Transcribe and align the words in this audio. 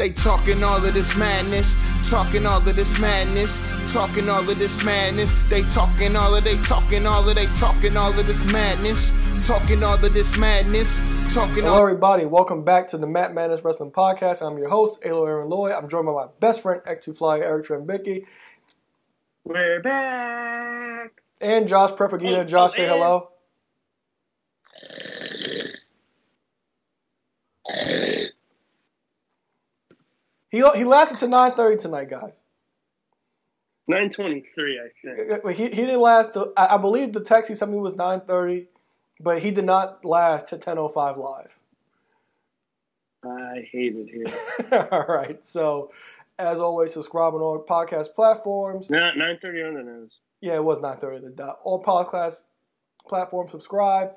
They 0.00 0.08
talking 0.08 0.62
all 0.64 0.82
of 0.82 0.94
this 0.94 1.14
madness, 1.14 1.76
talking 2.08 2.46
all 2.46 2.66
of 2.66 2.74
this 2.74 2.98
madness, 2.98 3.60
talking 3.92 4.30
all 4.30 4.48
of 4.48 4.58
this 4.58 4.82
madness. 4.82 5.34
They 5.50 5.60
talking 5.64 6.16
all 6.16 6.34
of 6.34 6.42
they 6.42 6.56
talking 6.62 7.06
all 7.06 7.28
of 7.28 7.34
they 7.34 7.44
talking 7.48 7.98
all 7.98 8.18
of 8.18 8.26
this 8.26 8.42
madness, 8.50 9.12
talking 9.46 9.82
all 9.82 10.02
of 10.02 10.14
this 10.14 10.38
madness, 10.38 11.00
talking 11.34 11.64
Hello, 11.64 11.74
all. 11.74 11.82
everybody. 11.82 12.24
Welcome 12.24 12.64
back 12.64 12.88
to 12.88 12.96
the 12.96 13.06
Matt 13.06 13.34
Madness 13.34 13.62
Wrestling 13.62 13.90
Podcast. 13.90 14.40
I'm 14.40 14.56
your 14.56 14.70
host, 14.70 15.00
Alo 15.04 15.26
Aaron 15.26 15.50
Lloyd. 15.50 15.72
I'm 15.72 15.86
joined 15.86 16.06
by 16.06 16.12
my 16.12 16.26
best 16.40 16.62
friend, 16.62 16.80
X2 16.86 17.18
Fly, 17.18 17.40
Eric 17.40 17.66
Trembicki, 17.66 18.24
We're 19.44 19.82
back. 19.82 21.20
and 21.42 21.68
Josh 21.68 21.90
Prepagina. 21.90 22.38
Oh, 22.38 22.44
Josh, 22.44 22.72
say 22.72 22.84
and- 22.86 22.92
hello. 22.92 23.28
He, 30.50 30.58
he 30.58 30.84
lasted 30.84 31.18
to 31.20 31.26
9.30 31.26 31.78
tonight, 31.78 32.10
guys. 32.10 32.44
923, 33.86 34.78
I 34.78 35.16
think. 35.16 35.30
Uh, 35.30 35.48
uh, 35.48 35.52
he, 35.52 35.64
he 35.64 35.68
didn't 35.70 36.00
last 36.00 36.34
to, 36.34 36.52
I, 36.56 36.74
I 36.74 36.76
believe 36.76 37.12
the 37.12 37.20
text 37.22 37.48
he 37.48 37.54
sent 37.54 37.70
me 37.70 37.78
was 37.78 37.94
9.30, 37.94 38.66
but 39.20 39.42
he 39.42 39.50
did 39.50 39.64
not 39.64 40.04
last 40.04 40.48
to 40.48 40.56
10.05 40.58 41.16
live. 41.16 41.56
I 43.24 43.68
hate 43.70 43.96
it 43.96 44.08
here. 44.08 44.88
All 44.92 45.06
right. 45.06 45.44
So, 45.44 45.90
as 46.38 46.58
always, 46.58 46.94
subscribe 46.94 47.34
on 47.34 47.42
all 47.42 47.62
podcast 47.68 48.14
platforms. 48.14 48.88
No, 48.88 48.98
930 48.98 49.62
on 49.62 49.74
the 49.74 49.82
nose. 49.82 50.18
Yeah, 50.40 50.54
it 50.54 50.64
was 50.64 50.78
9.30 50.78 51.22
the 51.22 51.30
dot. 51.30 51.58
All 51.64 51.82
podcast 51.82 52.44
platforms, 53.06 53.50
subscribe. 53.50 54.12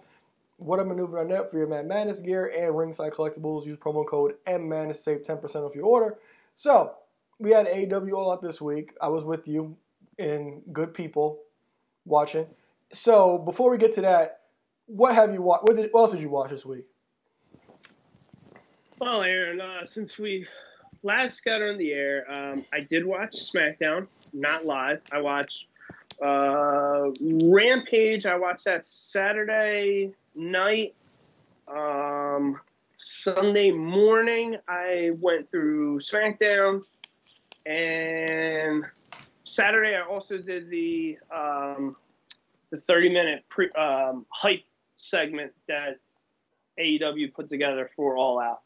What 0.57 0.79
a 0.79 0.85
maneuver 0.85 1.19
on 1.19 1.29
net 1.29 1.49
for 1.49 1.57
your 1.57 1.67
Man 1.67 1.87
Madness 1.87 2.21
gear 2.21 2.51
and 2.55 2.77
ringside 2.77 3.11
collectibles. 3.11 3.65
Use 3.65 3.77
promo 3.77 4.05
code 4.05 4.35
MMAN 4.47 4.89
to 4.89 4.93
save 4.93 5.23
10% 5.23 5.55
off 5.67 5.75
your 5.75 5.85
order. 5.85 6.17
So, 6.55 6.93
we 7.39 7.51
had 7.51 7.67
AW 7.67 8.15
All 8.15 8.31
Out 8.31 8.41
this 8.41 8.61
week. 8.61 8.95
I 9.01 9.09
was 9.09 9.23
with 9.23 9.47
you 9.47 9.75
and 10.19 10.61
good 10.71 10.93
people 10.93 11.39
watching. 12.05 12.45
So, 12.91 13.39
before 13.39 13.71
we 13.71 13.77
get 13.77 13.93
to 13.93 14.01
that, 14.01 14.41
what 14.85 15.15
have 15.15 15.33
you 15.33 15.41
watched? 15.41 15.63
What, 15.63 15.75
what 15.91 16.01
else 16.01 16.11
did 16.11 16.21
you 16.21 16.29
watch 16.29 16.51
this 16.51 16.65
week? 16.65 16.85
Well, 18.99 19.23
Aaron, 19.23 19.59
uh, 19.59 19.85
since 19.85 20.19
we 20.19 20.45
last 21.01 21.43
got 21.43 21.61
on 21.61 21.77
the 21.77 21.91
air, 21.91 22.31
um, 22.31 22.65
I 22.71 22.81
did 22.81 23.05
watch 23.05 23.31
SmackDown, 23.31 24.07
not 24.33 24.65
live. 24.65 25.01
I 25.11 25.19
watched 25.19 25.67
uh, 26.23 27.09
Rampage. 27.43 28.25
I 28.25 28.37
watched 28.37 28.65
that 28.65 28.85
Saturday 28.85 30.13
night. 30.35 30.95
Um, 31.67 32.59
Sunday 32.97 33.71
morning, 33.71 34.57
I 34.67 35.11
went 35.19 35.49
through 35.49 35.99
SmackDown. 35.99 36.83
And 37.65 38.83
Saturday, 39.45 39.95
I 39.95 40.01
also 40.01 40.37
did 40.37 40.69
the 40.69 41.17
um, 41.33 41.95
the 42.71 42.79
30 42.79 43.09
minute 43.09 43.43
pre, 43.49 43.69
um, 43.71 44.25
hype 44.29 44.63
segment 44.97 45.53
that 45.67 45.99
AEW 46.79 47.33
put 47.33 47.47
together 47.49 47.89
for 47.95 48.17
All 48.17 48.39
Out. 48.39 48.61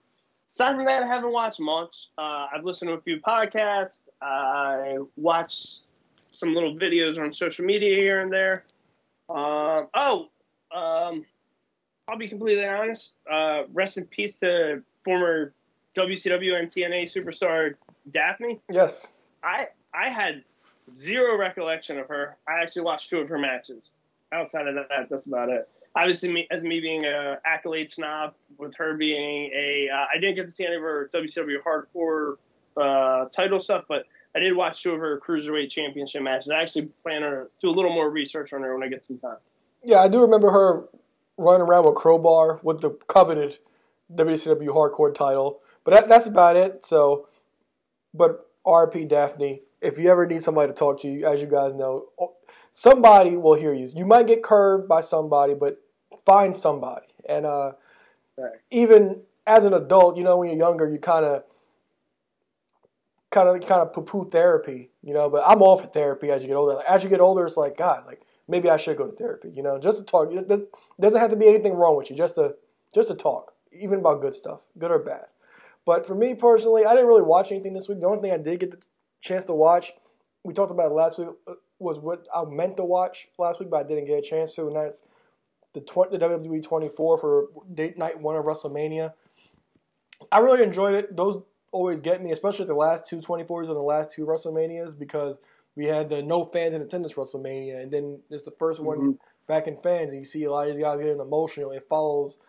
Aside 0.47 0.75
from 0.75 0.85
that, 0.85 1.03
I 1.03 1.07
haven't 1.07 1.33
watched 1.33 1.59
much. 1.59 2.09
Uh, 2.17 2.47
I've 2.53 2.63
listened 2.63 2.89
to 2.89 2.93
a 2.93 3.01
few 3.01 3.19
podcasts. 3.19 4.03
I 4.21 4.97
watched 5.17 5.83
some 6.31 6.53
little 6.53 6.75
videos 6.75 7.19
on 7.19 7.33
social 7.33 7.65
media 7.65 7.95
here 7.95 8.21
and 8.21 8.31
there. 8.31 8.63
Um 9.29 9.87
oh, 9.93 10.29
um, 10.73 11.25
I'll 12.07 12.17
be 12.17 12.27
completely 12.27 12.65
honest. 12.65 13.13
Uh, 13.29 13.63
rest 13.73 13.97
in 13.97 14.05
peace 14.05 14.37
to 14.37 14.81
former 15.03 15.53
WCW 15.95 16.59
and 16.59 16.69
TNA 16.69 17.11
superstar 17.11 17.75
Daffney. 18.11 18.59
Yes. 18.69 19.13
I 19.43 19.67
I 19.93 20.09
had 20.09 20.43
zero 20.95 21.37
recollection 21.37 21.99
of 21.99 22.07
her. 22.07 22.37
I 22.47 22.61
actually 22.61 22.83
watched 22.83 23.09
two 23.09 23.19
of 23.19 23.27
her 23.29 23.37
matches. 23.37 23.91
Outside 24.31 24.67
of 24.67 24.75
that, 24.75 25.07
that's 25.09 25.25
about 25.25 25.49
it. 25.49 25.67
Obviously, 25.95 26.31
me, 26.31 26.47
as 26.51 26.63
me 26.63 26.79
being 26.79 27.05
a 27.05 27.39
accolade 27.45 27.89
snob, 27.89 28.33
with 28.57 28.75
her 28.75 28.95
being 28.95 29.51
a, 29.55 29.89
uh, 29.91 30.05
I 30.13 30.19
didn't 30.19 30.35
get 30.35 30.45
to 30.45 30.51
see 30.51 30.65
any 30.65 30.75
of 30.75 30.81
her 30.81 31.09
WCW 31.13 31.57
hardcore 31.65 32.35
uh, 32.75 33.29
title 33.29 33.59
stuff, 33.59 33.85
but 33.87 34.05
I 34.35 34.39
did 34.39 34.55
watch 34.55 34.83
two 34.83 34.91
of 34.91 34.99
her 34.99 35.19
cruiserweight 35.19 35.71
championship 35.71 36.21
matches. 36.21 36.49
I 36.49 36.61
actually 36.61 36.89
plan 37.03 37.21
to 37.21 37.47
do 37.61 37.69
a 37.69 37.71
little 37.71 37.91
more 37.91 38.11
research 38.11 38.53
on 38.53 38.61
her 38.61 38.73
when 38.75 38.83
I 38.83 38.89
get 38.89 39.05
some 39.05 39.17
time. 39.17 39.37
Yeah, 39.83 40.01
I 40.01 40.07
do 40.07 40.21
remember 40.21 40.51
her 40.51 40.83
running 41.37 41.61
around 41.61 41.85
with 41.85 41.95
Crowbar 41.95 42.59
with 42.63 42.81
the 42.81 42.91
coveted 43.07 43.57
WCW 44.13 44.67
Hardcore 44.67 45.13
title, 45.13 45.61
but 45.83 45.91
that, 45.91 46.09
that's 46.09 46.27
about 46.27 46.55
it. 46.55 46.85
So, 46.85 47.27
but 48.13 48.49
RP 48.65 49.07
Daffney, 49.07 49.61
if 49.81 49.97
you 49.97 50.09
ever 50.09 50.25
need 50.25 50.43
somebody 50.43 50.71
to 50.71 50.77
talk 50.77 50.99
to 51.01 51.07
you, 51.07 51.25
as 51.25 51.41
you 51.41 51.47
guys 51.47 51.73
know, 51.73 52.07
somebody 52.71 53.37
will 53.37 53.53
hear 53.53 53.73
you. 53.73 53.91
You 53.95 54.05
might 54.05 54.27
get 54.27 54.43
curved 54.43 54.87
by 54.87 55.01
somebody, 55.01 55.53
but 55.53 55.81
find 56.25 56.55
somebody. 56.55 57.07
And 57.27 57.45
uh, 57.45 57.73
Right. 58.37 58.51
even 58.69 59.21
as 59.47 59.65
an 59.65 59.73
adult, 59.73 60.15
you 60.15 60.23
know, 60.23 60.37
when 60.37 60.49
you're 60.49 60.57
younger, 60.57 60.87
you 60.87 60.99
kind 60.99 61.25
of, 61.25 61.43
kind 63.31 63.49
of, 63.49 63.67
kind 63.67 63.81
of 63.81 63.93
poo-poo 63.93 64.29
therapy, 64.29 64.91
you 65.01 65.13
know. 65.13 65.27
But 65.29 65.43
I'm 65.45 65.61
all 65.63 65.77
for 65.77 65.87
therapy 65.87 66.29
as 66.29 66.43
you 66.43 66.47
get 66.49 66.55
older. 66.55 66.75
Like, 66.75 66.85
as 66.85 67.03
you 67.03 67.09
get 67.09 67.19
older, 67.19 67.45
it's 67.45 67.57
like 67.57 67.77
God, 67.77 68.05
like 68.05 68.21
maybe 68.47 68.69
I 68.69 68.77
should 68.77 68.97
go 68.97 69.07
to 69.07 69.15
therapy, 69.15 69.49
you 69.49 69.63
know, 69.63 69.77
just 69.79 69.97
to 69.97 70.03
talk. 70.03 70.31
It 70.31 70.47
does- 70.47 70.67
doesn't 70.99 71.19
have 71.19 71.31
to 71.31 71.35
be 71.35 71.47
anything 71.47 71.73
wrong 71.73 71.95
with 71.95 72.09
you, 72.09 72.15
just 72.15 72.35
to, 72.35 72.55
just 72.93 73.09
to 73.09 73.15
talk, 73.15 73.53
even 73.71 73.99
about 73.99 74.21
good 74.21 74.33
stuff, 74.33 74.61
good 74.77 74.91
or 74.91 74.99
bad. 74.99 75.25
But 75.85 76.05
for 76.05 76.15
me 76.15 76.33
personally, 76.33 76.85
I 76.85 76.91
didn't 76.93 77.07
really 77.07 77.21
watch 77.21 77.51
anything 77.51 77.73
this 77.73 77.87
week. 77.87 77.99
The 77.99 78.07
only 78.07 78.21
thing 78.21 78.31
I 78.31 78.37
did 78.37 78.59
get 78.59 78.71
the 78.71 78.79
chance 79.21 79.45
to 79.45 79.53
watch, 79.53 79.93
we 80.43 80.53
talked 80.53 80.71
about 80.71 80.91
it 80.91 80.93
last 80.95 81.17
week, 81.17 81.29
uh, 81.47 81.53
was 81.79 81.99
what 81.99 82.27
I 82.33 82.43
meant 82.45 82.77
to 82.77 82.83
watch 82.83 83.29
last 83.37 83.59
week, 83.59 83.69
but 83.69 83.85
I 83.85 83.87
didn't 83.87 84.05
get 84.05 84.17
a 84.17 84.21
chance 84.21 84.55
to, 84.55 84.67
and 84.67 84.75
that's 84.75 85.03
the, 85.73 85.81
the 86.11 86.17
WWE 86.17 86.63
24 86.63 87.17
for 87.17 87.47
date 87.73 87.97
night 87.97 88.19
one 88.19 88.35
of 88.35 88.45
WrestleMania. 88.45 89.13
I 90.31 90.39
really 90.39 90.63
enjoyed 90.63 90.95
it. 90.95 91.15
Those 91.15 91.43
always 91.71 91.99
get 91.99 92.23
me, 92.23 92.31
especially 92.31 92.65
the 92.65 92.73
last 92.73 93.05
two 93.05 93.17
24s 93.17 93.67
and 93.67 93.75
the 93.75 93.81
last 93.81 94.11
two 94.11 94.25
WrestleManias, 94.25 94.97
because 94.97 95.37
we 95.77 95.85
had 95.85 96.09
the 96.09 96.23
no 96.23 96.43
fans 96.43 96.73
in 96.73 96.81
attendance 96.81 97.13
WrestleMania, 97.13 97.81
and 97.81 97.91
then 97.91 98.19
it's 98.31 98.43
the 98.43 98.51
1st 98.51 98.79
one 98.81 98.97
Mhm. 98.97 99.17
back 99.45 99.67
in 99.67 99.77
fans, 99.77 100.09
and 100.11 100.19
you 100.19 100.25
see 100.25 100.43
a 100.43 100.51
lot 100.51 100.67
of 100.67 100.73
these 100.75 100.83
guys 100.83 100.99
getting 100.99 101.19
emotional. 101.21 101.71
It 101.71 101.87
follows, 101.87 102.39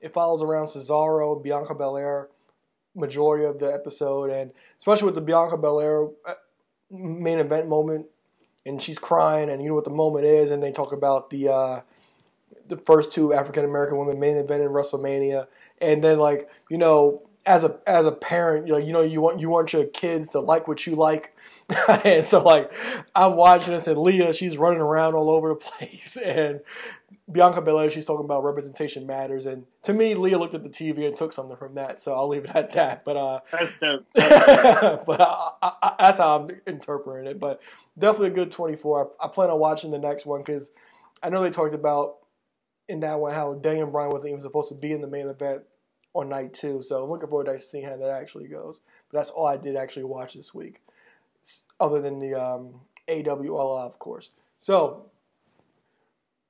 it 0.00 0.12
follows 0.14 0.42
around 0.42 0.66
Cesaro, 0.68 1.40
Bianca 1.40 1.74
Belair, 1.74 2.30
majority 2.94 3.44
of 3.44 3.58
the 3.58 3.72
episode, 3.72 4.30
and 4.30 4.50
especially 4.78 5.04
with 5.06 5.14
the 5.14 5.20
Bianca 5.20 5.58
Belair 5.58 6.08
uh, 6.24 6.34
main 6.90 7.38
event 7.38 7.68
moment, 7.68 8.06
and 8.64 8.80
she's 8.80 8.98
crying, 8.98 9.50
and 9.50 9.62
you 9.62 9.68
know 9.68 9.74
what 9.74 9.84
the 9.84 9.90
moment 9.90 10.24
is, 10.24 10.50
and 10.50 10.62
they 10.62 10.72
talk 10.72 10.92
about 10.92 11.28
the 11.28 11.48
uh, 11.48 11.80
the 12.68 12.78
first 12.78 13.12
two 13.12 13.34
African 13.34 13.66
American 13.66 13.98
women 13.98 14.18
main 14.18 14.36
event 14.36 14.62
in 14.62 14.70
WrestleMania, 14.70 15.46
and 15.82 16.02
then 16.02 16.18
like 16.18 16.48
you 16.70 16.78
know 16.78 17.22
as 17.48 17.64
a 17.64 17.78
as 17.86 18.04
a 18.04 18.12
parent, 18.12 18.66
you 18.66 18.74
know, 18.74 18.78
you 18.78 18.92
know 18.92 19.00
you 19.00 19.22
want 19.22 19.40
you 19.40 19.48
want 19.48 19.72
your 19.72 19.86
kids 19.86 20.28
to 20.28 20.40
like 20.40 20.68
what 20.68 20.86
you 20.86 20.94
like, 20.94 21.34
and 22.04 22.24
so 22.24 22.42
like 22.42 22.70
I'm 23.14 23.36
watching 23.36 23.72
this, 23.72 23.86
and 23.86 23.98
Leah 23.98 24.34
she's 24.34 24.58
running 24.58 24.80
around 24.80 25.14
all 25.14 25.30
over 25.30 25.48
the 25.48 25.54
place, 25.54 26.16
and 26.24 26.60
Bianca 27.32 27.62
Belair 27.62 27.88
she's 27.88 28.04
talking 28.04 28.26
about 28.26 28.44
representation 28.44 29.06
matters, 29.06 29.46
and 29.46 29.64
to 29.82 29.94
me 29.94 30.14
Leah 30.14 30.38
looked 30.38 30.54
at 30.54 30.62
the 30.62 30.68
TV 30.68 31.06
and 31.06 31.16
took 31.16 31.32
something 31.32 31.56
from 31.56 31.74
that, 31.76 32.02
so 32.02 32.14
I'll 32.14 32.28
leave 32.28 32.44
it 32.44 32.50
at 32.54 32.70
that. 32.72 33.02
But 33.06 33.16
uh, 33.16 33.40
That's 33.50 33.72
dope. 33.80 34.04
but 34.14 35.20
I, 35.20 35.52
I, 35.62 35.94
that's 35.98 36.18
how 36.18 36.40
I'm 36.40 36.50
interpreting 36.66 37.30
it. 37.30 37.40
But 37.40 37.62
definitely 37.98 38.28
a 38.28 38.32
good 38.32 38.50
24. 38.50 39.10
I, 39.20 39.24
I 39.24 39.28
plan 39.28 39.48
on 39.48 39.58
watching 39.58 39.90
the 39.90 39.98
next 39.98 40.26
one 40.26 40.42
because 40.42 40.70
I 41.22 41.30
know 41.30 41.42
they 41.42 41.50
talked 41.50 41.74
about 41.74 42.16
in 42.90 43.00
that 43.00 43.18
one 43.18 43.32
how 43.32 43.54
Daniel 43.54 43.86
Bryan 43.86 44.10
wasn't 44.10 44.32
even 44.32 44.42
supposed 44.42 44.68
to 44.68 44.74
be 44.74 44.92
in 44.92 45.00
the 45.00 45.08
main 45.08 45.28
event 45.28 45.62
on 46.14 46.28
night 46.28 46.54
two. 46.54 46.82
So 46.82 47.02
I'm 47.02 47.10
looking 47.10 47.28
forward 47.28 47.46
to 47.46 47.60
seeing 47.60 47.84
how 47.84 47.96
that 47.96 48.10
actually 48.10 48.48
goes. 48.48 48.80
But 49.10 49.18
that's 49.18 49.30
all 49.30 49.46
I 49.46 49.56
did 49.56 49.76
actually 49.76 50.04
watch 50.04 50.34
this 50.34 50.54
week, 50.54 50.80
other 51.80 52.00
than 52.00 52.18
the 52.18 52.34
um, 52.34 52.80
AW 53.08 53.48
All 53.48 53.78
Out, 53.78 53.86
of 53.86 53.98
course. 53.98 54.30
So. 54.58 55.06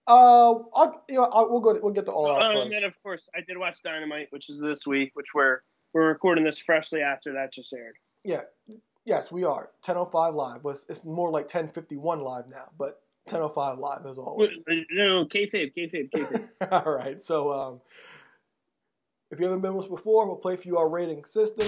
Uh, 0.07 0.65
I'll, 0.75 1.05
you 1.07 1.17
know, 1.17 1.25
I'll, 1.25 1.51
we'll 1.51 1.61
go. 1.61 1.79
We'll 1.83 1.93
get 1.93 2.07
to 2.07 2.13
all 2.13 2.35
out 2.35 2.57
Oh, 2.57 2.63
and 2.63 2.73
then, 2.73 2.83
of 2.83 2.95
course, 3.03 3.29
I 3.37 3.43
did 3.43 3.59
watch 3.59 3.83
Dynamite, 3.83 4.29
which 4.31 4.49
is 4.49 4.59
this 4.59 4.87
week, 4.87 5.11
which 5.13 5.35
we're 5.35 5.61
we're 5.93 6.09
recording 6.09 6.45
this 6.45 6.59
freshly 6.59 7.03
after 7.03 7.33
that 7.35 7.53
just 7.53 7.73
aired. 7.75 7.97
Yeah, 8.25 8.43
yes, 9.05 9.33
we 9.33 9.45
are 9.45 9.71
10:05 9.83 10.35
live. 10.35 10.65
Was 10.65 10.87
it's 10.89 11.05
more 11.05 11.31
like 11.31 11.49
10:51 11.49 12.23
live 12.23 12.49
now, 12.51 12.71
but 12.79 13.03
10:05 13.29 13.79
live 13.79 14.07
as 14.07 14.19
always. 14.19 14.63
No, 14.91 15.25
kayfabe, 15.25 15.75
kayfabe, 15.75 16.11
kayfabe. 16.11 16.49
All 16.87 16.93
right, 16.93 17.23
so 17.23 17.53
um, 17.53 17.81
if 19.31 19.39
you 19.39 19.47
haven't 19.47 19.61
been 19.61 19.75
with 19.75 19.85
us 19.85 19.91
before, 19.91 20.27
we'll 20.27 20.37
play 20.37 20.57
for 20.57 20.67
you 20.67 20.79
our 20.79 20.89
rating 20.89 21.25
system. 21.25 21.67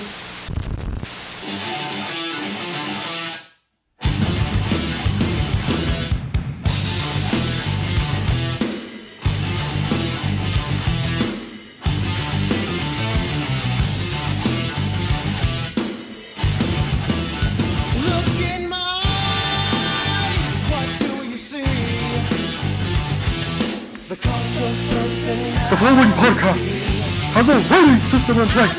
Rating 28.34 28.38
system 28.38 28.42
in 28.42 28.48
place. 28.48 28.78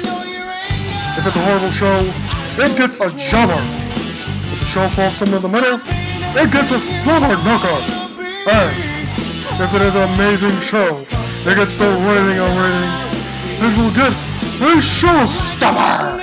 If 1.17 1.27
it's 1.27 1.35
a 1.35 1.41
horrible 1.41 1.71
show, 1.71 1.99
it 2.57 2.77
gets 2.77 2.95
a 2.95 3.09
jobber. 3.17 3.59
If 4.53 4.59
the 4.59 4.65
show 4.65 4.87
falls 4.89 5.15
somewhere 5.15 5.37
in 5.37 5.43
the 5.43 5.49
middle, 5.49 5.79
it 6.37 6.51
gets 6.51 6.71
a 6.71 6.79
slobber 6.79 7.35
knocker. 7.43 7.67
And 8.49 9.61
if 9.61 9.73
it 9.73 9.81
is 9.81 9.95
an 9.95 10.09
amazing 10.13 10.57
show, 10.61 10.99
it 10.99 11.55
gets 11.55 11.75
the 11.75 11.89
rating 12.07 12.39
of 12.39 12.49
ratings. 12.55 13.01
It 13.61 13.77
will 13.77 13.93
get 13.93 14.11
a 14.61 14.79
showstopper. 14.79 16.19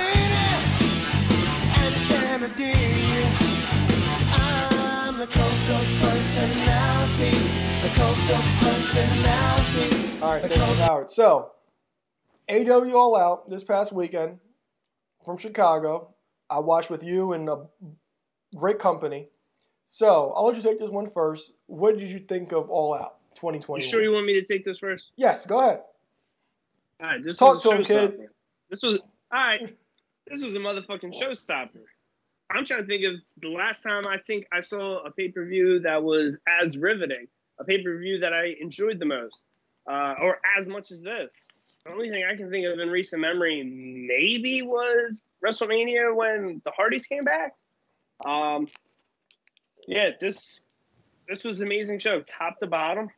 All 10.21 10.33
right, 10.33 10.41
thank 10.41 10.55
you, 10.55 10.83
Howard. 10.83 11.09
So, 11.09 11.51
AW 12.49 12.91
All 12.95 13.15
Out 13.15 13.49
this 13.49 13.63
past 13.63 13.91
weekend 13.93 14.39
from 15.23 15.37
Chicago. 15.37 16.15
I 16.49 16.59
watched 16.59 16.89
with 16.89 17.03
you 17.03 17.33
and 17.33 17.47
a 17.47 17.67
great 18.55 18.79
company. 18.79 19.27
So, 19.85 20.33
I'll 20.35 20.45
let 20.45 20.55
you 20.55 20.63
take 20.63 20.79
this 20.79 20.89
one 20.89 21.09
first. 21.11 21.53
What 21.67 21.97
did 21.97 22.09
you 22.09 22.19
think 22.19 22.51
of 22.51 22.69
All 22.69 22.95
Out 22.95 23.19
2020? 23.35 23.83
You 23.83 23.89
sure 23.89 24.01
you 24.01 24.11
want 24.11 24.25
me 24.25 24.33
to 24.33 24.45
take 24.45 24.65
this 24.65 24.79
first? 24.79 25.11
Yes, 25.15 25.45
go 25.45 25.59
ahead. 25.59 25.81
All 27.01 27.07
right, 27.07 27.23
this 27.23 27.37
Talk 27.37 27.63
was 27.63 27.65
a 27.65 27.69
to 27.69 27.75
him, 27.75 27.83
kid. 27.83 28.19
This 28.69 28.83
was 28.83 28.99
all 29.31 29.39
right. 29.39 29.75
This 30.27 30.43
was 30.43 30.55
a 30.55 30.59
motherfucking 30.59 31.13
showstopper. 31.19 31.81
I'm 32.51 32.65
trying 32.65 32.81
to 32.81 32.87
think 32.87 33.05
of 33.05 33.15
the 33.41 33.49
last 33.49 33.83
time 33.83 34.07
I 34.07 34.17
think 34.17 34.47
I 34.51 34.61
saw 34.61 34.99
a 34.99 35.11
pay 35.11 35.29
per 35.29 35.45
view 35.45 35.79
that 35.81 36.03
was 36.03 36.37
as 36.61 36.77
riveting, 36.77 37.27
a 37.59 37.63
pay 37.63 37.81
per 37.83 37.97
view 37.97 38.19
that 38.19 38.33
I 38.33 38.55
enjoyed 38.59 38.99
the 38.99 39.05
most, 39.05 39.45
uh, 39.89 40.15
or 40.21 40.39
as 40.57 40.67
much 40.67 40.91
as 40.91 41.01
this. 41.01 41.47
The 41.85 41.91
only 41.91 42.09
thing 42.09 42.25
I 42.29 42.35
can 42.35 42.51
think 42.51 42.65
of 42.65 42.79
in 42.79 42.89
recent 42.89 43.21
memory 43.21 43.63
maybe 43.63 44.61
was 44.61 45.25
WrestleMania 45.43 46.13
when 46.13 46.61
the 46.65 46.71
Hardys 46.71 47.05
came 47.05 47.23
back. 47.23 47.55
Um, 48.25 48.67
yeah, 49.87 50.09
this 50.19 50.61
this 51.27 51.43
was 51.43 51.59
an 51.59 51.67
amazing 51.67 51.99
show, 51.99 52.21
top 52.21 52.59
to 52.59 52.67
bottom. 52.67 53.09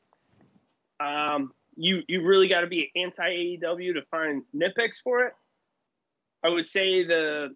Um, 0.99 1.53
you 1.75 2.03
you 2.07 2.23
really 2.23 2.47
got 2.47 2.61
to 2.61 2.67
be 2.67 2.91
anti 2.95 3.23
AEW 3.23 3.95
to 3.95 4.03
find 4.11 4.43
nitpicks 4.55 4.97
for 5.03 5.25
it. 5.25 5.33
I 6.43 6.49
would 6.49 6.67
say 6.67 7.03
the 7.03 7.55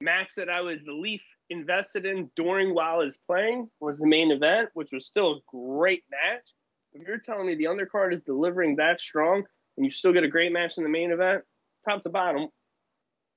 match 0.00 0.34
that 0.36 0.50
I 0.50 0.60
was 0.60 0.84
the 0.84 0.92
least 0.92 1.36
invested 1.50 2.04
in 2.04 2.30
during 2.36 2.74
while 2.74 3.00
I 3.00 3.04
was 3.04 3.16
playing 3.16 3.70
was 3.80 3.98
the 3.98 4.06
main 4.06 4.30
event, 4.30 4.68
which 4.74 4.92
was 4.92 5.06
still 5.06 5.32
a 5.32 5.40
great 5.46 6.04
match. 6.10 6.50
If 6.92 7.06
you're 7.06 7.18
telling 7.18 7.46
me 7.46 7.54
the 7.54 7.64
undercard 7.64 8.12
is 8.12 8.20
delivering 8.20 8.76
that 8.76 9.00
strong 9.00 9.44
and 9.76 9.84
you 9.84 9.90
still 9.90 10.12
get 10.12 10.24
a 10.24 10.28
great 10.28 10.52
match 10.52 10.78
in 10.78 10.84
the 10.84 10.90
main 10.90 11.10
event, 11.10 11.42
top 11.84 12.02
to 12.02 12.08
bottom, 12.08 12.48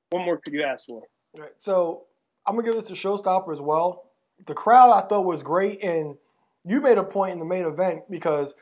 what 0.10 0.26
more 0.26 0.38
could 0.38 0.54
you 0.54 0.64
ask 0.64 0.86
for? 0.86 1.04
All 1.36 1.42
right, 1.42 1.52
so, 1.58 2.04
I'm 2.46 2.56
to 2.56 2.64
give 2.64 2.76
this 2.76 2.90
a 2.90 2.94
showstopper 2.94 3.54
as 3.54 3.60
well. 3.60 4.06
The 4.46 4.54
crowd 4.54 4.92
I 4.92 5.06
thought 5.08 5.26
was 5.26 5.44
great, 5.44 5.84
and 5.84 6.16
you 6.64 6.80
made 6.80 6.98
a 6.98 7.04
point 7.04 7.34
in 7.34 7.40
the 7.40 7.46
main 7.46 7.66
event 7.66 8.04
because 8.10 8.56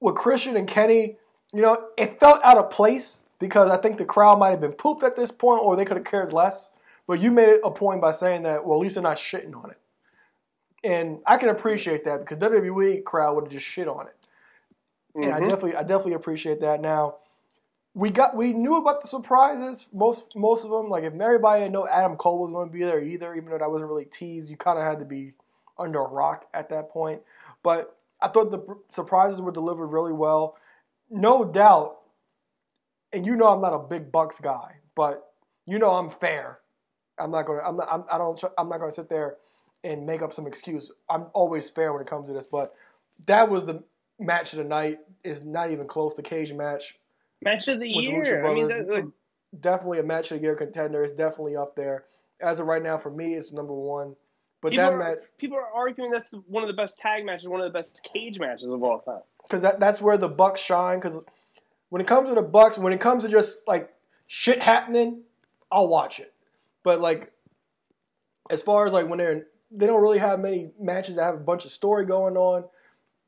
with 0.00 0.14
Christian 0.14 0.56
and 0.56 0.68
Kenny, 0.68 1.16
you 1.52 1.62
know, 1.62 1.88
it 1.96 2.20
felt 2.20 2.40
out 2.44 2.58
of 2.58 2.70
place 2.70 3.22
because 3.38 3.70
I 3.70 3.76
think 3.76 3.98
the 3.98 4.04
crowd 4.04 4.38
might 4.38 4.50
have 4.50 4.60
been 4.60 4.72
pooped 4.72 5.02
at 5.02 5.16
this 5.16 5.30
point 5.30 5.62
or 5.62 5.76
they 5.76 5.84
could 5.84 5.96
have 5.96 6.06
cared 6.06 6.32
less. 6.32 6.70
But 7.06 7.20
you 7.20 7.30
made 7.30 7.58
a 7.64 7.70
point 7.70 8.00
by 8.00 8.12
saying 8.12 8.42
that, 8.42 8.64
well, 8.66 8.78
at 8.78 8.82
least 8.82 8.94
they're 8.94 9.02
not 9.02 9.16
shitting 9.16 9.56
on 9.56 9.70
it. 9.70 9.78
And 10.84 11.20
I 11.26 11.38
can 11.38 11.48
appreciate 11.48 12.04
that 12.04 12.20
because 12.20 12.38
WWE 12.38 13.02
crowd 13.04 13.34
would 13.34 13.44
have 13.44 13.52
just 13.52 13.66
shit 13.66 13.88
on 13.88 14.06
it. 14.06 14.14
And 15.22 15.32
I 15.32 15.40
Mhm. 15.40 15.48
definitely 15.48 15.76
I 15.76 15.82
definitely 15.82 16.14
appreciate 16.14 16.60
that. 16.60 16.80
Now, 16.80 17.16
we 17.94 18.10
got 18.10 18.36
we 18.36 18.52
knew 18.52 18.76
about 18.76 19.02
the 19.02 19.08
surprises, 19.08 19.88
most 19.92 20.36
most 20.36 20.64
of 20.64 20.70
them. 20.70 20.88
Like 20.88 21.04
if 21.04 21.14
everybody 21.14 21.62
didn't 21.62 21.72
know 21.72 21.88
Adam 21.88 22.16
Cole 22.16 22.40
was 22.40 22.50
going 22.50 22.68
to 22.68 22.72
be 22.72 22.84
there 22.84 23.02
either, 23.02 23.34
even 23.34 23.50
though 23.50 23.58
that 23.58 23.70
wasn't 23.70 23.90
really 23.90 24.04
teased, 24.06 24.50
you 24.50 24.56
kind 24.56 24.78
of 24.78 24.84
had 24.84 24.98
to 25.00 25.04
be 25.04 25.34
under 25.78 26.00
a 26.00 26.08
rock 26.08 26.46
at 26.54 26.68
that 26.70 26.90
point. 26.90 27.22
But 27.62 27.96
I 28.20 28.28
thought 28.28 28.50
the 28.50 28.62
surprises 28.90 29.40
were 29.40 29.52
delivered 29.52 29.88
really 29.88 30.12
well. 30.12 30.56
No 31.10 31.44
doubt, 31.44 31.98
and 33.12 33.26
you 33.26 33.36
know 33.36 33.46
I'm 33.46 33.60
not 33.60 33.74
a 33.74 33.78
big 33.78 34.12
Bucks 34.12 34.38
guy, 34.40 34.76
but 34.94 35.32
you 35.66 35.78
know 35.78 35.90
I'm 35.90 36.10
fair. 36.10 36.60
I'm 37.18 37.30
not 37.30 37.46
gonna. 37.46 37.62
I'm 37.62 37.76
not. 37.76 37.88
I'm, 37.90 38.04
I 38.10 38.18
don't. 38.18 38.42
I'm 38.56 38.68
not 38.68 38.78
gonna 38.80 38.92
sit 38.92 39.08
there 39.08 39.36
and 39.84 40.06
make 40.06 40.22
up 40.22 40.32
some 40.32 40.46
excuse. 40.46 40.90
I'm 41.08 41.26
always 41.32 41.70
fair 41.70 41.92
when 41.92 42.02
it 42.02 42.08
comes 42.08 42.28
to 42.28 42.32
this. 42.32 42.46
But 42.46 42.74
that 43.26 43.48
was 43.48 43.64
the 43.66 43.82
match 44.18 44.52
of 44.52 44.58
the 44.58 44.64
night. 44.64 44.98
Is 45.24 45.44
not 45.44 45.70
even 45.70 45.86
close 45.86 46.14
to 46.14 46.22
cage 46.22 46.52
match. 46.52 46.98
Match 47.42 47.68
of 47.68 47.80
the 47.80 47.88
year. 47.88 48.46
I 48.46 48.54
mean, 48.54 48.66
Brothers. 48.66 48.86
that, 48.86 48.92
like, 48.92 49.04
Definitely 49.60 49.98
a 50.00 50.02
match 50.02 50.30
of 50.30 50.38
the 50.38 50.42
year 50.42 50.54
contender. 50.54 51.02
It's 51.02 51.12
definitely 51.12 51.56
up 51.56 51.74
there. 51.74 52.04
As 52.40 52.60
of 52.60 52.66
right 52.66 52.82
now, 52.82 52.98
for 52.98 53.10
me, 53.10 53.34
it's 53.34 53.50
number 53.52 53.72
one. 53.72 54.14
But 54.60 54.72
people, 54.72 54.84
that 54.84 54.92
are, 54.92 54.98
match, 54.98 55.18
people 55.38 55.56
are 55.56 55.72
arguing 55.74 56.10
that's 56.10 56.32
one 56.46 56.62
of 56.62 56.68
the 56.68 56.74
best 56.74 56.98
tag 56.98 57.24
matches, 57.24 57.48
one 57.48 57.60
of 57.60 57.64
the 57.64 57.76
best 57.76 58.02
cage 58.02 58.38
matches 58.38 58.70
of 58.70 58.82
all 58.82 59.00
time. 59.00 59.22
because 59.42 59.62
that, 59.62 59.80
that's 59.80 60.00
where 60.00 60.18
the 60.18 60.28
Bucks 60.28 60.60
shine. 60.60 60.98
Because 60.98 61.24
when 61.88 62.02
it 62.02 62.06
comes 62.06 62.28
to 62.28 62.34
the 62.34 62.42
Bucks, 62.42 62.76
when 62.76 62.92
it 62.92 63.00
comes 63.00 63.22
to 63.24 63.28
just 63.28 63.66
like 63.66 63.92
shit 64.26 64.62
happening, 64.62 65.22
I'll 65.70 65.88
watch 65.88 66.20
it. 66.20 66.34
But 66.82 67.00
like, 67.00 67.32
as 68.50 68.62
far 68.62 68.86
as 68.86 68.92
like 68.92 69.08
when 69.08 69.18
they're 69.18 69.46
they 69.70 69.86
don't 69.86 70.00
really 70.00 70.18
have 70.18 70.40
many 70.40 70.70
matches 70.80 71.16
that 71.16 71.24
have 71.24 71.34
a 71.34 71.38
bunch 71.38 71.64
of 71.64 71.70
story 71.70 72.04
going 72.04 72.36
on. 72.36 72.64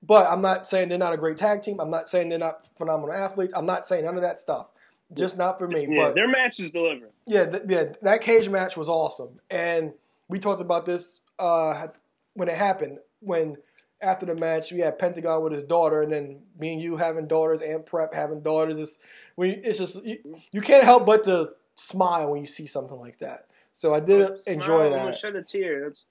But 0.02 0.30
I'm 0.30 0.40
not 0.40 0.66
saying 0.66 0.88
they're 0.88 0.98
not 0.98 1.12
a 1.12 1.18
great 1.18 1.36
tag 1.36 1.62
team. 1.62 1.78
I'm 1.78 1.90
not 1.90 2.08
saying 2.08 2.30
they're 2.30 2.38
not 2.38 2.66
phenomenal 2.78 3.12
athletes. 3.14 3.52
I'm 3.54 3.66
not 3.66 3.86
saying 3.86 4.04
none 4.04 4.16
of 4.16 4.22
that 4.22 4.40
stuff. 4.40 4.68
Just 5.12 5.36
not 5.36 5.58
for 5.58 5.66
me. 5.66 5.86
Yeah, 5.90 6.04
but 6.04 6.14
their 6.14 6.28
matches 6.28 6.70
deliver. 6.70 7.10
Yeah, 7.26 7.46
th- 7.46 7.64
yeah, 7.68 7.84
that 8.02 8.20
cage 8.22 8.48
match 8.48 8.76
was 8.76 8.88
awesome, 8.88 9.40
and 9.50 9.92
we 10.28 10.38
talked 10.38 10.60
about 10.60 10.86
this 10.86 11.18
uh, 11.38 11.88
when 12.34 12.48
it 12.48 12.56
happened. 12.56 12.98
When 13.18 13.56
after 14.02 14.24
the 14.24 14.36
match, 14.36 14.72
we 14.72 14.80
had 14.80 14.98
Pentagon 14.98 15.42
with 15.42 15.52
his 15.52 15.64
daughter, 15.64 16.02
and 16.02 16.12
then 16.12 16.42
me 16.58 16.74
and 16.74 16.82
you 16.82 16.96
having 16.96 17.26
daughters, 17.26 17.60
and 17.60 17.84
Prep 17.84 18.14
having 18.14 18.40
daughters. 18.40 18.78
It's 18.78 18.98
we, 19.36 19.50
it's 19.50 19.78
just 19.78 20.04
you, 20.04 20.18
you 20.52 20.60
can't 20.60 20.84
help 20.84 21.06
but 21.06 21.24
to 21.24 21.50
smile 21.74 22.30
when 22.30 22.40
you 22.40 22.46
see 22.46 22.66
something 22.66 22.98
like 22.98 23.18
that. 23.18 23.46
So 23.72 23.94
I 23.94 24.00
did 24.00 24.26
Smile, 24.38 24.54
enjoy 24.54 24.84
almost 24.92 25.22
that. 25.22 25.28
Shed 25.28 25.36
a 25.36 25.42
tear. 25.42 25.84
That's 25.84 26.04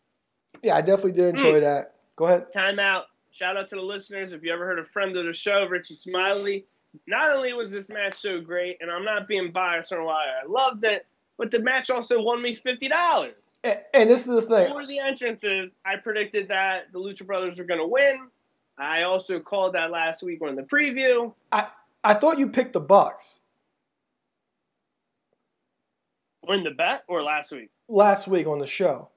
Yeah, 0.61 0.75
I 0.75 0.81
definitely 0.81 1.13
did 1.13 1.29
enjoy 1.29 1.59
that. 1.61 1.95
Go 2.15 2.25
ahead. 2.25 2.51
time 2.51 2.79
out. 2.79 3.05
Shout 3.39 3.55
out 3.55 3.69
to 3.69 3.77
the 3.77 3.81
listeners. 3.81 4.33
If 4.33 4.43
you 4.43 4.51
ever 4.51 4.65
heard 4.65 4.79
a 4.79 4.83
friend 4.83 5.15
of 5.15 5.25
the 5.25 5.33
show, 5.33 5.65
Richie 5.65 5.95
Smiley. 5.95 6.65
Not 7.07 7.31
only 7.31 7.53
was 7.53 7.71
this 7.71 7.87
match 7.87 8.15
so 8.15 8.41
great, 8.41 8.75
and 8.81 8.91
I'm 8.91 9.05
not 9.05 9.29
being 9.29 9.49
biased 9.53 9.93
or 9.93 10.03
why 10.03 10.25
I 10.25 10.45
loved 10.45 10.83
it, 10.83 11.05
but 11.37 11.49
the 11.49 11.59
match 11.59 11.89
also 11.89 12.21
won 12.21 12.41
me 12.41 12.53
fifty 12.53 12.89
dollars. 12.89 13.59
And, 13.63 13.79
and 13.93 14.09
this 14.09 14.21
is 14.21 14.25
the 14.25 14.41
thing. 14.41 14.73
For 14.73 14.85
the 14.85 14.99
entrances, 14.99 15.77
I 15.85 15.95
predicted 15.95 16.49
that 16.49 16.91
the 16.91 16.99
Lucha 16.99 17.25
Brothers 17.25 17.57
were 17.57 17.63
going 17.63 17.79
to 17.79 17.87
win. 17.87 18.27
I 18.77 19.03
also 19.03 19.39
called 19.39 19.73
that 19.73 19.89
last 19.89 20.21
week 20.21 20.41
on 20.41 20.57
the 20.57 20.63
preview. 20.63 21.31
I 21.53 21.67
I 22.03 22.15
thought 22.15 22.39
you 22.39 22.49
picked 22.49 22.73
the 22.73 22.81
Bucks 22.81 23.39
Win 26.45 26.65
the 26.65 26.71
bet 26.71 27.03
or 27.07 27.23
last 27.23 27.53
week? 27.53 27.69
last 27.87 28.27
week 28.27 28.47
on 28.47 28.59
the 28.59 28.67
show. 28.67 29.07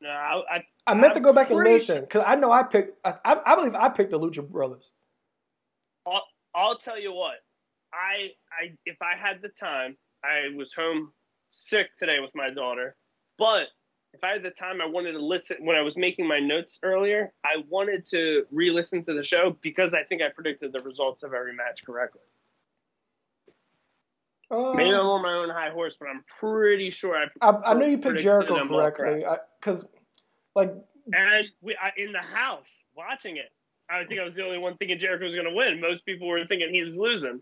No, 0.00 0.08
I, 0.08 0.42
I 0.50 0.64
I 0.86 0.94
meant 0.94 1.14
to 1.14 1.20
go 1.20 1.32
back 1.32 1.50
and 1.50 1.58
listen 1.58 2.02
because 2.02 2.24
I 2.26 2.34
know 2.34 2.52
I 2.52 2.62
picked. 2.62 2.98
I, 3.04 3.16
I, 3.24 3.56
believe 3.56 3.74
I 3.74 3.88
picked 3.88 4.10
the 4.10 4.20
Lucha 4.20 4.46
Brothers. 4.46 4.92
I'll, 6.06 6.24
I'll 6.54 6.76
tell 6.76 7.00
you 7.00 7.14
what. 7.14 7.36
I 7.92 8.32
I 8.52 8.74
if 8.84 8.96
I 9.00 9.16
had 9.16 9.40
the 9.40 9.48
time, 9.48 9.96
I 10.24 10.54
was 10.56 10.72
home 10.72 11.12
sick 11.52 11.94
today 11.96 12.18
with 12.20 12.32
my 12.34 12.50
daughter. 12.50 12.96
But 13.38 13.68
if 14.12 14.22
I 14.22 14.32
had 14.32 14.42
the 14.42 14.50
time, 14.50 14.80
I 14.80 14.86
wanted 14.86 15.12
to 15.12 15.24
listen 15.24 15.58
when 15.60 15.76
I 15.76 15.82
was 15.82 15.96
making 15.96 16.26
my 16.26 16.38
notes 16.38 16.78
earlier. 16.82 17.32
I 17.44 17.62
wanted 17.68 18.04
to 18.06 18.44
re-listen 18.52 19.02
to 19.04 19.14
the 19.14 19.22
show 19.22 19.56
because 19.60 19.94
I 19.94 20.04
think 20.04 20.22
I 20.22 20.28
predicted 20.28 20.72
the 20.72 20.80
results 20.80 21.22
of 21.22 21.34
every 21.34 21.54
match 21.54 21.84
correctly. 21.84 22.20
Uh, 24.50 24.72
Maybe 24.74 24.90
I'm 24.90 25.06
on 25.06 25.22
my 25.22 25.32
own 25.32 25.48
high 25.48 25.70
horse, 25.70 25.96
but 25.98 26.08
I'm 26.08 26.22
pretty 26.38 26.90
sure 26.90 27.16
I. 27.16 27.26
I, 27.40 27.72
I 27.72 27.74
know 27.74 27.86
you 27.86 27.98
picked 27.98 28.20
Jericho 28.20 28.66
correctly 28.68 29.24
because, 29.60 29.84
like, 30.54 30.72
And 31.12 31.46
we 31.62 31.76
I, 31.76 31.90
in 31.96 32.12
the 32.12 32.18
house 32.20 32.68
watching 32.96 33.36
it, 33.36 33.52
I 33.90 34.04
think 34.04 34.20
I 34.20 34.24
was 34.24 34.34
the 34.34 34.44
only 34.44 34.58
one 34.58 34.76
thinking 34.76 34.98
Jericho 34.98 35.24
was 35.26 35.34
going 35.34 35.46
to 35.48 35.54
win. 35.54 35.80
Most 35.80 36.06
people 36.06 36.26
were 36.28 36.44
thinking 36.46 36.70
he 36.72 36.82
was 36.82 36.96
losing. 36.96 37.40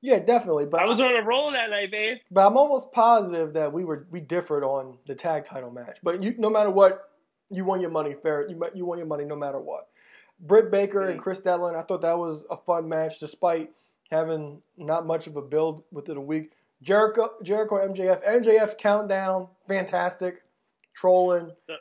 yeah, 0.00 0.18
definitely. 0.18 0.66
But 0.66 0.80
I 0.80 0.86
was 0.86 1.00
on 1.00 1.14
a 1.16 1.22
roll 1.22 1.50
that 1.52 1.70
night, 1.70 1.90
babe. 1.90 2.18
but 2.30 2.46
I'm 2.46 2.56
almost 2.56 2.90
positive 2.92 3.52
that 3.54 3.72
we 3.72 3.84
were 3.84 4.06
we 4.10 4.20
differed 4.20 4.64
on 4.64 4.98
the 5.06 5.14
tag 5.14 5.44
title 5.44 5.70
match. 5.70 5.98
But 6.02 6.22
you, 6.22 6.34
no 6.38 6.48
matter 6.50 6.70
what, 6.70 7.10
you 7.50 7.64
won 7.64 7.80
your 7.80 7.90
money 7.90 8.14
fair. 8.22 8.48
You 8.48 8.62
you 8.74 8.84
won 8.86 8.98
your 8.98 9.06
money 9.06 9.24
no 9.24 9.36
matter 9.36 9.58
what. 9.60 9.88
Britt 10.40 10.70
Baker 10.70 11.02
and 11.08 11.18
Mm. 11.18 11.22
Chris 11.22 11.38
Devlin, 11.40 11.74
I 11.76 11.82
thought 11.82 12.02
that 12.02 12.18
was 12.18 12.44
a 12.50 12.56
fun 12.56 12.88
match 12.88 13.18
despite 13.20 13.70
having 14.10 14.62
not 14.76 15.06
much 15.06 15.26
of 15.26 15.36
a 15.36 15.42
build 15.42 15.82
within 15.92 16.16
a 16.16 16.20
week. 16.20 16.52
Jericho, 16.82 17.30
Jericho, 17.42 17.76
MJF, 17.76 18.22
MJF's 18.24 18.74
countdown, 18.78 19.48
fantastic. 19.66 20.42
Trolling, 20.94 21.50
the 21.68 21.76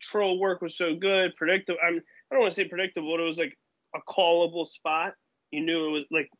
troll 0.00 0.38
work 0.38 0.62
was 0.62 0.76
so 0.76 0.94
good, 0.94 1.34
predictable. 1.36 1.78
I, 1.82 1.90
mean, 1.90 2.02
I 2.30 2.34
don't 2.34 2.42
want 2.42 2.52
to 2.52 2.56
say 2.56 2.68
predictable, 2.68 3.12
but 3.12 3.22
it 3.22 3.26
was 3.26 3.38
like 3.38 3.56
a 3.94 4.00
callable 4.10 4.66
spot. 4.66 5.14
You 5.50 5.62
knew 5.62 5.88
it 5.88 5.90
was 5.90 6.04
like 6.10 6.30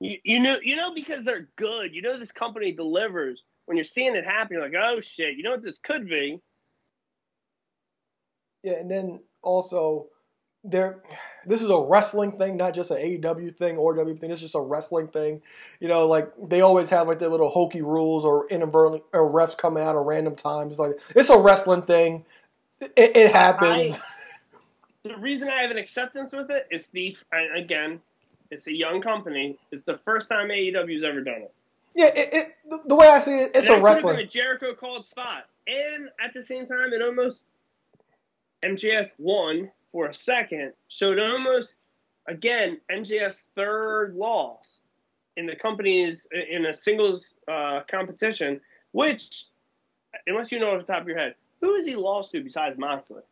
you, 0.00 0.18
you 0.24 0.40
know 0.40 0.56
you 0.62 0.76
know 0.76 0.94
because 0.94 1.24
they're 1.24 1.48
good. 1.56 1.94
You 1.94 2.02
know 2.02 2.18
this 2.18 2.32
company 2.32 2.72
delivers. 2.72 3.44
When 3.66 3.76
you're 3.76 3.84
seeing 3.84 4.16
it 4.16 4.26
happen, 4.26 4.54
you're 4.54 4.62
like, 4.62 4.74
oh 4.76 5.00
shit, 5.00 5.36
you 5.36 5.42
know 5.42 5.52
what 5.52 5.62
this 5.62 5.78
could 5.78 6.08
be. 6.08 6.40
Yeah, 8.62 8.74
and 8.74 8.90
then 8.90 9.20
also 9.42 10.08
there 10.64 11.02
this 11.46 11.62
is 11.62 11.70
a 11.70 11.78
wrestling 11.78 12.32
thing, 12.32 12.56
not 12.56 12.74
just 12.74 12.90
an 12.90 12.98
AEW 12.98 13.54
thing 13.56 13.76
or 13.76 13.94
W 13.94 14.16
thing. 14.16 14.30
It's 14.30 14.40
just 14.40 14.54
a 14.54 14.60
wrestling 14.60 15.08
thing. 15.08 15.42
You 15.80 15.88
know, 15.88 16.06
like 16.06 16.30
they 16.48 16.60
always 16.60 16.90
have 16.90 17.08
like 17.08 17.18
their 17.18 17.28
little 17.28 17.48
hokey 17.48 17.82
rules 17.82 18.24
or 18.24 18.48
inadvertently 18.48 19.02
or 19.12 19.30
refs 19.30 19.56
coming 19.56 19.82
out 19.82 19.96
at 19.96 20.02
random 20.02 20.36
times. 20.36 20.78
Like 20.78 20.92
it's 21.14 21.30
a 21.30 21.38
wrestling 21.38 21.82
thing. 21.82 22.24
It, 22.80 23.16
it 23.16 23.32
happens. 23.32 23.96
I, 23.96 24.00
the 25.02 25.16
reason 25.16 25.48
I 25.48 25.62
have 25.62 25.70
an 25.70 25.78
acceptance 25.78 26.32
with 26.32 26.50
it 26.50 26.66
is 26.70 26.88
the 26.88 27.16
again, 27.56 28.00
it's 28.50 28.66
a 28.66 28.74
young 28.74 29.00
company. 29.00 29.56
It's 29.70 29.84
the 29.84 29.98
first 30.04 30.28
time 30.28 30.48
AEW's 30.48 31.04
ever 31.04 31.20
done 31.20 31.42
it. 31.42 31.54
Yeah, 31.94 32.06
it, 32.06 32.28
it 32.32 32.88
the 32.88 32.94
way 32.94 33.08
I 33.08 33.20
see 33.20 33.38
it, 33.38 33.52
it's 33.54 33.66
and 33.66 33.80
a 33.80 33.82
wrestling. 33.82 34.16
a 34.16 34.26
Jericho 34.26 34.74
called 34.74 35.06
spot, 35.06 35.46
and 35.66 36.08
at 36.24 36.32
the 36.34 36.42
same 36.42 36.66
time, 36.66 36.92
it 36.92 37.02
almost 37.02 37.44
MJF 38.62 39.10
won 39.18 39.70
for 39.92 40.06
a 40.06 40.14
second, 40.14 40.72
so 40.88 41.12
it 41.12 41.20
almost 41.20 41.76
again 42.28 42.80
MJF's 42.90 43.46
third 43.56 44.14
loss 44.14 44.80
in 45.36 45.46
the 45.46 45.56
company's 45.56 46.26
in 46.50 46.66
a 46.66 46.74
singles 46.74 47.34
uh, 47.48 47.80
competition. 47.88 48.60
Which, 48.92 49.44
unless 50.26 50.50
you 50.50 50.58
know 50.58 50.74
off 50.74 50.84
the 50.84 50.92
top 50.92 51.02
of 51.02 51.08
your 51.08 51.18
head, 51.18 51.34
who 51.60 51.76
has 51.76 51.86
he 51.86 51.94
lost 51.94 52.32
to 52.32 52.42
besides 52.42 52.78
Moxley? 52.78 53.22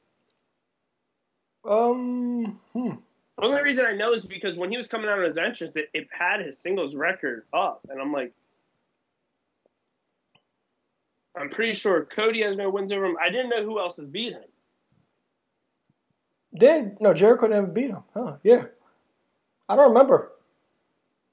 Um, 1.65 2.61
hmm. 2.73 2.93
The 3.39 3.45
only 3.45 3.63
reason 3.63 3.87
I 3.87 3.93
know 3.93 4.13
is 4.13 4.25
because 4.25 4.57
when 4.57 4.71
he 4.71 4.77
was 4.77 4.89
coming 4.89 5.09
out 5.09 5.19
of 5.19 5.25
his 5.25 5.39
entrance, 5.39 5.77
it, 5.77 5.91
it 5.93 6.09
had 6.11 6.41
his 6.41 6.59
singles 6.59 6.95
record 6.95 7.45
up, 7.53 7.87
and 7.89 8.01
I'm 8.01 8.13
like, 8.13 8.33
I'm 11.37 11.49
pretty 11.49 11.75
sure 11.75 12.05
Cody 12.05 12.43
has 12.43 12.57
no 12.57 12.69
wins 12.69 12.91
over 12.91 13.05
him. 13.05 13.17
I 13.21 13.31
didn't 13.31 13.51
know 13.51 13.63
who 13.63 13.79
else 13.79 13.97
has 13.99 14.09
beat 14.09 14.33
him. 14.33 14.43
Then 16.53 16.97
no, 17.01 17.15
Jericho 17.15 17.47
never 17.47 17.67
beat 17.67 17.91
him. 17.91 18.03
Huh? 18.15 18.37
Yeah, 18.43 18.65
I 19.69 19.77
don't 19.77 19.89
remember. 19.89 20.33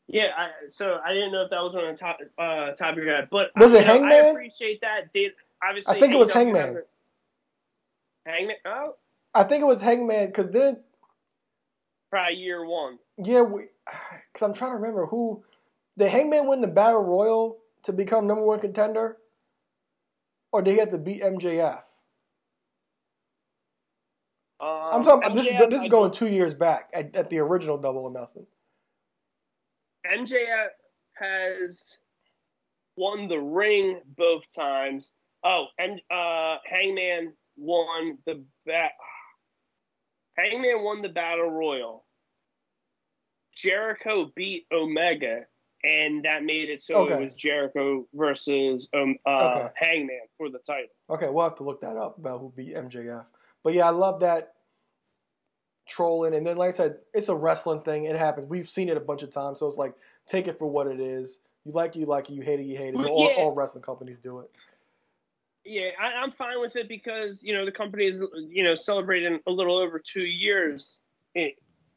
Yeah, 0.07 0.27
I, 0.37 0.49
so 0.69 0.99
I 1.03 1.13
didn't 1.13 1.31
know 1.31 1.43
if 1.43 1.49
that 1.49 1.61
was 1.61 1.75
on 1.75 1.91
the 1.91 1.97
top 1.97 2.19
uh, 2.37 2.71
top 2.73 2.91
of 2.91 3.03
your 3.03 3.15
head, 3.15 3.27
but 3.31 3.51
was 3.55 3.73
I, 3.73 3.79
it 3.79 3.85
Hangman? 3.85 4.09
Know, 4.09 4.15
I 4.15 4.29
appreciate 4.29 4.81
that. 4.81 5.11
Did 5.13 5.31
obviously 5.63 5.95
I 5.95 5.99
think 5.99 6.13
it 6.13 6.17
was 6.17 6.31
Hangman. 6.31 6.83
Hangman. 8.25 8.55
Oh, 8.65 8.95
I 9.33 9.43
think 9.43 9.61
it 9.61 9.65
was 9.65 9.81
Hangman 9.81 10.27
because 10.27 10.51
then 10.51 10.77
probably 12.09 12.35
year 12.35 12.65
one. 12.65 12.99
Yeah, 13.17 13.43
because 13.43 14.41
I'm 14.41 14.53
trying 14.53 14.71
to 14.71 14.75
remember 14.75 15.07
who 15.07 15.43
did 15.97 16.11
Hangman 16.11 16.47
win 16.47 16.61
the 16.61 16.67
Battle 16.67 17.01
Royal 17.01 17.57
to 17.83 17.93
become 17.93 18.27
number 18.27 18.43
one 18.43 18.59
contender, 18.59 19.17
or 20.51 20.61
did 20.61 20.71
he 20.71 20.79
have 20.79 20.91
to 20.91 20.97
beat 20.99 21.23
MJF? 21.23 21.81
Um, 24.59 24.69
I'm 24.93 25.03
talking. 25.03 25.31
MJF, 25.31 25.35
this 25.35 25.47
is 25.47 25.53
this 25.69 25.83
is 25.83 25.89
going 25.89 26.11
two 26.11 26.27
years 26.27 26.53
back 26.53 26.89
at, 26.93 27.15
at 27.15 27.29
the 27.29 27.39
original 27.39 27.77
Double 27.77 28.01
or 28.01 28.11
Nothing. 28.11 28.45
MJF 30.05 30.67
has 31.13 31.97
won 32.95 33.27
the 33.27 33.39
ring 33.39 34.01
both 34.17 34.43
times. 34.55 35.11
Oh, 35.43 35.65
and 35.77 36.01
uh, 36.11 36.57
Hangman 36.65 37.33
won 37.57 38.17
the 38.25 38.43
bat. 38.65 38.91
Hangman 40.37 40.83
won 40.83 41.01
the 41.01 41.09
battle 41.09 41.49
royal. 41.49 42.05
Jericho 43.55 44.31
beat 44.35 44.65
Omega, 44.71 45.45
and 45.83 46.23
that 46.25 46.43
made 46.43 46.69
it 46.69 46.83
so 46.83 47.03
Okay. 47.05 47.13
it 47.15 47.19
was 47.21 47.33
Jericho 47.33 48.05
versus 48.13 48.89
um, 48.93 49.15
uh, 49.25 49.55
Okay. 49.57 49.67
Hangman 49.75 50.19
for 50.37 50.49
the 50.49 50.59
title. 50.59 50.89
Okay, 51.09 51.29
we'll 51.29 51.43
have 51.45 51.55
to 51.57 51.63
look 51.63 51.81
that 51.81 51.95
up 51.95 52.17
about 52.17 52.39
who 52.41 52.51
beat 52.55 52.75
MJF. 52.75 53.25
But 53.65 53.73
yeah, 53.73 53.87
I 53.87 53.89
love 53.89 54.19
that 54.19 54.53
trolling. 55.87 56.35
And 56.35 56.45
then, 56.45 56.55
like 56.55 56.73
I 56.73 56.77
said, 56.77 56.97
it's 57.15 57.29
a 57.29 57.35
wrestling 57.35 57.81
thing. 57.81 58.05
It 58.05 58.15
happens. 58.15 58.45
We've 58.47 58.69
seen 58.69 58.89
it 58.89 58.95
a 58.95 59.01
bunch 59.01 59.23
of 59.23 59.31
times. 59.31 59.59
So 59.59 59.67
it's 59.67 59.75
like, 59.75 59.95
take 60.27 60.47
it 60.47 60.59
for 60.59 60.67
what 60.69 60.85
it 60.85 60.99
is. 60.99 61.39
You 61.65 61.71
like 61.73 61.95
it, 61.95 61.99
you 61.99 62.05
like 62.05 62.29
it. 62.29 62.33
You 62.33 62.43
hate 62.43 62.59
it, 62.59 62.67
you 62.67 62.77
hate 62.77 62.89
it. 62.89 62.97
Well, 62.97 63.07
All, 63.07 63.27
yeah. 63.27 63.37
all 63.37 63.55
wrestling 63.55 63.83
companies 63.83 64.19
do 64.19 64.39
it. 64.39 64.51
Yeah, 65.65 65.89
I, 65.99 66.13
I'm 66.13 66.29
fine 66.29 66.61
with 66.61 66.75
it 66.75 66.87
because 66.87 67.41
you 67.41 67.55
know 67.55 67.65
the 67.65 67.71
company 67.71 68.05
is 68.05 68.21
you 68.49 68.63
know 68.63 68.75
celebrating 68.75 69.39
a 69.47 69.51
little 69.51 69.79
over 69.79 69.97
two 69.97 70.21
years 70.21 70.99
in, 71.33 71.49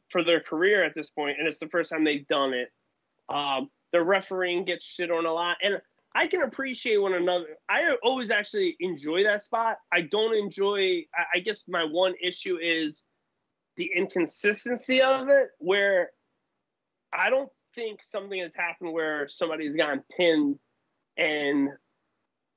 for 0.08 0.25
their 0.25 0.40
career 0.40 0.82
at 0.82 0.94
this 0.94 1.10
point, 1.10 1.37
and 1.38 1.46
it's 1.46 1.58
the 1.58 1.68
first 1.68 1.90
time 1.90 2.02
they've 2.02 2.26
done 2.28 2.54
it. 2.54 2.72
Um, 3.28 3.68
the 3.92 4.02
refereeing 4.02 4.64
gets 4.64 4.87
shit 4.87 5.10
on 5.10 5.26
a 5.26 5.32
lot, 5.32 5.58
and 5.62 5.82
I 6.15 6.27
can 6.27 6.43
appreciate 6.43 6.97
one 6.97 7.15
another. 7.15 7.57
I 7.69 7.97
always 8.03 8.31
actually 8.31 8.77
enjoy 8.81 9.25
that 9.25 9.43
spot. 9.43 9.77
I 9.93 10.03
don't 10.03 10.35
enjoy. 10.35 11.05
I, 11.35 11.41
guess 11.41 11.65
my 11.69 11.85
one 11.85 12.15
issue 12.23 12.59
is 12.61 13.05
the 13.77 13.91
inconsistency 13.95 15.03
of 15.03 15.29
it, 15.29 15.50
where 15.59 16.11
I 17.12 17.31
don't 17.31 17.50
think 17.75 18.03
something 18.03 18.41
has 18.41 18.55
happened 18.55 18.93
where 18.93 19.29
somebody's 19.29 19.77
gotten 19.77 20.03
pinned 20.17 20.59
and 21.17 21.69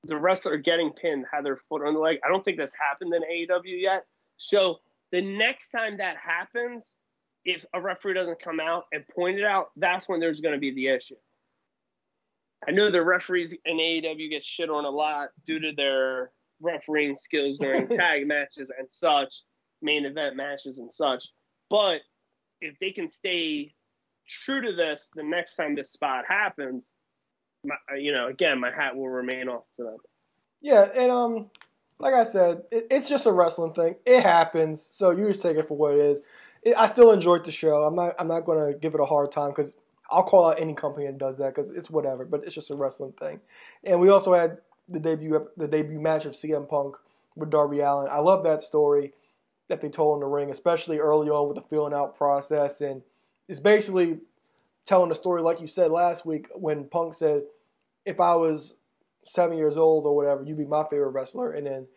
the 0.03 0.17
wrestler 0.17 0.57
getting 0.57 0.91
pinned 0.91 1.25
had 1.31 1.45
their 1.45 1.57
foot 1.57 1.85
on 1.85 1.93
the 1.93 1.99
leg. 1.99 2.17
I 2.25 2.29
don't 2.29 2.43
think 2.43 2.57
that's 2.57 2.75
happened 2.75 3.13
in 3.13 3.21
AEW 3.21 3.81
yet. 3.81 4.05
So 4.37 4.79
the 5.11 5.21
next 5.21 5.69
time 5.69 5.97
that 5.97 6.17
happens, 6.17 6.95
if 7.45 7.65
a 7.73 7.81
referee 7.81 8.13
doesn't 8.13 8.41
come 8.41 8.59
out 8.59 8.85
and 8.91 9.07
point 9.07 9.37
it 9.37 9.45
out, 9.45 9.69
that's 9.75 10.07
when 10.07 10.19
there's 10.19 10.41
going 10.41 10.53
to 10.53 10.59
be 10.59 10.73
the 10.73 10.87
issue. 10.87 11.15
I 12.67 12.71
know 12.71 12.91
the 12.91 13.03
referees 13.03 13.53
in 13.65 13.77
AEW 13.77 14.29
get 14.29 14.43
shit 14.43 14.69
on 14.69 14.85
a 14.85 14.89
lot 14.89 15.29
due 15.45 15.59
to 15.59 15.71
their 15.75 16.31
refereeing 16.61 17.15
skills 17.15 17.57
during 17.57 17.87
tag 17.89 18.27
matches 18.27 18.71
and 18.77 18.89
such, 18.89 19.33
main 19.81 20.05
event 20.05 20.35
matches 20.35 20.79
and 20.79 20.91
such. 20.91 21.25
But 21.69 22.01
if 22.61 22.77
they 22.79 22.91
can 22.91 23.07
stay 23.07 23.73
true 24.27 24.61
to 24.61 24.73
this 24.73 25.09
the 25.15 25.23
next 25.23 25.55
time 25.55 25.75
this 25.75 25.91
spot 25.91 26.25
happens, 26.27 26.93
my, 27.63 27.75
you 27.97 28.11
know, 28.11 28.27
again, 28.27 28.59
my 28.59 28.71
hat 28.71 28.95
will 28.95 29.09
remain 29.09 29.47
off 29.47 29.65
to 29.77 29.83
them. 29.83 29.97
Yeah, 30.61 30.87
and 30.95 31.11
um, 31.11 31.49
like 31.99 32.13
I 32.13 32.23
said, 32.23 32.63
it, 32.71 32.87
it's 32.91 33.09
just 33.09 33.25
a 33.25 33.31
wrestling 33.31 33.73
thing. 33.73 33.95
It 34.05 34.23
happens, 34.23 34.87
so 34.91 35.11
you 35.11 35.27
just 35.29 35.41
take 35.41 35.57
it 35.57 35.67
for 35.67 35.77
what 35.77 35.93
it 35.93 35.99
is. 35.99 36.21
It, 36.63 36.75
I 36.77 36.87
still 36.87 37.11
enjoyed 37.11 37.45
the 37.45 37.51
show. 37.51 37.83
I'm 37.83 37.95
not. 37.95 38.15
I'm 38.19 38.27
not 38.27 38.45
going 38.45 38.71
to 38.71 38.77
give 38.77 38.93
it 38.93 38.99
a 38.99 39.05
hard 39.05 39.31
time 39.31 39.49
because 39.49 39.71
I'll 40.11 40.23
call 40.23 40.49
out 40.49 40.59
any 40.59 40.73
company 40.73 41.05
that 41.05 41.17
does 41.17 41.37
that 41.37 41.55
because 41.55 41.71
it's 41.71 41.89
whatever. 41.89 42.25
But 42.25 42.43
it's 42.43 42.55
just 42.55 42.69
a 42.69 42.75
wrestling 42.75 43.13
thing. 43.13 43.39
And 43.83 43.99
we 43.99 44.09
also 44.09 44.33
had 44.33 44.57
the 44.89 44.99
debut 44.99 45.47
the 45.57 45.67
debut 45.67 45.99
match 45.99 46.25
of 46.25 46.33
CM 46.33 46.67
Punk 46.67 46.95
with 47.35 47.49
Darby 47.49 47.79
Allin. 47.79 48.09
I 48.11 48.19
love 48.19 48.43
that 48.43 48.61
story 48.61 49.13
that 49.69 49.81
they 49.81 49.89
told 49.89 50.17
in 50.17 50.19
the 50.19 50.27
ring, 50.27 50.51
especially 50.51 50.99
early 50.99 51.29
on 51.29 51.47
with 51.47 51.55
the 51.55 51.63
feeling 51.69 51.93
out 51.93 52.17
process. 52.17 52.81
And 52.81 53.01
it's 53.47 53.59
basically 53.59 54.19
telling 54.85 55.09
the 55.09 55.15
story 55.15 55.41
like 55.41 55.61
you 55.61 55.67
said 55.67 55.89
last 55.89 56.25
week 56.25 56.49
when 56.53 56.85
Punk 56.85 57.13
said, 57.13 57.43
"If 58.05 58.19
I 58.19 58.35
was 58.35 58.75
seven 59.23 59.57
years 59.57 59.77
old 59.77 60.05
or 60.05 60.15
whatever, 60.15 60.43
you'd 60.43 60.57
be 60.57 60.65
my 60.65 60.83
favorite 60.89 61.11
wrestler." 61.11 61.51
And 61.53 61.65
then 61.65 61.87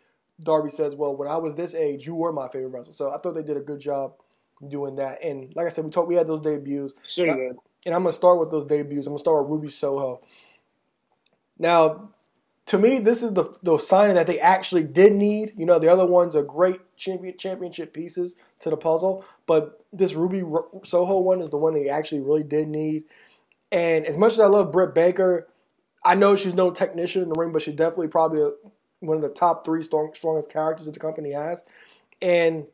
Darby 0.41 0.69
says, 0.69 0.95
"Well, 0.95 1.15
when 1.15 1.27
I 1.27 1.37
was 1.37 1.55
this 1.55 1.73
age, 1.75 2.07
you 2.07 2.15
were 2.15 2.31
my 2.31 2.47
favorite 2.47 2.69
wrestler." 2.69 2.93
So 2.93 3.11
I 3.11 3.17
thought 3.17 3.35
they 3.35 3.43
did 3.43 3.57
a 3.57 3.61
good 3.61 3.79
job 3.79 4.13
doing 4.67 4.95
that. 4.95 5.21
And 5.23 5.53
like 5.55 5.65
I 5.65 5.69
said, 5.69 5.83
we 5.83 5.91
talked, 5.91 6.07
we 6.07 6.15
had 6.15 6.27
those 6.27 6.41
debuts, 6.41 6.93
So 7.03 7.25
good. 7.35 7.57
And 7.85 7.93
I'm 7.93 8.03
gonna 8.03 8.13
start 8.13 8.39
with 8.39 8.51
those 8.51 8.65
debuts. 8.65 9.07
I'm 9.07 9.13
gonna 9.13 9.19
start 9.19 9.43
with 9.43 9.51
Ruby 9.51 9.71
Soho. 9.71 10.19
Now, 11.57 12.09
to 12.67 12.77
me, 12.77 12.99
this 12.99 13.21
is 13.21 13.33
the 13.33 13.45
the 13.61 13.77
sign 13.77 14.15
that 14.15 14.27
they 14.27 14.39
actually 14.39 14.83
did 14.83 15.13
need. 15.13 15.53
You 15.55 15.65
know, 15.65 15.79
the 15.79 15.91
other 15.91 16.05
ones 16.05 16.35
are 16.35 16.43
great 16.43 16.79
champion 16.97 17.37
championship 17.37 17.93
pieces 17.93 18.35
to 18.61 18.69
the 18.69 18.77
puzzle, 18.77 19.23
but 19.45 19.83
this 19.93 20.15
Ruby 20.15 20.43
Soho 20.83 21.19
one 21.19 21.41
is 21.41 21.49
the 21.49 21.57
one 21.57 21.73
they 21.73 21.89
actually 21.89 22.21
really 22.21 22.43
did 22.43 22.67
need. 22.67 23.03
And 23.71 24.05
as 24.05 24.17
much 24.17 24.33
as 24.33 24.39
I 24.39 24.47
love 24.47 24.71
Britt 24.71 24.95
Baker, 24.95 25.47
I 26.03 26.15
know 26.15 26.35
she's 26.35 26.53
no 26.53 26.71
technician 26.71 27.23
in 27.23 27.29
the 27.29 27.35
ring, 27.35 27.51
but 27.51 27.61
she's 27.61 27.75
definitely 27.75 28.07
probably 28.07 28.43
a, 28.43 28.51
one 28.99 29.17
of 29.17 29.23
the 29.23 29.29
top 29.29 29.65
three 29.65 29.83
strong, 29.83 30.11
strongest 30.15 30.49
characters 30.49 30.85
that 30.85 30.93
the 30.93 30.99
company 30.99 31.33
has. 31.33 31.61
And 32.21 32.65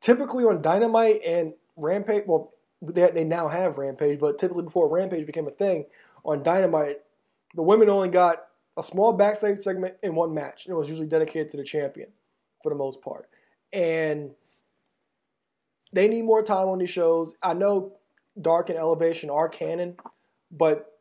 typically 0.00 0.44
on 0.44 0.62
Dynamite 0.62 1.22
and 1.26 1.54
Rampage, 1.76 2.24
well, 2.26 2.52
they, 2.82 3.10
they 3.10 3.24
now 3.24 3.48
have 3.48 3.78
Rampage, 3.78 4.18
but 4.18 4.38
typically 4.38 4.64
before 4.64 4.88
Rampage 4.88 5.26
became 5.26 5.46
a 5.46 5.52
thing, 5.52 5.86
on 6.24 6.42
Dynamite, 6.42 7.00
the 7.54 7.62
women 7.62 7.88
only 7.88 8.08
got 8.08 8.46
a 8.76 8.82
small 8.82 9.12
backstage 9.12 9.62
segment 9.62 9.94
in 10.02 10.14
one 10.14 10.32
match. 10.32 10.66
It 10.68 10.74
was 10.74 10.88
usually 10.88 11.06
dedicated 11.06 11.50
to 11.50 11.56
the 11.56 11.64
champion 11.64 12.08
for 12.62 12.70
the 12.70 12.76
most 12.76 13.00
part. 13.02 13.28
And 13.72 14.30
they 15.92 16.08
need 16.08 16.22
more 16.22 16.42
time 16.42 16.68
on 16.68 16.78
these 16.78 16.90
shows. 16.90 17.34
I 17.42 17.54
know 17.54 17.92
Dark 18.40 18.70
and 18.70 18.78
Elevation 18.78 19.30
are 19.30 19.48
canon, 19.48 19.96
but 20.50 20.98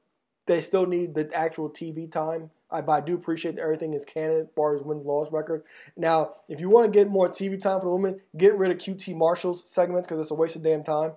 they 0.47 0.61
still 0.61 0.85
need 0.85 1.13
the 1.13 1.29
actual 1.33 1.69
TV 1.69 2.11
time 2.11 2.49
I, 2.71 2.81
but 2.81 2.91
I 2.91 3.01
do 3.01 3.15
appreciate 3.15 3.55
that 3.55 3.61
everything 3.61 3.93
is 3.93 4.05
canon 4.05 4.41
as 4.41 4.47
far 4.55 4.75
as 4.75 4.83
win 4.83 5.03
loss 5.03 5.31
record. 5.31 5.63
Now, 5.97 6.35
if 6.47 6.59
you 6.59 6.69
want 6.69 6.91
to 6.91 6.97
get 6.97 7.09
more 7.09 7.27
TV 7.27 7.59
time 7.59 7.79
for 7.79 7.85
the 7.85 7.95
women, 7.95 8.21
get 8.37 8.57
rid 8.57 8.71
of 8.71 8.77
QT 8.77 9.15
Marshall's 9.15 9.67
segments 9.69 10.07
because 10.07 10.21
it's 10.21 10.31
a 10.31 10.35
waste 10.35 10.55
of 10.55 10.63
damn 10.63 10.83
time. 10.83 11.13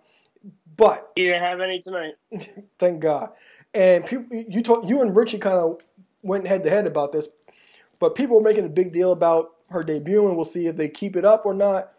But 0.77 1.13
You 1.17 1.27
didn't 1.27 1.43
have 1.43 1.61
any 1.61 1.83
tonight. 1.83 2.15
thank 2.79 3.01
God. 3.01 3.31
And 3.75 4.05
people, 4.05 4.27
you 4.31 4.63
told 4.63 4.89
you 4.89 5.01
and 5.03 5.17
Richie 5.17 5.39
kind 5.39 5.59
of 5.59 5.81
went 6.23 6.47
head 6.47 6.63
to 6.65 6.71
head 6.71 6.87
about 6.87 7.13
this, 7.13 7.29
but 8.01 8.15
people 8.15 8.39
are 8.39 8.43
making 8.43 8.65
a 8.65 8.69
big 8.69 8.93
deal 8.93 9.13
about 9.13 9.51
her 9.71 9.83
debut, 9.83 10.27
and 10.27 10.37
we'll 10.37 10.45
see 10.45 10.67
if 10.67 10.77
they 10.77 10.89
keep 10.89 11.17
it 11.17 11.25
up 11.25 11.47
or 11.47 11.55
not, 11.55 11.95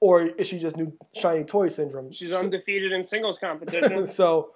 or 0.00 0.22
is 0.22 0.48
she 0.48 0.58
just 0.58 0.76
new 0.76 0.92
shiny 1.14 1.44
toy 1.44 1.68
syndrome? 1.68 2.10
She's 2.12 2.32
undefeated 2.32 2.92
in 2.92 3.04
singles 3.04 3.38
competition. 3.38 4.06
so, 4.12 4.52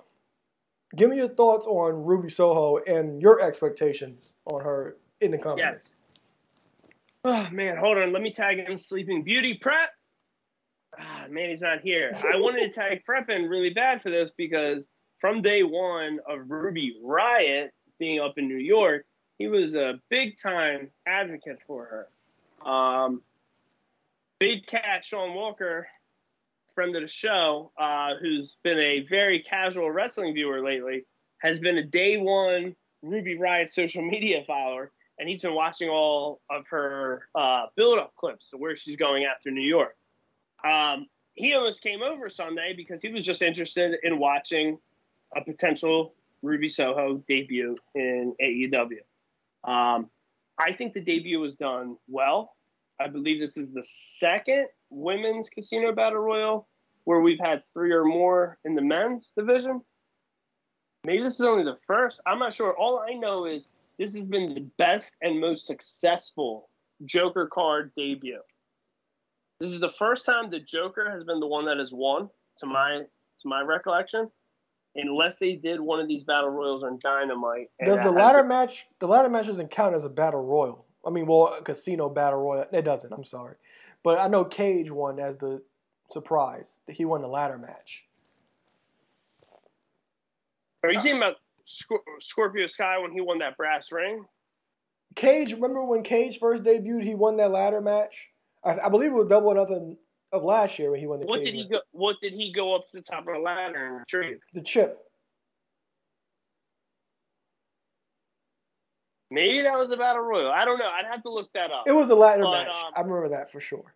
give 0.96 1.10
me 1.10 1.16
your 1.16 1.28
thoughts 1.28 1.66
on 1.66 2.04
Ruby 2.04 2.30
Soho 2.30 2.78
and 2.78 3.22
your 3.22 3.40
expectations 3.40 4.32
on 4.46 4.62
her 4.62 4.96
in 5.20 5.30
the 5.30 5.38
company. 5.38 5.68
yes. 5.68 5.96
Oh 7.24 7.48
man, 7.52 7.76
hold 7.76 7.98
on. 7.98 8.12
Let 8.12 8.22
me 8.22 8.32
tag 8.32 8.58
in 8.58 8.76
Sleeping 8.76 9.22
Beauty 9.22 9.54
Prep. 9.54 9.90
Ah, 10.98 11.26
man, 11.30 11.50
he's 11.50 11.60
not 11.60 11.80
here. 11.80 12.12
I 12.32 12.38
wanted 12.38 12.60
to 12.60 12.80
tag 12.80 13.04
Prep 13.04 13.30
in 13.30 13.48
really 13.48 13.70
bad 13.70 14.02
for 14.02 14.10
this 14.10 14.30
because 14.36 14.86
from 15.20 15.42
day 15.42 15.62
one 15.62 16.18
of 16.28 16.50
Ruby 16.50 16.96
Riot 17.02 17.72
being 17.98 18.20
up 18.20 18.38
in 18.38 18.48
New 18.48 18.56
York, 18.56 19.04
he 19.38 19.46
was 19.46 19.74
a 19.74 20.00
big 20.08 20.36
time 20.40 20.90
advocate 21.06 21.60
for 21.66 21.84
her. 22.64 22.70
Um, 22.70 23.22
Big 24.38 24.66
Cat 24.66 25.04
Sean 25.04 25.34
Walker, 25.34 25.86
friend 26.74 26.96
of 26.96 27.02
the 27.02 27.08
show, 27.08 27.72
uh, 27.78 28.14
who's 28.20 28.56
been 28.64 28.78
a 28.78 29.06
very 29.08 29.40
casual 29.40 29.90
wrestling 29.90 30.34
viewer 30.34 30.62
lately, 30.62 31.04
has 31.38 31.60
been 31.60 31.78
a 31.78 31.84
day 31.84 32.16
one 32.16 32.74
Ruby 33.02 33.36
Riot 33.38 33.70
social 33.70 34.02
media 34.02 34.42
follower, 34.46 34.90
and 35.18 35.28
he's 35.28 35.40
been 35.40 35.54
watching 35.54 35.88
all 35.88 36.40
of 36.50 36.64
her 36.70 37.28
uh, 37.34 37.66
build 37.76 37.98
up 37.98 38.14
clips 38.16 38.52
where 38.56 38.74
she's 38.76 38.96
going 38.96 39.24
after 39.24 39.50
New 39.50 39.60
York. 39.66 39.94
Um, 40.64 41.06
he 41.34 41.54
almost 41.54 41.82
came 41.82 42.02
over 42.02 42.28
Sunday 42.28 42.74
because 42.76 43.00
he 43.00 43.08
was 43.08 43.24
just 43.24 43.42
interested 43.42 43.98
in 44.02 44.18
watching 44.18 44.78
a 45.36 45.42
potential 45.42 46.14
Ruby 46.42 46.68
Soho 46.68 47.22
debut 47.28 47.76
in 47.94 48.34
AEW. 48.40 49.00
Um, 49.64 50.10
I 50.58 50.72
think 50.72 50.92
the 50.92 51.00
debut 51.00 51.40
was 51.40 51.56
done 51.56 51.96
well. 52.08 52.56
I 53.00 53.08
believe 53.08 53.40
this 53.40 53.56
is 53.56 53.72
the 53.72 53.82
second 53.82 54.66
women's 54.90 55.48
casino 55.48 55.92
battle 55.92 56.18
royal 56.18 56.68
where 57.04 57.20
we've 57.20 57.40
had 57.40 57.62
three 57.72 57.92
or 57.92 58.04
more 58.04 58.58
in 58.64 58.74
the 58.74 58.82
men's 58.82 59.32
division. 59.36 59.80
Maybe 61.04 61.22
this 61.22 61.34
is 61.34 61.46
only 61.46 61.64
the 61.64 61.78
first. 61.86 62.20
I'm 62.26 62.38
not 62.38 62.52
sure. 62.52 62.76
All 62.76 63.00
I 63.00 63.14
know 63.14 63.46
is 63.46 63.68
this 63.98 64.14
has 64.16 64.26
been 64.26 64.54
the 64.54 64.66
best 64.76 65.16
and 65.22 65.40
most 65.40 65.66
successful 65.66 66.68
Joker 67.06 67.46
card 67.46 67.92
debut. 67.96 68.40
This 69.60 69.70
is 69.70 69.80
the 69.80 69.90
first 69.90 70.24
time 70.24 70.48
the 70.48 70.60
Joker 70.60 71.10
has 71.10 71.22
been 71.22 71.38
the 71.38 71.46
one 71.46 71.66
that 71.66 71.76
has 71.76 71.92
won, 71.92 72.30
to 72.58 72.66
my 72.66 73.02
to 73.40 73.48
my 73.48 73.60
recollection, 73.60 74.30
unless 74.96 75.38
they 75.38 75.54
did 75.56 75.80
one 75.80 76.00
of 76.00 76.08
these 76.08 76.24
battle 76.24 76.50
royals 76.50 76.82
on 76.82 76.98
Dynamite. 77.02 77.68
Does 77.84 77.98
the 78.00 78.10
ladder 78.10 78.42
match? 78.42 78.86
The 79.00 79.06
ladder 79.06 79.28
match 79.28 79.46
doesn't 79.46 79.70
count 79.70 79.94
as 79.94 80.06
a 80.06 80.08
battle 80.08 80.42
royal. 80.42 80.86
I 81.06 81.10
mean, 81.10 81.26
well, 81.26 81.54
a 81.58 81.62
casino 81.62 82.08
battle 82.08 82.40
royal. 82.40 82.66
It 82.72 82.82
doesn't. 82.82 83.12
I'm 83.12 83.24
sorry, 83.24 83.56
but 84.02 84.18
I 84.18 84.28
know 84.28 84.44
Cage 84.44 84.90
won 84.90 85.20
as 85.20 85.36
the 85.36 85.62
surprise. 86.10 86.78
That 86.86 86.96
he 86.96 87.04
won 87.04 87.20
the 87.20 87.28
ladder 87.28 87.58
match. 87.58 88.04
Are 90.82 90.90
you 90.90 91.02
thinking 91.02 91.18
about 91.18 91.36
Scor- 91.66 91.98
Scorpio 92.20 92.66
Sky 92.66 92.98
when 92.98 93.12
he 93.12 93.20
won 93.20 93.38
that 93.40 93.58
brass 93.58 93.92
ring? 93.92 94.24
Cage, 95.16 95.52
remember 95.52 95.82
when 95.82 96.02
Cage 96.02 96.38
first 96.38 96.62
debuted? 96.62 97.04
He 97.04 97.14
won 97.14 97.36
that 97.36 97.50
ladder 97.50 97.82
match. 97.82 98.29
I, 98.64 98.78
I 98.86 98.88
believe 98.88 99.10
it 99.10 99.14
was 99.14 99.28
double 99.28 99.48
or 99.48 99.54
nothing 99.54 99.96
of 100.32 100.42
last 100.44 100.78
year 100.78 100.90
when 100.90 101.00
he 101.00 101.06
won 101.06 101.20
the. 101.20 101.26
What 101.26 101.42
did 101.42 101.54
he 101.54 101.68
go? 101.68 101.80
What 101.92 102.16
did 102.20 102.32
he 102.32 102.52
go 102.52 102.74
up 102.74 102.86
to 102.88 102.96
the 102.98 103.02
top 103.02 103.20
of 103.26 103.34
the 103.34 103.40
ladder 103.40 103.86
and 103.86 103.98
retrieve? 104.00 104.38
The 104.54 104.62
chip. 104.62 104.98
Maybe 109.30 109.62
that 109.62 109.78
was 109.78 109.92
a 109.92 109.96
battle 109.96 110.22
royal. 110.22 110.50
I 110.50 110.64
don't 110.64 110.78
know. 110.78 110.88
I'd 110.90 111.06
have 111.06 111.22
to 111.22 111.30
look 111.30 111.52
that 111.52 111.70
up. 111.70 111.84
It 111.86 111.92
was 111.92 112.08
the 112.08 112.16
ladder 112.16 112.42
But, 112.42 112.66
match. 112.66 112.76
um, 112.76 112.92
I 112.96 113.00
remember 113.00 113.28
that 113.28 113.50
for 113.52 113.60
sure. 113.60 113.94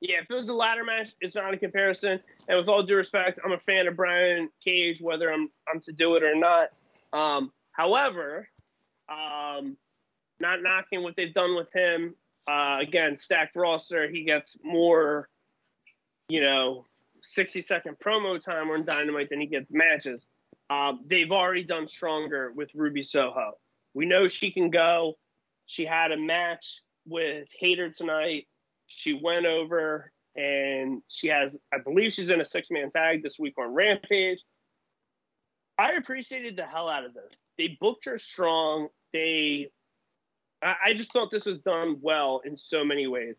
Yeah, 0.00 0.20
if 0.20 0.30
it 0.30 0.34
was 0.34 0.48
a 0.48 0.54
ladder 0.54 0.84
match, 0.84 1.10
it's 1.20 1.34
not 1.34 1.52
a 1.52 1.58
comparison. 1.58 2.20
And 2.48 2.56
with 2.58 2.68
all 2.68 2.82
due 2.82 2.96
respect, 2.96 3.40
I'm 3.44 3.52
a 3.52 3.58
fan 3.58 3.86
of 3.88 3.96
Brian 3.96 4.48
Cage, 4.64 5.02
whether 5.02 5.32
I'm 5.32 5.50
I'm 5.68 5.80
to 5.80 5.92
do 5.92 6.14
it 6.14 6.22
or 6.22 6.34
not. 6.34 6.68
Um, 7.12 7.52
however, 7.72 8.48
um, 9.08 9.76
not 10.38 10.62
knocking 10.62 11.02
what 11.02 11.16
they've 11.16 11.34
done 11.34 11.54
with 11.56 11.72
him. 11.72 12.14
Uh, 12.50 12.78
again, 12.80 13.16
stacked 13.16 13.54
roster. 13.54 14.10
He 14.10 14.24
gets 14.24 14.56
more, 14.64 15.28
you 16.28 16.40
know, 16.40 16.84
60 17.22 17.62
second 17.62 17.96
promo 17.98 18.42
time 18.42 18.70
on 18.70 18.84
Dynamite 18.84 19.28
than 19.28 19.40
he 19.40 19.46
gets 19.46 19.72
matches. 19.72 20.26
Um, 20.68 21.00
they've 21.06 21.30
already 21.30 21.64
done 21.64 21.86
stronger 21.86 22.52
with 22.54 22.74
Ruby 22.74 23.02
Soho. 23.02 23.52
We 23.94 24.06
know 24.06 24.26
she 24.26 24.50
can 24.50 24.70
go. 24.70 25.14
She 25.66 25.84
had 25.84 26.12
a 26.12 26.16
match 26.16 26.80
with 27.06 27.48
Hayter 27.60 27.90
tonight 27.90 28.46
she 28.90 29.14
went 29.14 29.46
over 29.46 30.12
and 30.36 31.02
she 31.08 31.28
has 31.28 31.58
i 31.72 31.78
believe 31.78 32.12
she's 32.12 32.30
in 32.30 32.40
a 32.40 32.44
six 32.44 32.70
man 32.70 32.90
tag 32.90 33.22
this 33.22 33.38
week 33.38 33.54
on 33.58 33.72
rampage 33.72 34.42
i 35.78 35.92
appreciated 35.92 36.56
the 36.56 36.64
hell 36.64 36.88
out 36.88 37.04
of 37.04 37.14
this 37.14 37.44
they 37.56 37.76
booked 37.80 38.04
her 38.04 38.18
strong 38.18 38.88
they 39.12 39.70
i, 40.62 40.74
I 40.86 40.94
just 40.94 41.12
thought 41.12 41.30
this 41.30 41.46
was 41.46 41.58
done 41.60 41.96
well 42.00 42.40
in 42.44 42.56
so 42.56 42.84
many 42.84 43.06
ways 43.06 43.36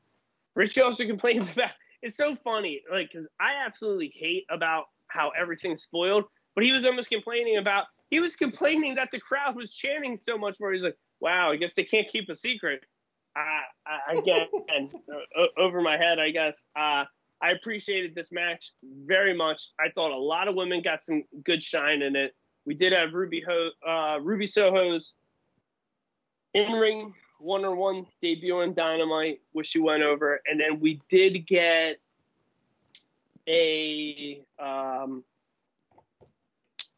richie 0.55 0.81
also 0.81 1.05
complains 1.05 1.49
about 1.51 1.71
it's 2.01 2.17
so 2.17 2.35
funny 2.35 2.81
like 2.91 3.09
because 3.11 3.27
i 3.39 3.53
absolutely 3.65 4.11
hate 4.15 4.45
about 4.49 4.85
how 5.07 5.31
everything's 5.39 5.83
spoiled 5.83 6.25
but 6.55 6.63
he 6.63 6.71
was 6.71 6.85
almost 6.85 7.09
complaining 7.09 7.57
about 7.57 7.85
he 8.09 8.19
was 8.19 8.35
complaining 8.35 8.95
that 8.95 9.09
the 9.11 9.19
crowd 9.19 9.55
was 9.55 9.73
chanting 9.73 10.17
so 10.17 10.37
much 10.37 10.59
more 10.59 10.73
he's 10.73 10.83
like 10.83 10.97
wow 11.19 11.51
i 11.51 11.55
guess 11.55 11.73
they 11.73 11.83
can't 11.83 12.07
keep 12.07 12.29
a 12.29 12.35
secret 12.35 12.83
I, 13.35 13.61
I 13.85 14.13
again 14.15 14.47
o- 15.37 15.47
over 15.57 15.81
my 15.81 15.97
head, 15.97 16.19
I 16.19 16.31
guess. 16.31 16.67
Uh, 16.75 17.05
I 17.43 17.51
appreciated 17.51 18.13
this 18.13 18.31
match 18.31 18.71
very 18.83 19.35
much. 19.35 19.69
I 19.79 19.89
thought 19.95 20.11
a 20.11 20.17
lot 20.17 20.47
of 20.47 20.55
women 20.55 20.81
got 20.81 21.03
some 21.03 21.23
good 21.43 21.63
shine 21.63 22.01
in 22.01 22.15
it. 22.15 22.35
We 22.65 22.75
did 22.75 22.93
have 22.93 23.13
Ruby 23.13 23.43
Ho, 23.47 23.69
uh, 23.87 24.19
Ruby 24.21 24.45
Soho's 24.45 25.15
in 26.53 26.71
ring 26.73 27.13
one 27.39 27.65
on 27.65 27.77
one 27.77 28.05
debut 28.21 28.61
on 28.61 28.73
Dynamite, 28.73 29.41
which 29.51 29.67
she 29.67 29.79
went 29.79 30.03
over, 30.03 30.41
and 30.45 30.59
then 30.59 30.79
we 30.79 31.01
did 31.09 31.45
get 31.47 31.99
a 33.47 34.43
um, 34.59 35.23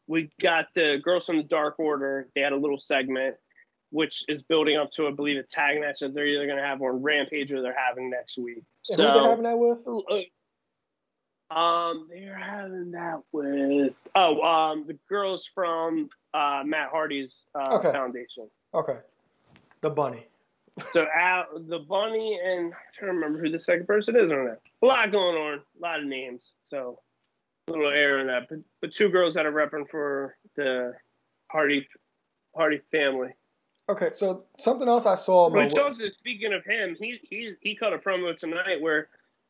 we 0.06 0.30
got 0.40 0.66
the 0.74 1.00
girls 1.02 1.24
from 1.26 1.38
the 1.38 1.42
Dark 1.44 1.78
Order. 1.78 2.28
They 2.34 2.42
had 2.42 2.52
a 2.52 2.56
little 2.56 2.78
segment 2.78 3.36
which 3.94 4.24
is 4.26 4.42
building 4.42 4.76
up 4.76 4.90
to, 4.90 5.06
I 5.06 5.12
believe, 5.12 5.38
a 5.38 5.44
tag 5.44 5.80
match 5.80 6.00
that 6.00 6.14
they're 6.14 6.26
either 6.26 6.46
going 6.46 6.58
to 6.58 6.64
have 6.64 6.82
on 6.82 7.00
Rampage 7.00 7.52
or 7.52 7.62
they're 7.62 7.76
having 7.78 8.10
next 8.10 8.36
week. 8.36 8.64
And 8.90 9.00
who 9.00 9.06
they 9.06 9.18
So, 9.20 9.28
having 9.28 9.44
that 9.44 9.56
with? 9.56 9.78
um, 11.56 12.08
they're 12.10 12.36
having 12.36 12.90
that 12.90 13.20
with 13.30 13.92
oh, 14.16 14.42
um, 14.42 14.84
the 14.88 14.98
girls 15.08 15.46
from 15.46 16.08
uh, 16.34 16.62
Matt 16.66 16.88
Hardy's 16.90 17.46
uh, 17.54 17.74
Okay. 17.76 17.92
foundation. 17.92 18.50
Okay. 18.74 18.96
The 19.84 19.90
bunny. 19.90 20.26
So 20.92 21.04
Al, 21.14 21.44
the 21.68 21.80
bunny 21.80 22.40
and 22.42 22.72
I'm 22.72 22.72
trying 22.94 23.10
to 23.10 23.14
remember 23.16 23.38
who 23.38 23.50
the 23.50 23.60
second 23.60 23.86
person 23.86 24.16
is 24.16 24.32
on 24.32 24.46
that. 24.46 24.62
A 24.82 24.86
lot 24.86 25.12
going 25.12 25.36
on, 25.36 25.58
a 25.58 25.82
lot 25.82 26.00
of 26.00 26.06
names. 26.06 26.54
So 26.64 27.00
a 27.68 27.72
little 27.72 27.90
air 27.90 28.20
in 28.20 28.26
that, 28.28 28.48
but, 28.48 28.60
but 28.80 28.94
two 28.94 29.10
girls 29.10 29.34
that 29.34 29.44
are 29.44 29.52
repping 29.52 29.86
for 29.90 30.38
the 30.56 30.94
Hardy 31.50 31.86
Hardy 32.56 32.80
family. 32.90 33.28
Okay, 33.90 34.08
so 34.14 34.44
something 34.58 34.88
else 34.88 35.04
I 35.04 35.16
saw. 35.16 35.50
Which 35.50 35.76
also, 35.76 36.08
speaking 36.08 36.54
of 36.54 36.64
him, 36.64 36.96
he 36.98 37.18
he 37.22 37.52
he 37.60 37.76
cut 37.76 37.92
a 37.92 37.98
promo 37.98 38.34
tonight 38.34 38.80
where 38.80 39.08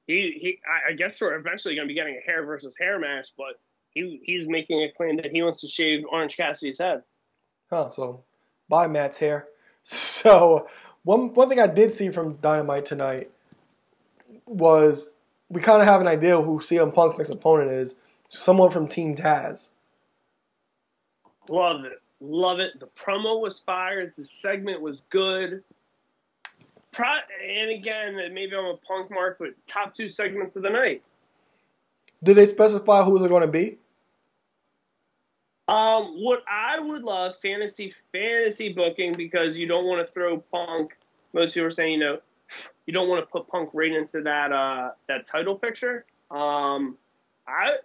he 0.09 0.37
he 0.42 0.59
I 0.90 0.94
guess 0.94 1.20
we're 1.20 1.37
eventually 1.37 1.77
going 1.77 1.87
to 1.87 1.92
be 1.92 1.94
getting 1.94 2.20
a 2.20 2.27
hair 2.29 2.44
versus 2.44 2.77
hair 2.77 2.99
match, 2.99 3.29
but 3.38 3.61
he 3.90 4.20
he's 4.25 4.49
making 4.49 4.83
a 4.83 4.90
claim 4.97 5.16
that 5.18 5.31
he 5.31 5.44
wants 5.44 5.61
to 5.61 5.68
shave 5.68 6.05
Orange 6.11 6.37
Cassidy's 6.37 6.81
head. 6.81 7.05
Huh, 7.70 7.88
so 7.88 8.25
bye 8.68 8.88
Matt's 8.88 9.18
hair. 9.18 9.47
So 9.85 10.66
one 11.03 11.35
one 11.35 11.51
thing 11.51 11.61
I 11.61 11.66
did 11.66 11.92
see 11.92 12.09
from 12.09 12.37
Dynamite 12.37 12.87
tonight 12.87 13.29
was 14.47 15.14
we 15.51 15.61
kind 15.61 15.83
of 15.83 15.87
have 15.87 16.01
an 16.01 16.09
idea 16.09 16.40
who 16.40 16.61
CM 16.61 16.92
Punk's 16.94 17.18
next 17.18 17.31
opponent 17.31 17.70
is. 17.70 17.97
Someone 18.31 18.70
from 18.70 18.88
Team 18.88 19.14
Taz. 19.14 19.68
Love 21.49 21.85
it, 21.85 22.01
love 22.20 22.59
it. 22.59 22.81
The 22.81 22.87
promo 22.87 23.40
was 23.40 23.61
fired. 23.61 24.14
The 24.16 24.25
segment 24.25 24.81
was 24.81 25.03
good. 25.11 25.62
Pro- 26.90 27.07
and 27.47 27.70
again, 27.70 28.16
maybe 28.33 28.57
I'm 28.57 28.64
a 28.64 28.77
punk 28.79 29.11
mark, 29.11 29.37
but 29.38 29.51
top 29.66 29.94
two 29.94 30.09
segments 30.09 30.57
of 30.57 30.62
the 30.62 30.70
night. 30.70 31.03
Did 32.23 32.37
they 32.37 32.47
specify 32.47 33.03
who 33.03 33.11
was 33.11 33.23
it 33.23 33.31
going 33.31 33.42
to 33.42 33.49
be? 33.49 33.77
Um, 35.66 36.22
what 36.22 36.44
I 36.48 36.79
would 36.79 37.03
love 37.03 37.37
fantasy 37.40 37.94
fantasy 38.12 38.72
booking 38.72 39.12
because 39.16 39.57
you 39.57 39.66
don't 39.66 39.87
want 39.87 40.07
to 40.07 40.12
throw 40.12 40.38
Punk. 40.38 40.96
Most 41.33 41.55
people 41.55 41.68
are 41.68 41.70
saying 41.70 41.92
you 41.92 41.98
know 41.98 42.18
you 42.87 42.92
don't 42.92 43.09
want 43.09 43.22
to 43.22 43.27
put 43.27 43.48
Punk 43.48 43.70
right 43.72 43.92
into 43.92 44.20
that 44.22 44.53
uh, 44.53 44.90
that 45.09 45.27
title 45.27 45.57
picture. 45.57 46.05
Um, 46.31 46.98
I 47.48 47.77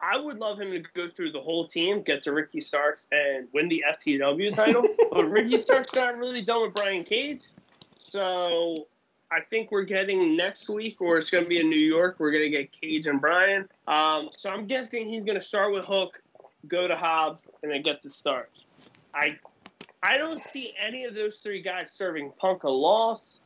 I 0.00 0.16
would 0.18 0.38
love 0.38 0.60
him 0.60 0.70
to 0.70 0.82
go 0.94 1.08
through 1.10 1.32
the 1.32 1.40
whole 1.40 1.66
team, 1.66 2.02
get 2.02 2.22
to 2.22 2.32
Ricky 2.32 2.60
Starks, 2.60 3.06
and 3.12 3.48
win 3.52 3.68
the 3.68 3.84
FTW 3.86 4.54
title. 4.54 4.86
but 5.10 5.24
Ricky 5.24 5.58
Starks 5.58 5.90
got 5.90 6.16
really 6.16 6.42
done 6.42 6.62
with 6.62 6.74
Brian 6.74 7.04
Cage, 7.04 7.42
so 7.98 8.86
I 9.30 9.40
think 9.40 9.72
we're 9.72 9.82
getting 9.82 10.36
next 10.36 10.68
week, 10.68 11.00
or 11.00 11.18
it's 11.18 11.30
going 11.30 11.44
to 11.44 11.48
be 11.48 11.60
in 11.60 11.68
New 11.68 11.76
York. 11.76 12.16
We're 12.18 12.30
going 12.30 12.44
to 12.44 12.50
get 12.50 12.72
Cage 12.72 13.06
and 13.06 13.20
Brian. 13.20 13.68
Um, 13.88 14.28
so 14.36 14.50
I'm 14.50 14.66
guessing 14.66 15.08
he's 15.08 15.24
going 15.24 15.38
to 15.38 15.44
start 15.44 15.72
with 15.72 15.84
Hook, 15.84 16.20
go 16.68 16.88
to 16.88 16.96
Hobbs, 16.96 17.48
and 17.62 17.72
then 17.72 17.82
get 17.82 18.02
the 18.02 18.10
Starks. 18.10 18.64
I 19.14 19.38
I 20.02 20.18
don't 20.18 20.42
see 20.50 20.72
any 20.80 21.04
of 21.04 21.14
those 21.14 21.36
three 21.36 21.62
guys 21.62 21.90
serving 21.90 22.32
Punk 22.38 22.64
a 22.64 22.70
loss. 22.70 23.40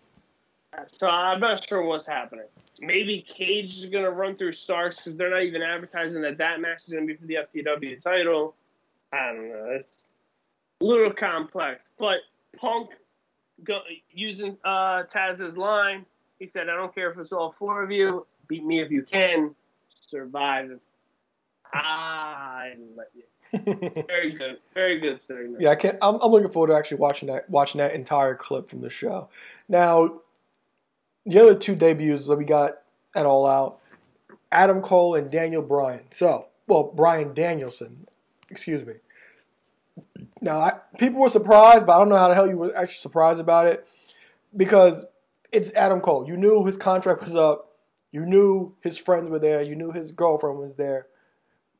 So 0.86 1.08
I'm 1.08 1.40
not 1.40 1.66
sure 1.66 1.82
what's 1.82 2.06
happening. 2.06 2.46
Maybe 2.80 3.26
Cage 3.28 3.78
is 3.78 3.86
going 3.86 4.04
to 4.04 4.10
run 4.10 4.36
through 4.36 4.52
Starks 4.52 4.96
because 4.96 5.16
they're 5.16 5.30
not 5.30 5.42
even 5.42 5.62
advertising 5.62 6.22
that 6.22 6.38
that 6.38 6.60
match 6.60 6.84
is 6.86 6.92
going 6.92 7.06
to 7.06 7.12
be 7.12 7.18
for 7.18 7.26
the 7.26 7.34
FTW 7.34 8.00
title. 8.00 8.54
I 9.12 9.26
don't 9.26 9.48
know. 9.48 9.66
It's 9.70 10.04
a 10.80 10.84
little 10.84 11.12
complex. 11.12 11.86
But 11.98 12.18
Punk 12.56 12.90
go, 13.64 13.80
using 14.12 14.56
uh, 14.64 15.04
Taz's 15.04 15.56
line, 15.56 16.06
he 16.38 16.46
said, 16.46 16.68
I 16.68 16.76
don't 16.76 16.94
care 16.94 17.10
if 17.10 17.18
it's 17.18 17.32
all 17.32 17.50
four 17.50 17.82
of 17.82 17.90
you. 17.90 18.26
Beat 18.48 18.64
me 18.64 18.80
if 18.80 18.90
you 18.90 19.02
can. 19.02 19.54
Survive. 19.88 20.78
I 21.72 22.74
let 22.96 23.08
you. 23.14 23.22
very 24.06 24.30
good, 24.30 24.58
very 24.74 25.00
good 25.00 25.20
segment. 25.20 25.60
Yeah, 25.60 25.70
I 25.70 25.74
can't. 25.74 25.98
I'm, 26.00 26.16
I'm 26.16 26.30
looking 26.30 26.50
forward 26.50 26.68
to 26.68 26.74
actually 26.74 26.98
watching 26.98 27.28
that 27.28 27.50
watching 27.50 27.78
that 27.78 27.94
entire 27.94 28.34
clip 28.34 28.70
from 28.70 28.80
the 28.80 28.90
show. 28.90 29.28
Now, 29.68 30.20
the 31.26 31.40
other 31.40 31.54
two 31.54 31.74
debuts 31.74 32.26
that 32.26 32.36
we 32.36 32.44
got 32.44 32.78
at 33.14 33.26
All 33.26 33.46
Out, 33.46 33.80
Adam 34.52 34.80
Cole 34.80 35.16
and 35.16 35.30
Daniel 35.30 35.62
Bryan. 35.62 36.04
So, 36.12 36.46
well, 36.66 36.84
Bryan 36.84 37.34
Danielson, 37.34 38.06
excuse 38.50 38.84
me. 38.86 38.94
Now, 40.40 40.60
I, 40.60 40.72
people 40.98 41.20
were 41.20 41.28
surprised, 41.28 41.86
but 41.86 41.94
I 41.94 41.98
don't 41.98 42.08
know 42.08 42.16
how 42.16 42.28
the 42.28 42.34
hell 42.34 42.48
you 42.48 42.56
were 42.56 42.76
actually 42.76 43.00
surprised 43.00 43.40
about 43.40 43.66
it 43.66 43.86
because 44.56 45.04
it's 45.52 45.72
Adam 45.74 46.00
Cole. 46.00 46.26
You 46.26 46.36
knew 46.36 46.64
his 46.64 46.76
contract 46.76 47.22
was 47.22 47.34
up. 47.34 47.66
You 48.12 48.24
knew 48.24 48.74
his 48.82 48.98
friends 48.98 49.30
were 49.30 49.38
there. 49.38 49.62
You 49.62 49.76
knew 49.76 49.92
his 49.92 50.12
girlfriend 50.12 50.58
was 50.58 50.74
there. 50.74 51.06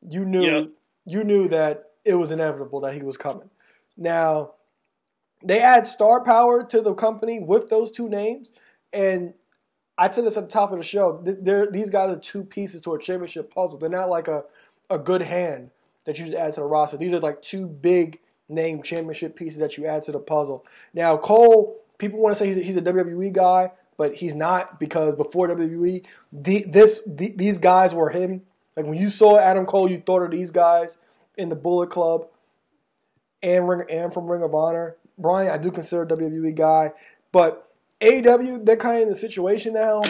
You 0.07 0.25
knew 0.25 0.43
Yeah. 0.43 0.63
you 1.05 1.23
knew 1.23 1.47
that 1.49 1.91
it 2.05 2.15
was 2.15 2.31
inevitable 2.31 2.79
that 2.81 2.93
he 2.93 3.03
was 3.03 3.17
coming. 3.17 3.49
Now, 3.97 4.53
they 5.43 5.59
add 5.59 5.87
star 5.87 6.23
power 6.23 6.63
to 6.63 6.81
the 6.81 6.93
company 6.93 7.39
with 7.39 7.69
those 7.69 7.91
two 7.91 8.09
names, 8.09 8.51
and 8.93 9.33
I 9.97 10.09
said 10.09 10.25
this 10.25 10.37
at 10.37 10.45
the 10.45 10.49
top 10.51 10.71
of 10.71 10.77
the 10.77 10.83
show. 10.83 11.21
They're, 11.23 11.67
these 11.69 11.89
guys 11.89 12.09
are 12.11 12.19
two 12.19 12.43
pieces 12.43 12.81
to 12.81 12.93
a 12.95 12.99
championship 12.99 13.53
puzzle. 13.53 13.77
They're 13.77 13.89
not 13.89 14.09
like 14.09 14.27
a, 14.27 14.43
a 14.89 14.97
good 14.97 15.21
hand 15.21 15.69
that 16.05 16.17
you 16.17 16.25
just 16.25 16.37
add 16.37 16.53
to 16.53 16.61
the 16.61 16.65
roster. 16.65 16.97
These 16.97 17.13
are 17.13 17.19
like 17.19 17.41
two 17.41 17.67
big 17.67 18.19
name 18.49 18.81
championship 18.81 19.35
pieces 19.35 19.59
that 19.59 19.77
you 19.77 19.85
add 19.85 20.03
to 20.03 20.11
the 20.11 20.19
puzzle. 20.19 20.65
Now, 20.93 21.17
Cole, 21.17 21.79
people 21.99 22.19
want 22.19 22.35
to 22.35 22.39
say 22.39 22.47
he's 22.47 22.57
a, 22.57 22.61
he's 22.61 22.77
a 22.77 22.81
WWE 22.81 23.31
guy, 23.31 23.71
but 23.97 24.15
he's 24.15 24.33
not 24.33 24.79
because 24.79 25.13
before 25.15 25.47
WWE, 25.49 26.03
the, 26.33 26.63
this 26.67 27.01
the, 27.05 27.33
these 27.35 27.57
guys 27.59 27.93
were 27.93 28.09
him. 28.09 28.41
Like 28.75 28.85
when 28.85 28.97
you 28.97 29.09
saw 29.09 29.37
Adam 29.37 29.65
Cole, 29.65 29.89
you 29.89 29.99
thought 29.99 30.23
of 30.23 30.31
these 30.31 30.51
guys 30.51 30.97
in 31.37 31.49
the 31.49 31.55
Bullet 31.55 31.89
Club 31.89 32.27
and 33.43 33.67
Ring 33.67 33.83
and 33.89 34.13
from 34.13 34.29
Ring 34.29 34.43
of 34.43 34.53
Honor. 34.53 34.97
Brian, 35.17 35.51
I 35.51 35.57
do 35.57 35.71
consider 35.71 36.03
a 36.03 36.07
WWE 36.07 36.55
guy, 36.55 36.91
but 37.31 37.67
AEW 37.99 38.65
they're 38.65 38.77
kind 38.77 38.97
of 38.97 39.03
in 39.03 39.09
the 39.09 39.15
situation 39.15 39.73
now. 39.73 40.01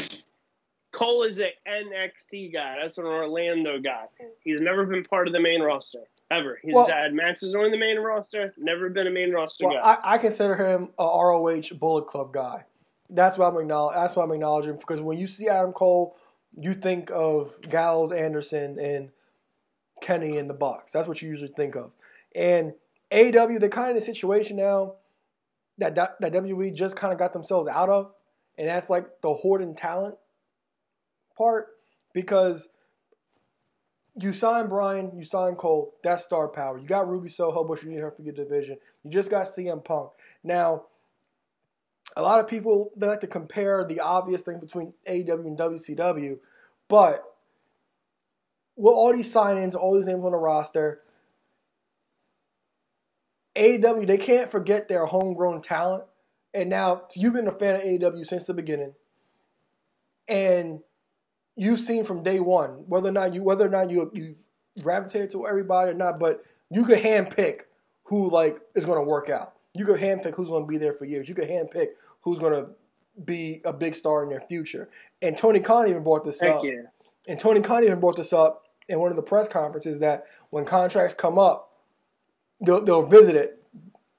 Cole 0.92 1.24
is 1.24 1.40
an 1.40 1.50
NXT 1.68 2.54
guy. 2.54 2.78
That's 2.82 2.98
an 2.98 3.06
Orlando 3.06 3.80
guy. 3.80 4.06
He's 4.42 4.60
never 4.60 4.86
been 4.86 5.04
part 5.04 5.28
of 5.28 5.34
the 5.34 5.40
main 5.40 5.62
roster 5.62 6.00
ever. 6.30 6.60
He's 6.62 6.74
Well- 6.74 6.88
had 6.88 7.14
matches 7.14 7.56
on 7.56 7.72
the 7.72 7.78
main 7.78 7.98
roster. 8.00 8.54
Never 8.58 8.90
been 8.90 9.08
a 9.08 9.12
main 9.12 9.32
roster 9.32 9.66
Well, 9.66 9.80
guy. 9.80 9.98
I, 10.04 10.14
I 10.16 10.18
consider 10.18 10.56
him 10.56 10.90
a 11.00 11.04
ROH 11.04 11.74
Bullet 11.80 12.08
Club 12.08 12.34
guy. 12.34 12.66
That's 13.10 13.38
why 13.38 13.48
I'm 13.48 13.58
acknowledging. 13.58 14.02
That's 14.02 14.16
what 14.16 14.24
I'm 14.24 14.32
acknowledging 14.32 14.76
because 14.78 15.02
when 15.02 15.18
you 15.18 15.28
see 15.28 15.48
Adam 15.50 15.74
Cole, 15.74 16.16
you 16.60 16.74
think 16.74 17.10
of 17.12 17.54
Gallows, 17.70 18.12
Anderson, 18.12 18.80
and 18.80 19.10
Kenny 20.02 20.38
in 20.38 20.48
the 20.48 20.54
Bucks. 20.54 20.92
That's 20.92 21.08
what 21.08 21.22
you 21.22 21.30
usually 21.30 21.52
think 21.56 21.76
of. 21.76 21.92
And 22.36 22.74
AW, 23.12 23.58
they're 23.60 23.70
kind 23.70 23.98
of 23.98 24.04
situation 24.04 24.58
now 24.58 24.96
that 25.78 25.96
that 25.96 26.20
WWE 26.20 26.74
just 26.74 26.96
kind 26.96 27.14
of 27.14 27.20
got 27.20 27.34
themselves 27.34 27.70
out 27.70 27.90
of, 27.90 28.12
and 28.58 28.68
that's 28.68 28.90
like 28.90 29.22
the 29.22 29.34
hoarding 29.34 29.76
talent 29.76 30.16
part 31.38 31.70
because 32.14 32.68
you 34.16 34.34
sign 34.34 34.68
Brian, 34.68 35.12
you 35.16 35.24
sign 35.24 35.56
Cole, 35.56 35.94
that's 36.04 36.24
star 36.24 36.48
power. 36.48 36.78
You 36.78 36.88
got 36.88 37.10
Ruby 37.10 37.30
Soho, 37.30 37.64
but 37.64 37.82
you 37.82 37.90
need 37.90 38.00
her 38.00 38.12
for 38.12 38.22
your 38.22 38.34
division. 38.34 38.78
You 39.04 39.12
just 39.12 39.30
got 39.30 39.48
CM 39.48 39.84
Punk. 39.84 40.12
Now, 40.44 40.84
a 42.16 42.22
lot 42.22 42.40
of 42.40 42.48
people 42.48 42.92
they 42.96 43.08
like 43.08 43.22
to 43.22 43.28
compare 43.28 43.86
the 43.86 44.00
obvious 44.00 44.42
thing 44.42 44.60
between 44.60 44.94
AEW 45.08 45.46
and 45.46 45.58
WCW, 45.58 46.38
but 46.88 47.24
with 48.76 48.94
all 48.94 49.14
these 49.14 49.32
sign-ins, 49.32 49.76
all 49.76 49.96
these 49.96 50.08
names 50.08 50.26
on 50.26 50.32
the 50.32 50.38
roster, 50.38 51.02
AEW 53.56 54.08
they 54.08 54.18
can't 54.18 54.52
forget 54.52 54.88
their 54.88 55.06
homegrown 55.06 55.62
talent. 55.62 56.04
And 56.54 56.70
now 56.70 57.04
you've 57.16 57.34
been 57.34 57.48
a 57.48 57.52
fan 57.52 57.76
of 57.76 57.82
AEW 57.82 58.26
since 58.26 58.44
the 58.44 58.54
beginning, 58.54 58.94
and 60.28 60.82
you've 61.56 61.80
seen 61.80 62.04
from 62.04 62.24
day 62.24 62.40
one 62.40 62.84
whether 62.88 63.10
or 63.10 63.14
not 63.14 63.34
you 63.34 63.44
whether 63.44 63.66
or 63.66 63.70
not 63.70 63.90
you 63.90 64.12
you 64.14 64.36
gravitated 64.82 65.32
to 65.32 65.48
everybody 65.48 65.92
or 65.92 65.94
not, 65.94 66.20
but 66.20 66.44
you 66.70 66.86
could 66.86 67.00
handpick 67.00 67.62
who 68.06 68.30
like 68.30 68.60
is 68.76 68.86
going 68.86 68.98
to 68.98 69.04
work 69.04 69.30
out. 69.30 69.54
You 69.74 69.86
could 69.86 70.00
handpick 70.00 70.36
who's 70.36 70.50
going 70.50 70.64
to 70.64 70.68
be 70.68 70.78
there 70.78 70.94
for 70.94 71.06
years. 71.06 71.30
You 71.30 71.36
could 71.36 71.50
handpick 71.50 71.88
who's 72.22 72.40
going 72.40 72.54
to 72.54 72.70
be 73.24 73.62
a 73.66 73.74
big 73.74 73.96
star 73.96 74.24
in 74.24 74.30
their 74.30 74.42
future. 74.42 74.90
And 75.22 75.38
Tony 75.38 75.60
Khan 75.60 75.88
even 75.88 76.04
brought 76.04 76.26
this 76.26 76.42
up. 76.42 76.62
And 77.28 77.40
Tony 77.40 77.62
Khan 77.62 77.84
even 77.84 78.00
brought 78.00 78.18
this 78.18 78.34
up 78.34 78.66
in 78.90 79.00
one 79.00 79.12
of 79.12 79.16
the 79.16 79.22
press 79.22 79.48
conferences 79.48 80.00
that 80.00 80.26
when 80.50 80.66
contracts 80.66 81.16
come 81.18 81.38
up, 81.38 81.72
they'll, 82.60 82.84
they'll 82.84 83.06
visit 83.06 83.36
it. 83.36 83.64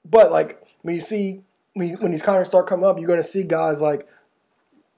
But 0.05 0.31
like 0.31 0.61
when 0.81 0.95
you 0.95 1.01
see 1.01 1.41
when, 1.73 1.89
you, 1.89 1.97
when 1.97 2.11
these 2.11 2.21
contracts 2.21 2.49
start 2.49 2.67
coming 2.67 2.85
up, 2.85 2.97
you're 2.97 3.07
going 3.07 3.21
to 3.21 3.27
see 3.27 3.43
guys 3.43 3.81
like 3.81 4.07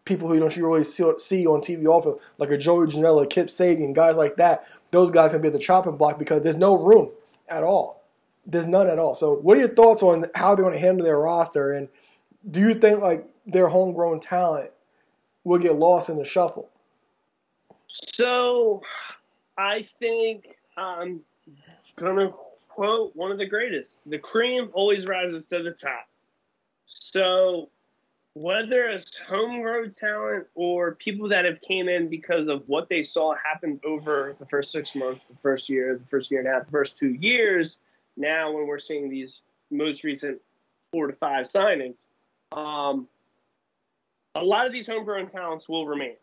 people 0.04 0.28
who 0.28 0.36
you 0.36 0.39
don't 0.39 0.56
really 0.58 0.84
see, 0.84 1.04
see 1.18 1.48
on 1.48 1.62
TV 1.62 1.86
often, 1.86 2.15
like 2.38 2.52
a 2.52 2.58
Joey 2.58 2.88
Janela, 2.88 3.30
Kip 3.30 3.48
Sabian, 3.48 3.94
guys 3.94 4.15
like 4.15 4.36
that. 4.36 4.68
Those 4.91 5.12
guys 5.12 5.32
can 5.32 5.41
be 5.41 5.48
at 5.48 5.54
the 5.54 5.60
chopping 5.60 5.98
block 5.98 6.20
because 6.20 6.44
there's 6.44 6.56
no 6.56 6.76
room 6.76 7.10
at 7.50 7.63
all. 7.63 8.05
There's 8.46 8.68
none 8.68 8.90
at 8.90 9.00
all. 9.00 9.16
So, 9.16 9.36
what 9.36 9.58
are 9.58 9.62
your 9.62 9.70
thoughts 9.70 10.04
on 10.04 10.26
how 10.36 10.56
they're 10.56 10.64
going 10.64 10.76
to 10.76 10.80
handle 10.80 11.06
their 11.06 11.20
roster? 11.20 11.74
And 11.74 11.90
do 12.50 12.60
you 12.60 12.76
think 12.76 13.02
like 13.02 13.28
their 13.46 13.68
homegrown 13.68 14.20
talent 14.20 14.72
will 15.44 15.60
get 15.60 15.76
lost 15.76 16.10
in 16.10 16.18
the 16.18 16.26
shuffle? 16.26 16.70
So, 17.88 18.82
I 19.58 19.88
think 20.00 20.48
I'm 20.78 21.22
gonna 21.96 22.32
quote 22.68 23.16
one 23.16 23.32
of 23.32 23.38
the 23.38 23.48
greatest: 23.48 23.98
"The 24.06 24.20
cream 24.20 24.70
always 24.74 25.08
rises 25.08 25.48
to 25.48 25.64
the 25.64 25.72
top." 25.72 26.08
So, 26.88 27.70
whether 28.34 28.90
it's 28.90 29.18
homegrown 29.18 29.92
talent 29.92 30.48
or 30.56 30.96
people 30.96 31.30
that 31.30 31.46
have 31.46 31.62
came 31.62 31.88
in 31.88 32.10
because 32.10 32.50
of 32.50 32.68
what 32.68 32.90
they 32.90 33.02
saw 33.02 33.34
happen 33.36 33.80
over 33.86 34.36
the 34.38 34.46
first 34.48 34.72
six 34.72 34.94
months, 34.94 35.26
the 35.26 35.38
first 35.42 35.70
year, 35.70 35.98
the 35.98 36.06
first 36.08 36.30
year 36.30 36.42
and 36.42 36.50
a 36.50 36.52
half, 36.52 36.66
the 36.66 36.72
first 36.72 36.98
two 36.98 37.14
years, 37.14 37.78
now 38.17 38.51
when 38.51 38.67
we're 38.67 38.80
seeing 38.80 39.10
these 39.10 39.41
most 39.71 40.04
recent 40.04 40.39
four 40.91 41.08
to 41.08 41.13
five 41.13 41.47
signings, 41.47 42.08
um, 42.51 43.08
a 44.36 44.43
lot 44.43 44.65
of 44.65 44.71
these 44.71 44.88
homegrown 44.88 45.28
talents 45.28 45.67
will 45.67 45.88
remain 45.88 46.15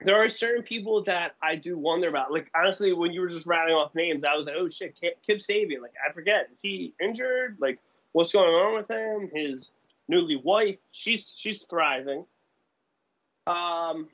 there 0.00 0.16
are 0.16 0.28
certain 0.28 0.62
people 0.62 1.02
that 1.04 1.34
I 1.42 1.56
do 1.56 1.76
wonder 1.76 2.08
about. 2.08 2.32
Like 2.32 2.50
honestly, 2.54 2.92
when 2.92 3.12
you 3.12 3.20
were 3.20 3.28
just 3.28 3.46
rattling 3.46 3.74
off 3.74 3.94
names, 3.94 4.22
I 4.24 4.34
was 4.36 4.46
like, 4.46 4.54
"Oh 4.56 4.68
shit, 4.68 4.98
Kip, 5.00 5.20
Kip 5.26 5.38
Sabian." 5.38 5.82
Like 5.82 5.94
I 6.08 6.12
forget, 6.12 6.48
is 6.52 6.60
he 6.60 6.94
injured? 7.02 7.56
Like 7.60 7.80
what's 8.12 8.32
going 8.32 8.54
on 8.54 8.76
with 8.76 8.90
him? 8.90 9.30
His 9.34 9.70
newly 10.08 10.36
wife, 10.36 10.76
she's 10.92 11.32
she's 11.34 11.58
thriving. 11.68 12.24
Um, 13.46 14.08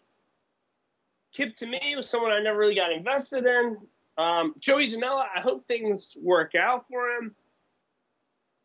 Kip 1.33 1.55
to 1.57 1.67
me 1.67 1.95
was 1.97 2.09
someone 2.09 2.33
I 2.33 2.41
never 2.41 2.59
really 2.59 2.77
got 2.77 2.93
invested 2.93 3.45
in. 3.45 3.77
Um, 4.17 4.55
Joey 4.59 4.89
Janela, 4.89 5.25
I 5.35 5.41
hope 5.41 5.67
things 5.67 6.17
work 6.21 6.55
out 6.55 6.87
for 6.89 7.09
him. 7.09 7.35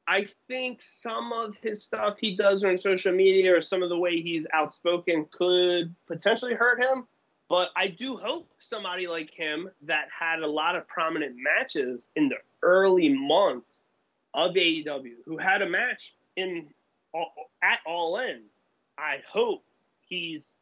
I 0.07 0.27
think 0.47 0.81
some 0.81 1.31
of 1.31 1.55
his 1.61 1.83
stuff 1.83 2.17
he 2.19 2.35
does 2.35 2.63
on 2.63 2.77
social 2.77 3.13
media 3.13 3.55
or 3.55 3.61
some 3.61 3.83
of 3.83 3.89
the 3.89 3.97
way 3.97 4.21
he's 4.21 4.47
outspoken 4.53 5.27
could 5.31 5.93
potentially 6.07 6.55
hurt 6.55 6.83
him. 6.83 7.05
But 7.47 7.69
I 7.75 7.87
do 7.87 8.15
hope 8.15 8.49
somebody 8.59 9.07
like 9.07 9.31
him 9.31 9.69
that 9.83 10.07
had 10.11 10.39
a 10.39 10.47
lot 10.47 10.75
of 10.75 10.87
prominent 10.87 11.35
matches 11.37 12.09
in 12.15 12.29
the 12.29 12.37
early 12.63 13.09
months 13.09 13.81
of 14.33 14.51
AEW, 14.53 15.15
who 15.25 15.37
had 15.37 15.61
a 15.61 15.69
match 15.69 16.15
in 16.35 16.67
at 17.63 17.79
All 17.85 18.19
In. 18.19 18.41
I 18.97 19.17
hope 19.27 19.63
he's 20.07 20.55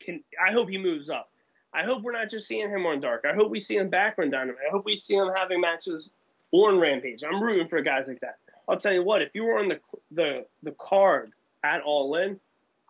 can. 0.00 0.22
I 0.44 0.52
hope 0.52 0.68
he 0.68 0.78
moves 0.78 1.10
up. 1.10 1.30
I 1.74 1.82
hope 1.82 2.02
we're 2.02 2.12
not 2.12 2.30
just 2.30 2.46
seeing 2.46 2.70
him 2.70 2.86
on 2.86 3.00
Dark. 3.00 3.24
I 3.28 3.34
hope 3.34 3.50
we 3.50 3.60
see 3.60 3.76
him 3.76 3.88
back 3.90 4.16
on 4.18 4.30
Dynamite. 4.30 4.62
I 4.66 4.70
hope 4.70 4.84
we 4.84 4.96
see 4.96 5.14
him 5.14 5.30
having 5.34 5.60
matches 5.60 6.10
on 6.52 6.78
Rampage. 6.78 7.24
I'm 7.24 7.42
rooting 7.42 7.66
for 7.66 7.80
guys 7.82 8.04
like 8.06 8.20
that. 8.20 8.38
I'll 8.68 8.78
tell 8.78 8.92
you 8.92 9.02
what. 9.02 9.22
If 9.22 9.34
you 9.34 9.44
were 9.44 9.58
on 9.58 9.68
the 9.68 9.80
the 10.12 10.46
the 10.62 10.72
card 10.72 11.32
at 11.64 11.82
All 11.82 12.14
In, 12.14 12.38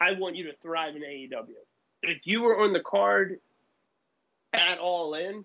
I 0.01 0.13
want 0.13 0.37
you 0.37 0.45
to 0.45 0.53
thrive 0.53 0.97
in 0.97 1.03
AEW. 1.03 1.55
If 2.03 2.27
you 2.27 2.43
were 2.43 2.61
on 2.61 2.73
the 2.73 2.81
card 2.81 3.41
at 4.53 4.79
All 4.79 5.15
In 5.15 5.45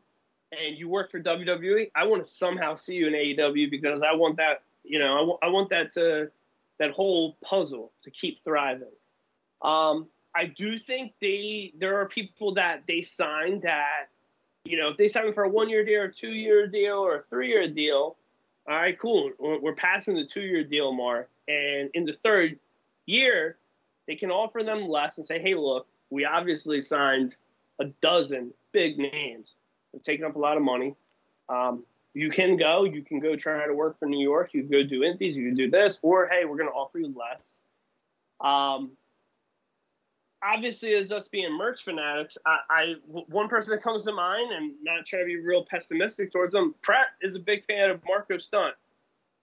and 0.51 0.77
you 0.77 0.89
work 0.89 1.09
for 1.09 1.19
WWE, 1.21 1.91
I 1.95 2.05
want 2.05 2.23
to 2.23 2.29
somehow 2.29 2.75
see 2.75 2.95
you 2.95 3.07
in 3.07 3.13
AEW 3.13 3.71
because 3.71 4.01
I 4.01 4.13
want 4.13 4.37
that. 4.37 4.63
You 4.83 4.99
know, 4.99 5.13
I, 5.13 5.19
w- 5.19 5.37
I 5.43 5.47
want 5.47 5.69
that 5.69 5.93
to 5.93 6.29
that 6.79 6.91
whole 6.91 7.37
puzzle 7.43 7.91
to 8.03 8.11
keep 8.11 8.39
thriving. 8.43 8.87
Um, 9.61 10.07
I 10.35 10.45
do 10.45 10.77
think 10.77 11.13
they 11.21 11.73
there 11.77 11.99
are 11.99 12.07
people 12.07 12.53
that 12.55 12.83
they 12.87 13.01
sign 13.01 13.61
that 13.61 14.09
you 14.63 14.77
know 14.77 14.89
if 14.89 14.97
they 14.97 15.07
sign 15.07 15.33
for 15.33 15.43
a 15.43 15.49
one 15.49 15.69
year 15.69 15.83
deal 15.83 16.01
or 16.01 16.07
two 16.07 16.33
year 16.33 16.67
deal 16.67 16.95
or 16.95 17.17
a 17.17 17.23
three 17.29 17.49
year 17.49 17.67
deal, 17.67 18.17
all 18.67 18.75
right, 18.75 18.97
cool. 18.99 19.31
We're 19.39 19.73
passing 19.73 20.15
the 20.15 20.25
two 20.25 20.41
year 20.41 20.63
deal 20.63 20.91
mark, 20.91 21.29
and 21.47 21.89
in 21.93 22.05
the 22.05 22.13
third 22.13 22.59
year, 23.05 23.57
they 24.07 24.15
can 24.15 24.31
offer 24.31 24.63
them 24.63 24.87
less 24.87 25.17
and 25.17 25.25
say, 25.25 25.39
hey, 25.39 25.55
look, 25.55 25.87
we 26.09 26.25
obviously 26.25 26.79
signed 26.79 27.35
a 27.79 27.85
dozen 28.01 28.53
big 28.71 28.97
names. 28.97 29.55
They're 29.91 30.01
taking 30.01 30.25
up 30.25 30.35
a 30.35 30.39
lot 30.39 30.57
of 30.57 30.63
money. 30.63 30.95
Um, 31.47 31.83
you 32.13 32.29
can 32.29 32.57
go. 32.57 32.83
You 32.83 33.03
can 33.03 33.19
go 33.19 33.35
try 33.35 33.65
to 33.65 33.73
work 33.73 33.97
for 33.99 34.05
New 34.05 34.21
York. 34.21 34.53
You 34.53 34.61
can 34.61 34.71
go 34.71 34.83
do 34.83 35.03
indies. 35.03 35.35
You 35.35 35.47
can 35.47 35.55
do 35.55 35.69
this, 35.69 35.99
or 36.01 36.27
hey, 36.27 36.45
we're 36.45 36.57
going 36.57 36.69
to 36.69 36.75
offer 36.75 36.99
you 36.99 37.13
less. 37.17 37.57
Um, 38.41 38.91
obviously, 40.43 40.93
as 40.93 41.11
us 41.11 41.27
being 41.27 41.51
merch 41.57 41.83
fanatics, 41.83 42.37
I, 42.45 42.57
I 42.69 42.95
one 43.07 43.47
person 43.47 43.71
that 43.71 43.83
comes 43.83 44.03
to 44.03 44.13
mind, 44.13 44.51
and 44.53 44.73
not 44.81 45.05
trying 45.05 45.23
to 45.23 45.25
be 45.25 45.37
real 45.37 45.63
pessimistic 45.63 46.31
towards 46.31 46.53
them. 46.53 46.75
Pratt 46.81 47.07
is 47.21 47.35
a 47.35 47.39
big 47.39 47.65
fan 47.65 47.89
of 47.89 48.01
Marco 48.05 48.37
Stunt. 48.37 48.75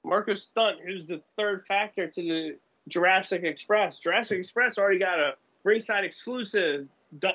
Marco 0.05 0.35
Stunt, 0.35 0.79
who's 0.85 1.07
the 1.07 1.21
third 1.37 1.67
factor 1.67 2.07
to 2.07 2.23
the 2.23 2.59
Jurassic 2.89 3.43
Express. 3.43 3.99
Jurassic 3.99 4.39
Express 4.39 4.79
already 4.79 4.99
got 4.99 5.19
a 5.19 5.35
ringside 5.65 6.05
exclusive 6.05 6.87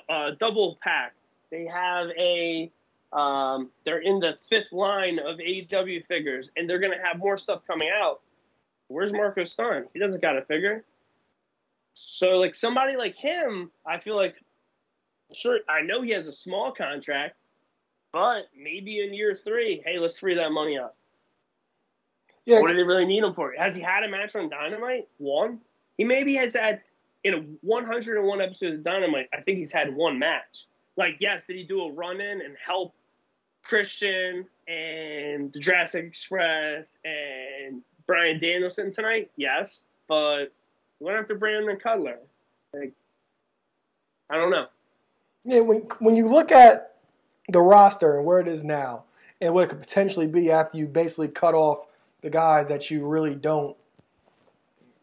uh, 0.09 0.31
double 0.39 0.77
pack. 0.81 1.13
They 1.51 1.65
have 1.65 2.07
a 2.17 2.71
um, 3.13 3.71
they're 3.83 3.99
in 3.99 4.19
the 4.19 4.37
fifth 4.49 4.71
line 4.71 5.19
of 5.19 5.37
AEW 5.37 6.05
figures, 6.05 6.49
and 6.55 6.69
they're 6.69 6.79
going 6.79 6.97
to 6.97 7.03
have 7.05 7.17
more 7.17 7.37
stuff 7.37 7.61
coming 7.67 7.89
out. 7.93 8.21
Where's 8.87 9.11
Marco 9.11 9.43
Stunt? 9.43 9.87
He 9.93 9.99
doesn't 9.99 10.21
got 10.21 10.37
a 10.37 10.43
figure. 10.43 10.85
So, 11.93 12.37
like 12.37 12.55
somebody 12.55 12.95
like 12.97 13.15
him, 13.15 13.71
I 13.85 13.99
feel 13.99 14.15
like, 14.15 14.35
sure, 15.33 15.59
I 15.69 15.81
know 15.81 16.01
he 16.01 16.11
has 16.11 16.27
a 16.27 16.33
small 16.33 16.71
contract, 16.71 17.35
but 18.11 18.43
maybe 18.55 19.01
in 19.01 19.13
year 19.13 19.35
three, 19.35 19.81
hey, 19.85 19.99
let's 19.99 20.19
free 20.19 20.35
that 20.35 20.51
money 20.51 20.77
up. 20.77 20.95
Yeah. 22.45 22.59
What 22.59 22.69
do 22.69 22.75
they 22.75 22.83
really 22.83 23.05
need 23.05 23.23
him 23.23 23.33
for? 23.33 23.53
Has 23.57 23.75
he 23.75 23.81
had 23.81 24.03
a 24.03 24.09
match 24.09 24.35
on 24.35 24.49
Dynamite? 24.49 25.07
One. 25.17 25.59
He 25.97 26.03
maybe 26.03 26.35
has 26.35 26.53
had 26.53 26.81
in 27.23 27.33
a 27.33 27.37
101 27.61 28.41
episodes 28.41 28.77
of 28.79 28.83
Dynamite. 28.83 29.29
I 29.33 29.41
think 29.41 29.59
he's 29.59 29.71
had 29.71 29.95
one 29.95 30.17
match. 30.17 30.65
Like, 30.97 31.17
yes, 31.19 31.45
did 31.45 31.55
he 31.55 31.63
do 31.63 31.83
a 31.83 31.91
run 31.91 32.19
in 32.19 32.41
and 32.41 32.55
help 32.63 32.95
Christian 33.63 34.45
and 34.67 35.53
the 35.53 35.59
Jurassic 35.59 36.05
Express 36.05 36.97
and 37.05 37.81
Bryan 38.07 38.39
Danielson 38.39 38.91
tonight? 38.91 39.29
Yes, 39.37 39.83
but 40.07 40.51
went 41.01 41.17
after 41.17 41.35
Brandon 41.35 41.77
Cutler. 41.77 42.19
Like, 42.73 42.93
I 44.29 44.37
don't 44.37 44.51
know. 44.51 44.67
Yeah, 45.43 45.61
when 45.61 45.79
when 45.99 46.15
you 46.15 46.27
look 46.27 46.51
at 46.51 46.95
the 47.49 47.61
roster 47.61 48.17
and 48.17 48.25
where 48.25 48.39
it 48.39 48.47
is 48.47 48.63
now, 48.63 49.03
and 49.41 49.53
what 49.53 49.63
it 49.63 49.69
could 49.69 49.81
potentially 49.81 50.27
be 50.27 50.51
after 50.51 50.77
you 50.77 50.85
basically 50.87 51.27
cut 51.27 51.53
off 51.53 51.79
the 52.21 52.29
guys 52.29 52.67
that 52.67 52.91
you 52.91 53.07
really 53.07 53.35
don't 53.35 53.75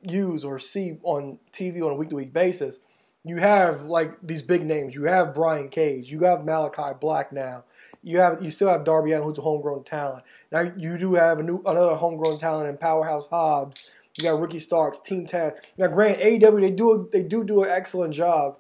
use 0.02 0.44
or 0.44 0.58
see 0.58 0.98
on 1.02 1.38
TV 1.52 1.84
on 1.84 1.90
a 1.90 1.94
week 1.94 2.10
to 2.10 2.14
week 2.14 2.32
basis, 2.32 2.78
you 3.24 3.36
have 3.36 3.82
like 3.82 4.14
these 4.22 4.42
big 4.42 4.64
names. 4.64 4.94
You 4.94 5.04
have 5.04 5.34
Brian 5.34 5.68
Cage. 5.68 6.10
You 6.10 6.20
have 6.20 6.40
Malakai 6.40 6.98
Black 7.00 7.32
now. 7.32 7.64
You 8.02 8.20
have 8.20 8.42
you 8.42 8.50
still 8.52 8.68
have 8.68 8.84
Darby 8.84 9.12
Allin, 9.12 9.28
who's 9.28 9.38
a 9.38 9.42
homegrown 9.42 9.84
talent. 9.84 10.24
Now 10.52 10.60
you 10.60 10.96
do 10.96 11.14
have 11.14 11.40
a 11.40 11.42
new 11.42 11.60
another 11.66 11.96
homegrown 11.96 12.38
talent 12.38 12.68
in 12.68 12.76
Powerhouse 12.78 13.26
Hobbs. 13.26 13.90
You 14.18 14.24
got 14.24 14.40
Ricky 14.40 14.58
Starks, 14.58 15.00
Team 15.00 15.26
Taz. 15.26 15.56
Now, 15.76 15.86
Grant 15.86 16.18
AEW 16.18 16.60
they 16.60 16.70
do 16.70 17.08
they 17.12 17.22
do 17.22 17.44
do 17.44 17.62
an 17.62 17.70
excellent 17.70 18.14
job 18.14 18.58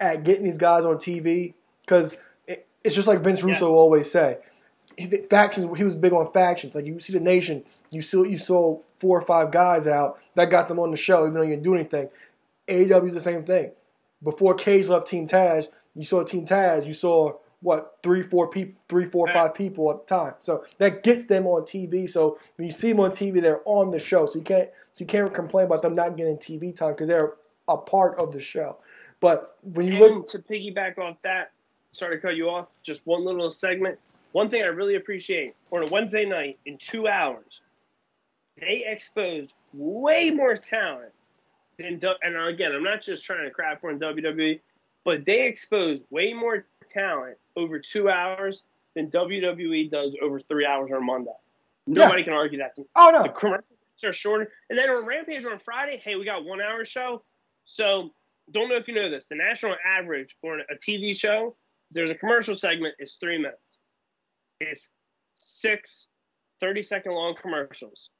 at 0.00 0.24
getting 0.24 0.44
these 0.44 0.58
guys 0.58 0.84
on 0.84 0.96
TV 0.96 1.54
because 1.82 2.16
it, 2.46 2.66
it's 2.82 2.94
just 2.94 3.08
like 3.08 3.20
Vince 3.20 3.42
Russo 3.42 3.66
yes. 3.66 3.72
always 3.78 4.10
say 4.10 4.38
factions. 5.30 5.76
He 5.76 5.84
was 5.84 5.94
big 5.94 6.12
on 6.12 6.30
factions. 6.32 6.74
Like 6.74 6.86
you 6.86 6.98
see 7.00 7.12
the 7.12 7.20
nation, 7.20 7.64
you 7.90 8.02
saw 8.02 8.24
you 8.24 8.36
saw 8.36 8.80
four 8.98 9.18
or 9.18 9.22
five 9.22 9.50
guys 9.50 9.86
out 9.86 10.18
that 10.34 10.50
got 10.50 10.68
them 10.68 10.78
on 10.78 10.90
the 10.90 10.96
show, 10.96 11.22
even 11.22 11.34
though 11.34 11.42
you 11.42 11.50
didn't 11.50 11.64
do 11.64 11.74
anything. 11.74 12.08
AEW 12.68 13.08
is 13.08 13.14
the 13.14 13.20
same 13.20 13.44
thing. 13.44 13.72
Before 14.22 14.54
Cage 14.54 14.88
left 14.88 15.06
Team 15.06 15.28
Taz, 15.28 15.68
you 15.94 16.04
saw 16.04 16.22
Team 16.24 16.44
Taz. 16.44 16.86
You 16.86 16.92
saw 16.92 17.32
what 17.60 17.96
three, 18.02 18.22
four 18.22 18.48
people, 18.48 18.80
three, 18.88 19.04
four, 19.04 19.26
five 19.32 19.54
people 19.54 19.90
at 19.90 20.06
the 20.06 20.14
time. 20.14 20.34
So 20.40 20.64
that 20.78 21.02
gets 21.02 21.26
them 21.26 21.46
on 21.46 21.62
TV. 21.62 22.08
So 22.08 22.38
when 22.56 22.66
you 22.66 22.72
see 22.72 22.90
them 22.90 23.00
on 23.00 23.10
TV, 23.10 23.40
they're 23.40 23.62
on 23.64 23.90
the 23.90 23.98
show. 23.98 24.26
So 24.26 24.38
you 24.38 24.44
can't 24.44 24.70
so 24.98 25.02
you 25.02 25.06
can't 25.06 25.32
complain 25.32 25.66
about 25.66 25.82
them 25.82 25.94
not 25.94 26.16
getting 26.16 26.36
TV 26.36 26.76
time 26.76 26.90
because 26.90 27.06
they're 27.06 27.34
a 27.68 27.76
part 27.76 28.18
of 28.18 28.32
the 28.32 28.40
show. 28.40 28.76
But 29.20 29.50
when 29.62 29.86
you 29.86 30.04
and 30.04 30.16
look 30.16 30.28
to 30.30 30.40
piggyback 30.40 30.98
off 30.98 31.20
that, 31.22 31.52
sorry 31.92 32.16
to 32.16 32.20
cut 32.20 32.34
you 32.34 32.50
off. 32.50 32.66
Just 32.82 33.06
one 33.06 33.24
little 33.24 33.52
segment. 33.52 34.00
One 34.32 34.48
thing 34.48 34.62
I 34.62 34.66
really 34.66 34.96
appreciate 34.96 35.54
on 35.70 35.84
a 35.84 35.86
Wednesday 35.86 36.24
night 36.24 36.58
in 36.66 36.78
two 36.78 37.06
hours, 37.06 37.60
they 38.60 38.84
exposed 38.86 39.54
way 39.72 40.30
more 40.30 40.56
talent 40.56 41.12
than. 41.78 42.00
And 42.22 42.36
again, 42.48 42.72
I'm 42.72 42.82
not 42.82 43.00
just 43.00 43.24
trying 43.24 43.44
to 43.44 43.50
crap 43.50 43.84
on 43.84 44.00
WWE, 44.00 44.58
but 45.04 45.24
they 45.24 45.46
exposed 45.46 46.06
way 46.10 46.32
more 46.32 46.66
talent 46.88 47.36
over 47.54 47.78
two 47.78 48.10
hours 48.10 48.64
than 48.96 49.12
WWE 49.12 49.92
does 49.92 50.16
over 50.20 50.40
three 50.40 50.66
hours 50.66 50.90
on 50.90 51.06
Monday. 51.06 51.30
Nobody 51.86 52.22
yeah. 52.22 52.24
can 52.24 52.32
argue 52.32 52.58
that. 52.58 52.74
To 52.74 52.80
me. 52.80 52.86
Oh 52.96 53.10
no, 53.12 53.22
the 53.22 53.28
commercials 53.28 53.77
are 54.04 54.12
shorter. 54.12 54.50
And 54.70 54.78
then 54.78 54.90
on 54.90 55.04
Rampage 55.04 55.44
on 55.44 55.58
Friday, 55.58 56.00
hey, 56.02 56.16
we 56.16 56.24
got 56.24 56.44
one 56.44 56.60
hour 56.60 56.84
show. 56.84 57.22
So 57.64 58.10
don't 58.52 58.68
know 58.68 58.76
if 58.76 58.88
you 58.88 58.94
know 58.94 59.10
this. 59.10 59.26
The 59.26 59.34
national 59.36 59.76
average 59.84 60.36
on 60.42 60.60
a 60.70 60.74
TV 60.74 61.16
show, 61.16 61.56
there's 61.90 62.10
a 62.10 62.14
commercial 62.14 62.54
segment 62.54 62.94
is 62.98 63.16
three 63.20 63.38
minutes 63.38 63.62
It's 64.60 64.92
six 65.36 66.08
30 66.60 66.82
second 66.82 67.12
long 67.12 67.34
commercials. 67.40 68.10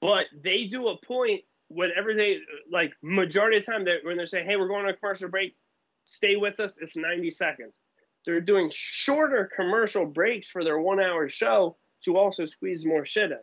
But 0.00 0.26
they 0.42 0.66
do 0.66 0.88
a 0.88 0.96
point 1.04 1.42
whenever 1.68 2.14
they 2.14 2.38
like 2.70 2.92
majority 3.02 3.58
of 3.58 3.66
the 3.66 3.72
time 3.72 3.84
that 3.86 4.04
when 4.04 4.16
they're 4.16 4.26
saying, 4.26 4.46
Hey, 4.46 4.56
we're 4.56 4.68
going 4.68 4.84
on 4.84 4.90
a 4.90 4.96
commercial 4.96 5.28
break, 5.28 5.56
stay 6.04 6.36
with 6.36 6.60
us, 6.60 6.78
it's 6.80 6.96
90 6.96 7.30
seconds. 7.32 7.80
They're 8.24 8.40
doing 8.40 8.70
shorter 8.72 9.50
commercial 9.54 10.06
breaks 10.06 10.48
for 10.48 10.64
their 10.64 10.78
one 10.78 11.00
hour 11.00 11.28
show 11.28 11.76
to 12.04 12.16
also 12.16 12.44
squeeze 12.44 12.86
more 12.86 13.04
shit 13.04 13.30
in. 13.30 13.38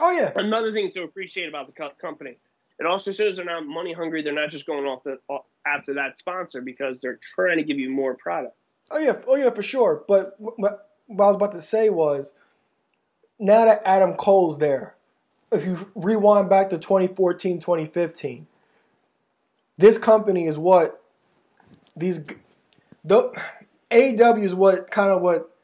Oh 0.00 0.10
yeah. 0.10 0.32
Another 0.36 0.72
thing 0.72 0.90
to 0.92 1.02
appreciate 1.02 1.48
about 1.48 1.66
the 1.66 1.90
company. 2.00 2.38
It 2.78 2.86
also 2.86 3.12
shows 3.12 3.36
they're 3.36 3.46
not 3.46 3.66
money 3.66 3.92
hungry. 3.92 4.22
They're 4.22 4.34
not 4.34 4.50
just 4.50 4.66
going 4.66 4.84
off 4.84 5.02
the 5.04 5.18
after 5.66 5.94
that 5.94 6.18
sponsor 6.18 6.60
because 6.60 7.00
they're 7.00 7.18
trying 7.34 7.56
to 7.56 7.64
give 7.64 7.78
you 7.78 7.90
more 7.90 8.14
product. 8.14 8.54
Oh 8.90 8.98
yeah, 8.98 9.16
oh 9.26 9.36
yeah, 9.36 9.50
for 9.50 9.62
sure. 9.62 10.04
But, 10.06 10.36
what 10.38 10.86
I 11.10 11.14
was 11.14 11.36
about 11.36 11.52
to 11.52 11.62
say 11.62 11.88
was 11.88 12.32
now 13.38 13.64
that 13.64 13.82
Adam 13.84 14.14
Cole's 14.14 14.58
there, 14.58 14.94
if 15.50 15.64
you 15.64 15.90
rewind 15.94 16.48
back 16.48 16.70
to 16.70 16.78
2014, 16.78 17.60
2015, 17.60 18.46
this 19.78 19.98
company 19.98 20.46
is 20.46 20.58
what 20.58 21.02
these 21.96 22.20
the 23.04 23.32
AEW 23.90 24.42
is 24.42 24.54
what 24.54 24.90
kind 24.90 25.10
of 25.10 25.22
what 25.22 25.55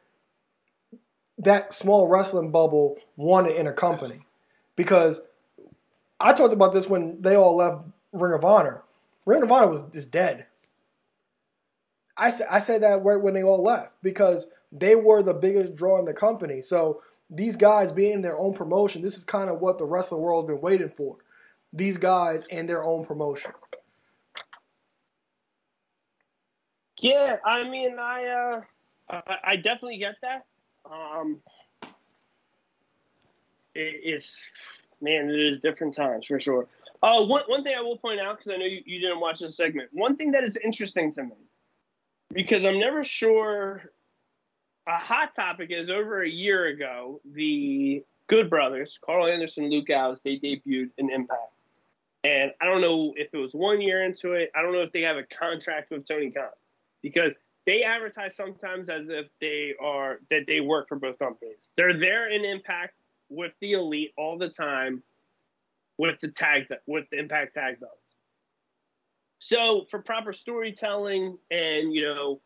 that 1.42 1.74
small 1.74 2.06
wrestling 2.06 2.50
bubble 2.50 2.98
wanted 3.16 3.56
in 3.56 3.66
a 3.66 3.72
company. 3.72 4.20
Because 4.76 5.20
I 6.18 6.32
talked 6.32 6.54
about 6.54 6.72
this 6.72 6.88
when 6.88 7.20
they 7.20 7.36
all 7.36 7.56
left 7.56 7.84
Ring 8.12 8.32
of 8.32 8.44
Honor. 8.44 8.82
Ring 9.26 9.42
of 9.42 9.52
Honor 9.52 9.68
was 9.68 9.84
is 9.92 10.06
dead. 10.06 10.46
I 12.16 12.30
said 12.30 12.46
I 12.50 12.60
said 12.60 12.82
that 12.82 13.02
right 13.02 13.20
when 13.20 13.34
they 13.34 13.42
all 13.42 13.62
left 13.62 13.92
because 14.02 14.46
they 14.70 14.96
were 14.96 15.22
the 15.22 15.34
biggest 15.34 15.76
draw 15.76 15.98
in 15.98 16.04
the 16.04 16.14
company. 16.14 16.62
So 16.62 17.02
these 17.28 17.56
guys 17.56 17.92
being 17.92 18.12
in 18.12 18.22
their 18.22 18.38
own 18.38 18.54
promotion, 18.54 19.02
this 19.02 19.16
is 19.16 19.24
kind 19.24 19.50
of 19.50 19.60
what 19.60 19.78
the 19.78 19.86
wrestling 19.86 20.22
world 20.22 20.48
has 20.48 20.54
been 20.54 20.62
waiting 20.62 20.90
for. 20.90 21.16
These 21.72 21.96
guys 21.96 22.46
and 22.50 22.68
their 22.68 22.84
own 22.84 23.04
promotion. 23.04 23.52
Yeah, 27.00 27.38
I 27.44 27.68
mean, 27.68 27.98
I 27.98 28.62
uh, 29.10 29.20
I 29.42 29.56
definitely 29.56 29.98
get 29.98 30.16
that. 30.22 30.46
Um, 30.90 31.40
it's 33.74 34.48
man, 35.00 35.30
it 35.30 35.40
is 35.40 35.60
different 35.60 35.94
times 35.94 36.26
for 36.26 36.38
sure. 36.38 36.66
Uh, 37.02 37.24
one 37.24 37.42
one 37.46 37.64
thing 37.64 37.74
I 37.76 37.80
will 37.80 37.98
point 37.98 38.20
out 38.20 38.38
because 38.38 38.52
I 38.52 38.56
know 38.56 38.66
you, 38.66 38.82
you 38.84 39.00
didn't 39.00 39.20
watch 39.20 39.40
this 39.40 39.56
segment. 39.56 39.88
One 39.92 40.16
thing 40.16 40.32
that 40.32 40.44
is 40.44 40.56
interesting 40.56 41.12
to 41.14 41.24
me 41.24 41.36
because 42.32 42.64
I'm 42.64 42.78
never 42.78 43.04
sure. 43.04 43.82
A 44.88 44.98
hot 44.98 45.32
topic 45.32 45.70
is 45.70 45.90
over 45.90 46.22
a 46.22 46.28
year 46.28 46.66
ago. 46.66 47.20
The 47.34 48.04
Good 48.26 48.50
Brothers, 48.50 48.98
Karl 49.04 49.26
Anderson, 49.26 49.70
Luke 49.70 49.86
Gallows, 49.86 50.22
they 50.22 50.38
debuted 50.38 50.90
in 50.98 51.08
Impact. 51.08 51.52
And 52.24 52.52
I 52.60 52.64
don't 52.64 52.80
know 52.80 53.14
if 53.16 53.28
it 53.32 53.36
was 53.36 53.54
one 53.54 53.80
year 53.80 54.04
into 54.04 54.32
it. 54.32 54.50
I 54.56 54.62
don't 54.62 54.72
know 54.72 54.82
if 54.82 54.90
they 54.90 55.02
have 55.02 55.16
a 55.16 55.24
contract 55.24 55.90
with 55.90 56.06
Tony 56.06 56.30
Khan 56.30 56.48
because 57.00 57.32
they 57.66 57.82
advertise 57.82 58.34
sometimes 58.34 58.88
as 58.88 59.08
if 59.08 59.28
they 59.40 59.74
are 59.80 60.20
that 60.30 60.44
they 60.46 60.60
work 60.60 60.88
for 60.88 60.96
both 60.96 61.18
companies. 61.18 61.72
They're 61.76 61.98
there 61.98 62.30
in 62.30 62.44
Impact 62.44 62.94
with 63.28 63.52
the 63.60 63.72
Elite 63.72 64.12
all 64.16 64.36
the 64.36 64.48
time 64.48 65.02
with 65.98 66.20
the 66.20 66.28
tag 66.28 66.66
with 66.86 67.04
the 67.10 67.18
Impact 67.18 67.54
tag 67.54 67.80
belts. 67.80 67.96
So 69.38 69.86
for 69.90 70.00
proper 70.00 70.32
storytelling 70.32 71.38
and 71.50 71.92
you 71.92 72.02
know 72.02 72.40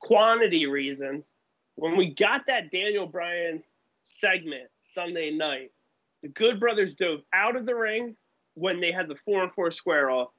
quantity 0.00 0.66
reasons, 0.66 1.32
when 1.76 1.96
we 1.96 2.14
got 2.14 2.46
that 2.46 2.70
Daniel 2.70 3.06
Bryan 3.06 3.62
segment 4.02 4.68
Sunday 4.80 5.30
night, 5.30 5.70
the 6.22 6.28
Good 6.28 6.58
Brothers 6.58 6.94
dove 6.94 7.20
out 7.32 7.56
of 7.56 7.66
the 7.66 7.76
ring 7.76 8.16
when 8.54 8.80
they 8.80 8.90
had 8.90 9.08
the 9.08 9.16
four 9.24 9.44
and 9.44 9.52
four 9.52 9.70
square 9.70 10.10
off. 10.10 10.30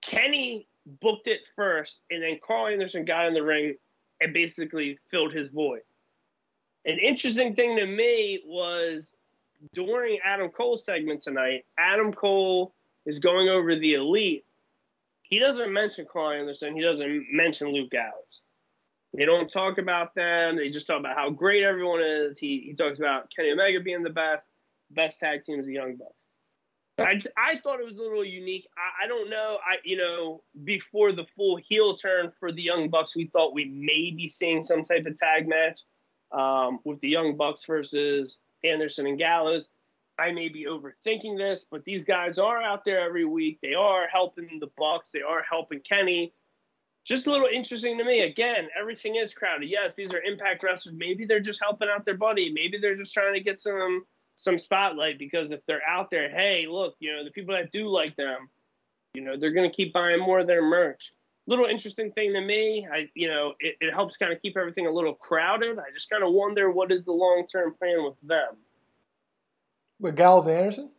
Kenny 0.00 0.66
booked 1.00 1.26
it 1.26 1.40
first, 1.56 2.00
and 2.10 2.22
then 2.22 2.38
Karl 2.44 2.66
Anderson 2.66 3.04
got 3.04 3.26
in 3.26 3.34
the 3.34 3.42
ring 3.42 3.74
and 4.20 4.32
basically 4.32 4.98
filled 5.10 5.32
his 5.32 5.48
void. 5.48 5.80
An 6.84 6.98
interesting 6.98 7.54
thing 7.54 7.76
to 7.76 7.86
me 7.86 8.40
was 8.46 9.12
during 9.74 10.18
Adam 10.24 10.48
Cole's 10.50 10.84
segment 10.84 11.22
tonight, 11.22 11.64
Adam 11.78 12.12
Cole 12.12 12.74
is 13.06 13.18
going 13.18 13.48
over 13.48 13.74
the 13.74 13.94
elite. 13.94 14.44
He 15.22 15.38
doesn't 15.38 15.72
mention 15.72 16.06
Karl 16.10 16.30
Anderson. 16.30 16.74
He 16.74 16.82
doesn't 16.82 17.26
mention 17.30 17.68
Luke 17.68 17.90
Gallows. 17.90 18.42
They 19.14 19.24
don't 19.24 19.50
talk 19.50 19.78
about 19.78 20.14
them. 20.14 20.56
They 20.56 20.70
just 20.70 20.86
talk 20.86 21.00
about 21.00 21.16
how 21.16 21.30
great 21.30 21.62
everyone 21.62 22.00
is. 22.00 22.38
He, 22.38 22.60
he 22.66 22.74
talks 22.74 22.98
about 22.98 23.30
Kenny 23.34 23.50
Omega 23.50 23.80
being 23.80 24.02
the 24.02 24.10
best. 24.10 24.52
Best 24.90 25.20
tag 25.20 25.44
team 25.44 25.60
is 25.60 25.66
the 25.66 25.72
Young 25.72 25.96
Bucks. 25.96 26.19
I, 27.00 27.22
I 27.36 27.58
thought 27.58 27.80
it 27.80 27.86
was 27.86 27.98
a 27.98 28.02
little 28.02 28.24
unique. 28.24 28.66
I, 28.76 29.04
I 29.04 29.08
don't 29.08 29.30
know. 29.30 29.58
I 29.64 29.76
you 29.84 29.96
know 29.96 30.42
before 30.64 31.12
the 31.12 31.26
full 31.36 31.56
heel 31.56 31.96
turn 31.96 32.32
for 32.38 32.52
the 32.52 32.62
Young 32.62 32.88
Bucks, 32.88 33.16
we 33.16 33.26
thought 33.26 33.54
we 33.54 33.66
may 33.66 34.10
be 34.16 34.28
seeing 34.28 34.62
some 34.62 34.84
type 34.84 35.06
of 35.06 35.16
tag 35.16 35.48
match 35.48 35.80
um, 36.32 36.80
with 36.84 37.00
the 37.00 37.08
Young 37.08 37.36
Bucks 37.36 37.64
versus 37.64 38.38
Anderson 38.64 39.06
and 39.06 39.18
Gallows. 39.18 39.68
I 40.18 40.32
may 40.32 40.48
be 40.48 40.66
overthinking 40.66 41.38
this, 41.38 41.66
but 41.70 41.84
these 41.84 42.04
guys 42.04 42.38
are 42.38 42.60
out 42.60 42.84
there 42.84 43.00
every 43.00 43.24
week. 43.24 43.58
They 43.62 43.74
are 43.74 44.06
helping 44.06 44.58
the 44.60 44.70
Bucks. 44.76 45.10
They 45.10 45.22
are 45.22 45.42
helping 45.48 45.80
Kenny. 45.80 46.34
Just 47.06 47.26
a 47.26 47.30
little 47.30 47.48
interesting 47.50 47.96
to 47.96 48.04
me. 48.04 48.20
Again, 48.20 48.68
everything 48.78 49.16
is 49.16 49.32
crowded. 49.32 49.70
Yes, 49.70 49.94
these 49.94 50.12
are 50.12 50.20
Impact 50.20 50.62
wrestlers. 50.62 50.94
Maybe 50.94 51.24
they're 51.24 51.40
just 51.40 51.62
helping 51.62 51.88
out 51.88 52.04
their 52.04 52.18
buddy. 52.18 52.52
Maybe 52.52 52.78
they're 52.78 52.96
just 52.96 53.14
trying 53.14 53.32
to 53.32 53.40
get 53.40 53.58
some 53.58 54.04
some 54.40 54.58
spotlight 54.58 55.18
because 55.18 55.52
if 55.52 55.60
they're 55.66 55.86
out 55.86 56.10
there, 56.10 56.30
hey, 56.30 56.64
look, 56.66 56.94
you 56.98 57.12
know, 57.12 57.22
the 57.22 57.30
people 57.30 57.54
that 57.54 57.70
do 57.72 57.88
like 57.88 58.16
them, 58.16 58.48
you 59.12 59.20
know, 59.20 59.36
they're 59.38 59.52
going 59.52 59.68
to 59.68 59.76
keep 59.76 59.92
buying 59.92 60.18
more 60.18 60.38
of 60.38 60.46
their 60.46 60.62
merch. 60.62 61.12
Little 61.46 61.66
interesting 61.66 62.10
thing 62.12 62.32
to 62.32 62.40
me, 62.40 62.88
I, 62.90 63.10
you 63.14 63.28
know, 63.28 63.52
it, 63.60 63.76
it 63.82 63.92
helps 63.92 64.16
kind 64.16 64.32
of 64.32 64.40
keep 64.40 64.56
everything 64.56 64.86
a 64.86 64.90
little 64.90 65.12
crowded. 65.12 65.78
I 65.78 65.92
just 65.92 66.08
kind 66.08 66.22
of 66.22 66.32
wonder 66.32 66.70
what 66.70 66.90
is 66.90 67.04
the 67.04 67.12
long 67.12 67.46
term 67.52 67.74
plan 67.74 68.02
with 68.02 68.14
them. 68.22 68.56
With 69.98 70.16
Gallows 70.16 70.46
and 70.46 70.56
Anderson? 70.56 70.90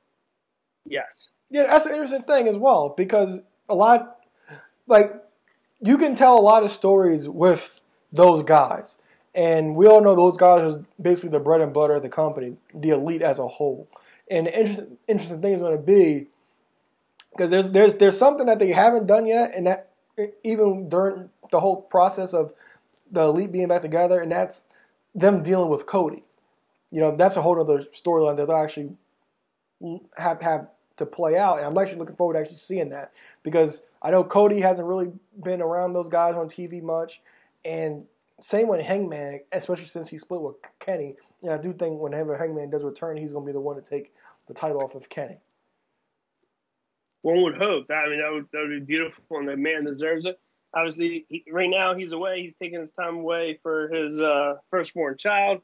Yes. 0.86 1.30
Yeah, 1.50 1.66
that's 1.68 1.88
an 1.88 1.94
interesting 1.94 2.24
thing 2.24 2.48
as 2.48 2.58
well 2.58 2.94
because 2.96 3.40
a 3.70 3.74
lot, 3.74 4.20
like, 4.86 5.16
you 5.80 5.98
can 5.98 6.16
tell 6.16 6.38
a 6.38 6.42
lot 6.42 6.64
of 6.64 6.72
stories 6.72 7.28
with 7.28 7.82
those 8.12 8.44
guys. 8.44 8.98
And 9.34 9.76
we 9.76 9.88
all 9.88 10.02
know 10.02 10.16
those 10.16 10.38
guys 10.38 10.62
are 10.62 10.84
basically 11.02 11.30
the 11.30 11.40
bread 11.40 11.62
and 11.62 11.74
butter 11.74 11.96
of 11.96 12.04
the 12.04 12.10
company, 12.10 12.58
the 12.74 12.90
elite 12.90 13.22
as 13.22 13.40
a 13.40 13.48
whole. 13.48 13.88
And 14.30 14.48
the 14.48 14.60
interesting, 14.60 14.98
interesting 15.08 15.42
thing 15.42 15.54
is 15.54 15.62
going 15.62 15.78
to 15.78 15.82
be 15.82 16.28
because 17.32 17.50
there's 17.50 17.70
there's 17.70 17.96
there's 17.96 18.18
something 18.18 18.46
that 18.48 18.60
they 18.60 18.72
haven't 18.72 19.08
done 19.08 19.26
yet, 19.26 19.54
and 19.56 19.68
that 19.68 19.90
even 20.44 20.90
during 20.90 21.30
the 21.52 21.60
whole 21.60 21.82
process 21.82 22.34
of 22.34 22.54
the 23.12 23.22
elite 23.22 23.52
being 23.52 23.68
back 23.68 23.82
together, 23.82 24.20
and 24.20 24.32
that's 24.32 24.64
them 25.16 25.44
dealing 25.44 25.70
with 25.70 25.86
Cody. 25.86 26.24
You 26.92 27.00
know, 27.00 27.16
that's 27.16 27.38
a 27.38 27.42
whole 27.42 27.60
other 27.60 27.86
storyline 27.96 28.38
that 28.38 28.48
they'll 28.48 28.58
actually 28.58 28.92
have 30.18 30.42
have 30.42 30.68
to 30.98 31.06
play 31.06 31.38
out, 31.38 31.58
and 31.60 31.68
I'm 31.68 31.78
actually 31.78 32.00
looking 32.00 32.16
forward 32.16 32.34
to 32.34 32.40
actually 32.40 32.58
seeing 32.58 32.90
that 32.90 33.12
because 33.44 33.82
I 34.02 34.12
know 34.12 34.24
Cody 34.24 34.62
hasn't 34.62 34.88
really 34.88 35.12
been 35.42 35.62
around 35.62 35.94
those 35.94 36.10
guys 36.10 36.36
on 36.36 36.50
TV 36.50 36.82
much, 36.82 37.22
and 37.64 38.06
same 38.42 38.68
with 38.68 38.82
Hangman, 38.82 39.42
especially 39.52 39.88
since 39.88 40.10
he 40.10 40.18
split 40.18 40.42
with 40.42 40.56
Kenny. 40.80 41.16
And 41.44 41.52
I 41.52 41.58
do 41.58 41.74
think 41.74 42.00
whenever 42.00 42.38
Hangman 42.38 42.70
does 42.70 42.84
return, 42.84 43.18
he's 43.18 43.34
going 43.34 43.46
to 43.46 43.50
be 43.50 43.54
the 43.54 43.62
one 43.62 43.76
to 43.76 43.82
take 43.82 44.14
the 44.48 44.54
title 44.54 44.82
off 44.82 44.96
of 44.96 45.10
Kenny. 45.10 45.38
One 47.22 47.44
would 47.44 47.56
hope. 47.56 47.86
I 47.92 48.10
mean, 48.10 48.20
that 48.20 48.32
would, 48.32 48.48
that 48.52 48.62
would 48.62 48.80
be 48.80 48.86
beautiful, 48.86 49.24
and 49.38 49.48
the 49.48 49.56
man 49.56 49.86
deserves 49.86 50.26
it. 50.26 50.40
Obviously, 50.74 51.26
he, 51.30 51.44
right 51.52 51.70
now 51.70 51.94
he's 51.94 52.14
away. 52.14 52.42
He's 52.42 52.56
taking 52.56 52.80
his 52.80 52.92
time 52.94 53.18
away 53.18 53.60
for 53.62 53.90
his 53.90 54.20
uh, 54.20 54.56
firstborn 54.72 55.18
child. 55.18 55.62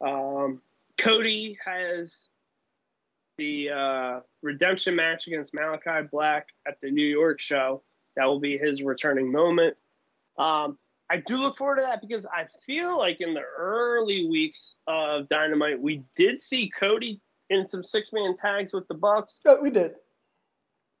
Um, 0.00 0.60
Cody 0.98 1.58
has 1.64 2.28
the 3.38 3.70
uh, 3.70 4.20
redemption 4.42 4.96
match 4.96 5.28
against 5.28 5.54
Malakai 5.54 6.10
Black 6.10 6.48
at 6.66 6.80
the 6.82 6.90
New 6.90 7.06
York 7.06 7.40
show. 7.40 7.82
That 8.16 8.26
will 8.26 8.40
be 8.40 8.58
his 8.58 8.82
returning 8.82 9.32
moment. 9.32 9.76
Um, 10.36 10.76
I 11.10 11.18
do 11.18 11.38
look 11.38 11.56
forward 11.56 11.76
to 11.76 11.82
that 11.82 12.00
because 12.00 12.26
I 12.26 12.46
feel 12.66 12.98
like 12.98 13.20
in 13.20 13.32
the 13.34 13.42
early 13.58 14.28
weeks 14.28 14.76
of 14.86 15.28
Dynamite, 15.28 15.80
we 15.80 16.04
did 16.14 16.42
see 16.42 16.70
Cody 16.70 17.20
in 17.50 17.66
some 17.66 17.82
six 17.82 18.12
man 18.12 18.34
tags 18.34 18.72
with 18.72 18.86
the 18.88 18.94
Bucks. 18.94 19.40
Yeah, 19.44 19.56
we 19.60 19.70
did. 19.70 19.92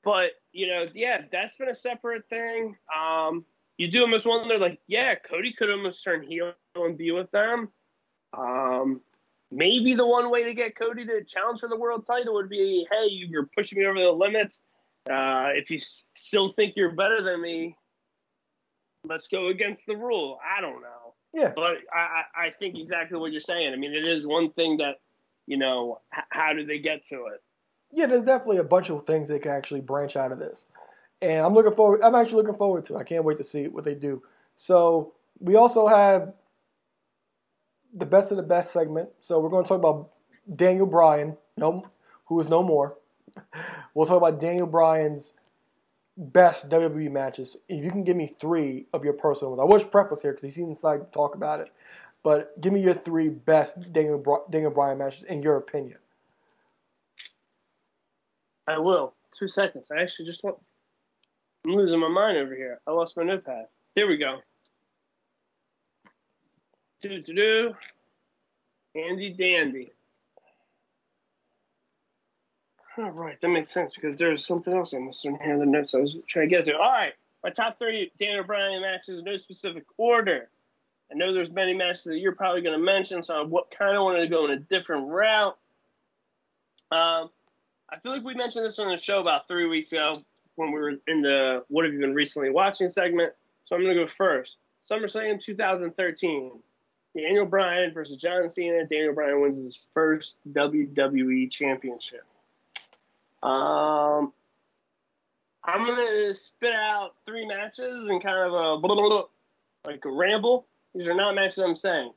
But 0.02 0.30
you 0.52 0.68
know, 0.68 0.86
yeah, 0.94 1.22
that's 1.30 1.56
been 1.56 1.68
a 1.68 1.74
separate 1.74 2.28
thing. 2.30 2.76
Um, 2.96 3.44
you 3.76 3.90
do 3.90 4.02
almost 4.02 4.26
wonder, 4.26 4.58
like, 4.58 4.80
yeah, 4.88 5.14
Cody 5.14 5.52
could 5.52 5.70
almost 5.70 6.02
turn 6.02 6.22
heel 6.22 6.52
and 6.74 6.98
be 6.98 7.12
with 7.12 7.30
them. 7.30 7.68
Um, 8.36 9.00
maybe 9.50 9.94
the 9.94 10.06
one 10.06 10.30
way 10.30 10.44
to 10.44 10.52
get 10.52 10.76
Cody 10.76 11.06
to 11.06 11.22
challenge 11.24 11.60
for 11.60 11.68
the 11.68 11.78
world 11.78 12.04
title 12.04 12.34
would 12.34 12.48
be, 12.48 12.86
hey, 12.90 13.06
you're 13.08 13.48
pushing 13.56 13.78
me 13.78 13.86
over 13.86 14.00
the 14.00 14.10
limits. 14.10 14.62
Uh, 15.08 15.50
if 15.54 15.70
you 15.70 15.78
still 15.78 16.50
think 16.50 16.74
you're 16.76 16.92
better 16.92 17.22
than 17.22 17.40
me, 17.40 17.76
let's 19.08 19.28
go 19.28 19.48
against 19.48 19.86
the 19.86 19.96
rule. 19.96 20.38
I 20.56 20.60
don't 20.60 20.80
know. 20.82 21.14
Yeah. 21.34 21.52
But 21.54 21.78
I, 21.92 22.46
I 22.46 22.50
think 22.58 22.78
exactly 22.78 23.18
what 23.18 23.32
you're 23.32 23.40
saying. 23.40 23.72
I 23.72 23.76
mean, 23.76 23.94
it 23.94 24.06
is 24.06 24.26
one 24.26 24.50
thing 24.52 24.78
that, 24.78 24.96
you 25.46 25.58
know, 25.58 26.00
h- 26.16 26.24
how 26.30 26.52
do 26.52 26.64
they 26.64 26.78
get 26.78 27.04
to 27.06 27.26
it? 27.26 27.42
Yeah, 27.92 28.06
there's 28.06 28.24
definitely 28.24 28.58
a 28.58 28.64
bunch 28.64 28.90
of 28.90 29.06
things 29.06 29.28
that 29.28 29.42
can 29.42 29.52
actually 29.52 29.80
branch 29.80 30.16
out 30.16 30.32
of 30.32 30.38
this. 30.38 30.64
And 31.20 31.44
I'm 31.44 31.54
looking 31.54 31.74
forward, 31.74 32.00
I'm 32.02 32.14
actually 32.14 32.42
looking 32.42 32.58
forward 32.58 32.86
to 32.86 32.96
it. 32.96 32.98
I 32.98 33.04
can't 33.04 33.24
wait 33.24 33.38
to 33.38 33.44
see 33.44 33.68
what 33.68 33.84
they 33.84 33.94
do. 33.94 34.22
So 34.56 35.14
we 35.40 35.56
also 35.56 35.86
have 35.86 36.32
the 37.94 38.06
best 38.06 38.30
of 38.30 38.36
the 38.36 38.42
best 38.42 38.72
segment. 38.72 39.10
So 39.20 39.40
we're 39.40 39.48
going 39.50 39.64
to 39.64 39.68
talk 39.68 39.78
about 39.78 40.10
Daniel 40.54 40.86
Bryan, 40.86 41.36
no, 41.56 41.86
who 42.26 42.40
is 42.40 42.48
no 42.48 42.62
more. 42.62 42.96
We'll 43.94 44.06
talk 44.06 44.18
about 44.18 44.40
Daniel 44.40 44.66
Bryan's 44.66 45.32
best 46.18 46.68
WWE 46.68 47.10
matches. 47.10 47.56
If 47.68 47.84
you 47.84 47.90
can 47.90 48.04
give 48.04 48.16
me 48.16 48.34
three 48.40 48.86
of 48.92 49.04
your 49.04 49.12
personal 49.14 49.52
ones, 49.54 49.60
I 49.60 49.72
wish 49.72 49.88
Prep 49.90 50.10
was 50.10 50.20
here 50.20 50.32
because 50.32 50.54
he's 50.54 50.64
inside 50.64 50.98
to 50.98 51.04
talk 51.06 51.34
about 51.34 51.60
it. 51.60 51.72
But 52.24 52.60
give 52.60 52.72
me 52.72 52.82
your 52.82 52.94
three 52.94 53.28
best 53.28 53.92
Daniel, 53.92 54.44
Daniel 54.50 54.72
Bryan 54.72 54.98
matches 54.98 55.24
in 55.28 55.42
your 55.42 55.56
opinion. 55.56 55.98
I 58.66 58.78
will. 58.78 59.14
Two 59.32 59.48
seconds. 59.48 59.90
I 59.96 60.02
actually 60.02 60.26
just 60.26 60.42
want. 60.42 60.56
I'm 61.64 61.72
losing 61.72 62.00
my 62.00 62.08
mind 62.08 62.36
over 62.36 62.54
here. 62.54 62.80
I 62.86 62.90
lost 62.90 63.16
my 63.16 63.22
notepad. 63.22 63.66
There 63.94 64.06
we 64.06 64.16
go. 64.16 64.40
Do 67.00 67.22
do 67.22 67.34
do. 67.34 67.74
Andy 68.94 69.30
Dandy. 69.30 69.92
All 72.98 73.10
right, 73.10 73.40
that 73.40 73.48
makes 73.48 73.70
sense 73.70 73.94
because 73.94 74.16
there's 74.16 74.44
something 74.44 74.74
else 74.74 74.92
I 74.92 74.98
missed 74.98 75.24
in 75.24 75.38
here 75.38 75.52
in 75.52 75.60
the 75.60 75.66
notes 75.66 75.94
I 75.94 75.98
was 75.98 76.16
trying 76.26 76.48
to 76.48 76.56
get 76.56 76.64
to. 76.64 76.76
All 76.76 76.90
right, 76.90 77.12
my 77.44 77.50
top 77.50 77.78
three 77.78 78.10
Daniel 78.18 78.42
Bryan 78.42 78.82
matches, 78.82 79.22
no 79.22 79.36
specific 79.36 79.84
order. 79.96 80.48
I 81.10 81.14
know 81.14 81.32
there's 81.32 81.50
many 81.50 81.74
matches 81.74 82.04
that 82.04 82.18
you're 82.18 82.34
probably 82.34 82.60
going 82.60 82.76
to 82.76 82.84
mention, 82.84 83.22
so 83.22 83.34
I 83.34 83.74
kind 83.74 83.96
of 83.96 84.02
wanted 84.02 84.22
to 84.22 84.26
go 84.26 84.46
in 84.46 84.50
a 84.50 84.58
different 84.58 85.06
route. 85.06 85.56
Um, 86.90 87.30
I 87.88 87.98
feel 88.02 88.12
like 88.12 88.24
we 88.24 88.34
mentioned 88.34 88.64
this 88.64 88.80
on 88.80 88.90
the 88.90 88.96
show 88.96 89.20
about 89.20 89.46
three 89.46 89.68
weeks 89.68 89.92
ago 89.92 90.14
when 90.56 90.72
we 90.72 90.80
were 90.80 90.94
in 91.06 91.22
the 91.22 91.64
"What 91.68 91.84
have 91.84 91.94
you 91.94 92.00
been 92.00 92.14
recently 92.14 92.50
watching?" 92.50 92.88
segment. 92.88 93.32
So 93.64 93.76
I'm 93.76 93.82
going 93.82 93.94
to 93.94 94.02
go 94.02 94.08
first. 94.08 94.56
SummerSlam 94.82 95.40
2013. 95.40 96.50
Daniel 97.16 97.46
Bryan 97.46 97.92
versus 97.92 98.16
John 98.16 98.50
Cena. 98.50 98.86
Daniel 98.86 99.14
Bryan 99.14 99.40
wins 99.40 99.58
his 99.58 99.80
first 99.94 100.36
WWE 100.52 101.50
Championship. 101.50 102.24
Um, 103.42 104.32
I'm 105.64 105.86
gonna 105.86 106.32
spit 106.34 106.72
out 106.72 107.12
three 107.24 107.46
matches 107.46 108.08
and 108.08 108.22
kind 108.22 108.38
of 108.38 108.52
a 108.52 108.80
blah, 108.80 108.94
blah, 108.94 109.08
blah, 109.08 109.24
like 109.86 110.04
a 110.04 110.10
ramble. 110.10 110.66
These 110.94 111.08
are 111.08 111.14
not 111.14 111.34
matches 111.34 111.58
I'm 111.58 111.74
saying. 111.74 112.12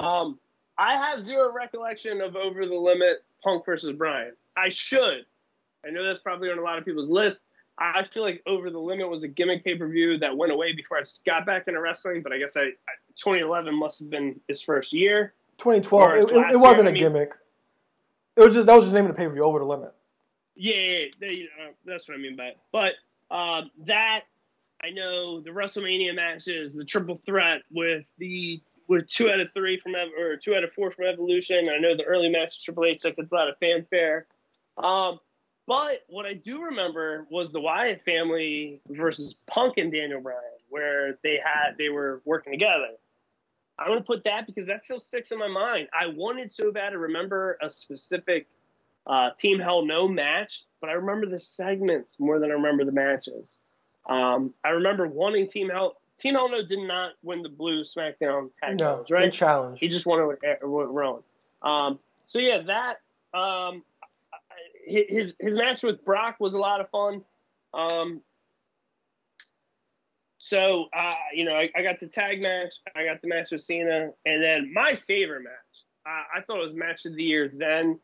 Um, 0.00 0.38
I 0.76 0.94
have 0.94 1.22
zero 1.22 1.52
recollection 1.52 2.20
of 2.20 2.36
Over 2.36 2.66
the 2.66 2.74
Limit 2.74 3.24
Punk 3.42 3.64
versus 3.64 3.96
Bryan. 3.96 4.32
I 4.56 4.68
should. 4.68 5.24
I 5.86 5.90
know 5.90 6.04
that's 6.04 6.18
probably 6.18 6.50
on 6.50 6.58
a 6.58 6.62
lot 6.62 6.78
of 6.78 6.84
people's 6.84 7.10
list. 7.10 7.44
I 7.78 8.02
feel 8.04 8.24
like 8.24 8.42
Over 8.46 8.70
the 8.70 8.78
Limit 8.78 9.08
was 9.08 9.22
a 9.22 9.28
gimmick 9.28 9.64
pay 9.64 9.76
per 9.76 9.88
view 9.88 10.18
that 10.18 10.36
went 10.36 10.52
away 10.52 10.72
before 10.72 10.98
I 10.98 11.02
got 11.24 11.46
back 11.46 11.68
into 11.68 11.80
wrestling, 11.80 12.22
but 12.22 12.32
I 12.32 12.38
guess 12.38 12.56
I, 12.56 12.62
I 12.62 12.94
2011 13.16 13.74
must 13.74 14.00
have 14.00 14.10
been 14.10 14.40
his 14.48 14.60
first 14.60 14.92
year. 14.92 15.34
2012. 15.58 16.10
It, 16.10 16.18
it, 16.18 16.52
it 16.52 16.56
wasn't 16.56 16.78
year, 16.78 16.86
a 16.86 16.88
I 16.88 16.92
mean- 16.92 16.94
gimmick. 17.02 17.32
It 18.36 18.44
was 18.44 18.54
just 18.54 18.66
that 18.66 18.74
was 18.74 18.84
just 18.84 18.92
the 18.92 18.98
name 19.00 19.10
of 19.10 19.16
the 19.16 19.18
pay 19.18 19.26
per 19.26 19.32
view. 19.32 19.42
Over 19.42 19.58
the 19.58 19.64
limit. 19.64 19.92
Yeah, 20.58 21.04
they- 21.20 21.48
uh, 21.60 21.70
that's 21.84 22.08
what 22.08 22.16
I 22.16 22.18
mean 22.18 22.34
by 22.36 22.48
it. 22.48 22.58
But 22.72 22.94
um, 23.30 23.70
that 23.86 24.24
I 24.84 24.90
know 24.90 25.40
the 25.40 25.50
WrestleMania 25.50 26.14
matches, 26.14 26.74
the 26.74 26.84
triple 26.84 27.16
threat 27.16 27.62
with 27.70 28.10
the 28.18 28.60
with 28.88 29.06
two 29.08 29.30
out 29.30 29.38
of 29.38 29.52
three 29.52 29.76
from 29.76 29.94
or 29.94 30.36
two 30.36 30.54
out 30.54 30.64
of 30.64 30.72
four 30.72 30.90
from 30.90 31.06
Evolution. 31.06 31.68
I 31.68 31.78
know 31.78 31.96
the 31.96 32.04
early 32.04 32.28
match 32.28 32.64
Triple 32.64 32.86
H 32.86 33.02
gets 33.02 33.32
a 33.32 33.34
lot 33.34 33.48
of 33.48 33.58
fanfare. 33.58 34.26
Um, 34.78 35.20
but 35.66 36.04
what 36.08 36.24
I 36.24 36.32
do 36.34 36.62
remember 36.62 37.26
was 37.30 37.52
the 37.52 37.60
Wyatt 37.60 38.02
family 38.04 38.80
versus 38.88 39.36
Punk 39.46 39.76
and 39.76 39.92
Daniel 39.92 40.20
Bryan, 40.20 40.40
where 40.70 41.18
they 41.22 41.38
had 41.44 41.76
they 41.76 41.90
were 41.90 42.22
working 42.24 42.52
together. 42.52 42.94
I'm 43.78 43.88
gonna 43.88 44.00
put 44.00 44.24
that 44.24 44.46
because 44.46 44.66
that 44.66 44.82
still 44.82 44.98
sticks 44.98 45.30
in 45.30 45.38
my 45.38 45.48
mind. 45.48 45.88
I 45.92 46.06
wanted 46.06 46.50
so 46.50 46.72
bad 46.72 46.90
to 46.90 46.98
remember 46.98 47.58
a 47.60 47.68
specific 47.68 48.46
uh, 49.08 49.30
Team 49.38 49.58
Hell 49.58 49.84
No 49.84 50.06
match, 50.06 50.64
but 50.80 50.90
I 50.90 50.94
remember 50.94 51.26
the 51.26 51.38
segments 51.38 52.20
more 52.20 52.38
than 52.38 52.50
I 52.50 52.54
remember 52.54 52.84
the 52.84 52.92
matches. 52.92 53.56
Um, 54.08 54.54
I 54.64 54.70
remember 54.70 55.06
wanting 55.06 55.46
Team 55.48 55.70
Hell. 55.70 55.96
Team 56.18 56.34
Hell 56.34 56.50
No 56.50 56.62
did 56.62 56.80
not 56.80 57.12
win 57.22 57.42
the 57.42 57.48
Blue 57.48 57.82
SmackDown 57.82 58.50
tag 58.60 58.78
No, 58.78 58.98
right? 59.10 59.10
right? 59.10 59.32
challenge. 59.32 59.80
He 59.80 59.88
just 59.88 60.06
won 60.06 60.20
it 60.20 60.26
with, 60.26 60.38
with 60.62 60.88
Rowan. 60.90 61.22
Um, 61.62 61.98
so 62.26 62.38
yeah, 62.38 62.62
that 62.62 62.98
um, 63.38 63.82
his 64.86 65.34
his 65.38 65.56
match 65.56 65.82
with 65.82 66.04
Brock 66.04 66.36
was 66.38 66.54
a 66.54 66.58
lot 66.58 66.80
of 66.80 66.88
fun. 66.90 67.24
Um, 67.72 68.20
so 70.38 70.86
uh, 70.94 71.10
you 71.34 71.44
know, 71.44 71.54
I, 71.54 71.70
I 71.76 71.82
got 71.82 72.00
the 72.00 72.06
tag 72.06 72.42
match, 72.42 72.74
I 72.94 73.04
got 73.04 73.22
the 73.22 73.28
match 73.28 73.52
with 73.52 73.62
Cena, 73.62 74.10
and 74.26 74.42
then 74.42 74.72
my 74.72 74.94
favorite 74.94 75.44
match. 75.44 75.52
Uh, 76.06 76.38
I 76.38 76.40
thought 76.42 76.60
it 76.60 76.66
was 76.66 76.74
match 76.74 77.04
of 77.04 77.16
the 77.16 77.22
year. 77.22 77.50
Then 77.54 77.98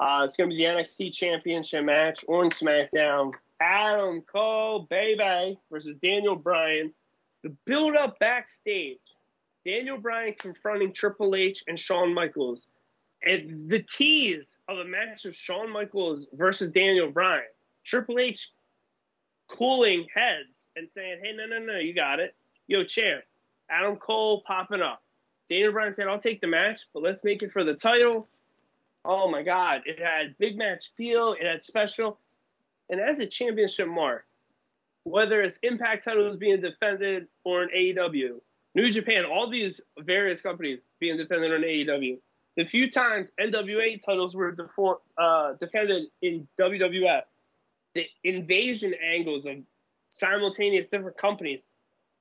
uh, 0.00 0.24
it's 0.24 0.36
going 0.36 0.48
to 0.48 0.56
be 0.56 0.64
the 0.64 0.70
NXT 0.70 1.12
Championship 1.12 1.84
match 1.84 2.24
on 2.26 2.48
SmackDown. 2.48 3.32
Adam 3.60 4.22
Cole, 4.22 4.86
baby, 4.88 5.58
versus 5.70 5.94
Daniel 5.96 6.36
Bryan. 6.36 6.92
The 7.42 7.50
build 7.66 7.96
up 7.96 8.18
backstage. 8.18 8.98
Daniel 9.66 9.98
Bryan 9.98 10.34
confronting 10.38 10.94
Triple 10.94 11.34
H 11.34 11.64
and 11.68 11.78
Shawn 11.78 12.14
Michaels. 12.14 12.68
And 13.22 13.68
the 13.68 13.80
tease 13.80 14.58
of 14.68 14.78
a 14.78 14.84
match 14.86 15.26
of 15.26 15.36
Shawn 15.36 15.70
Michaels 15.70 16.26
versus 16.32 16.70
Daniel 16.70 17.10
Bryan. 17.10 17.44
Triple 17.84 18.18
H 18.18 18.52
cooling 19.48 20.06
heads 20.14 20.70
and 20.76 20.88
saying, 20.88 21.20
hey, 21.22 21.32
no, 21.36 21.44
no, 21.44 21.58
no, 21.58 21.78
you 21.78 21.92
got 21.92 22.20
it. 22.20 22.34
Yo, 22.68 22.84
champ. 22.84 23.22
Adam 23.68 23.96
Cole 23.96 24.42
popping 24.46 24.80
up. 24.80 25.02
Daniel 25.50 25.72
Bryan 25.72 25.92
said, 25.92 26.08
I'll 26.08 26.18
take 26.18 26.40
the 26.40 26.46
match, 26.46 26.86
but 26.94 27.02
let's 27.02 27.22
make 27.22 27.42
it 27.42 27.52
for 27.52 27.64
the 27.64 27.74
title. 27.74 28.26
Oh 29.04 29.30
my 29.30 29.42
God. 29.42 29.82
It 29.86 29.98
had 29.98 30.36
big 30.38 30.56
match 30.56 30.90
feel, 30.96 31.32
it 31.32 31.46
had 31.46 31.62
special. 31.62 32.18
And 32.88 33.00
as 33.00 33.18
a 33.18 33.26
championship 33.26 33.88
mark, 33.88 34.26
whether 35.04 35.42
it's 35.42 35.58
Impact 35.62 36.04
titles 36.04 36.36
being 36.36 36.60
defended 36.60 37.28
or 37.44 37.62
in 37.62 37.70
AEW, 37.70 38.40
New 38.74 38.88
Japan, 38.88 39.24
all 39.24 39.50
these 39.50 39.80
various 39.98 40.40
companies 40.40 40.82
being 41.00 41.16
defended 41.16 41.52
on 41.52 41.62
AEW. 41.62 42.18
The 42.56 42.64
few 42.64 42.90
times 42.90 43.32
NWA 43.40 44.04
titles 44.04 44.34
were 44.34 44.52
defo- 44.52 45.00
uh, 45.16 45.54
defended 45.54 46.04
in 46.22 46.46
WWF, 46.58 47.22
the 47.94 48.06
invasion 48.22 48.94
angles 48.94 49.46
of 49.46 49.56
simultaneous 50.10 50.88
different 50.88 51.16
companies. 51.16 51.66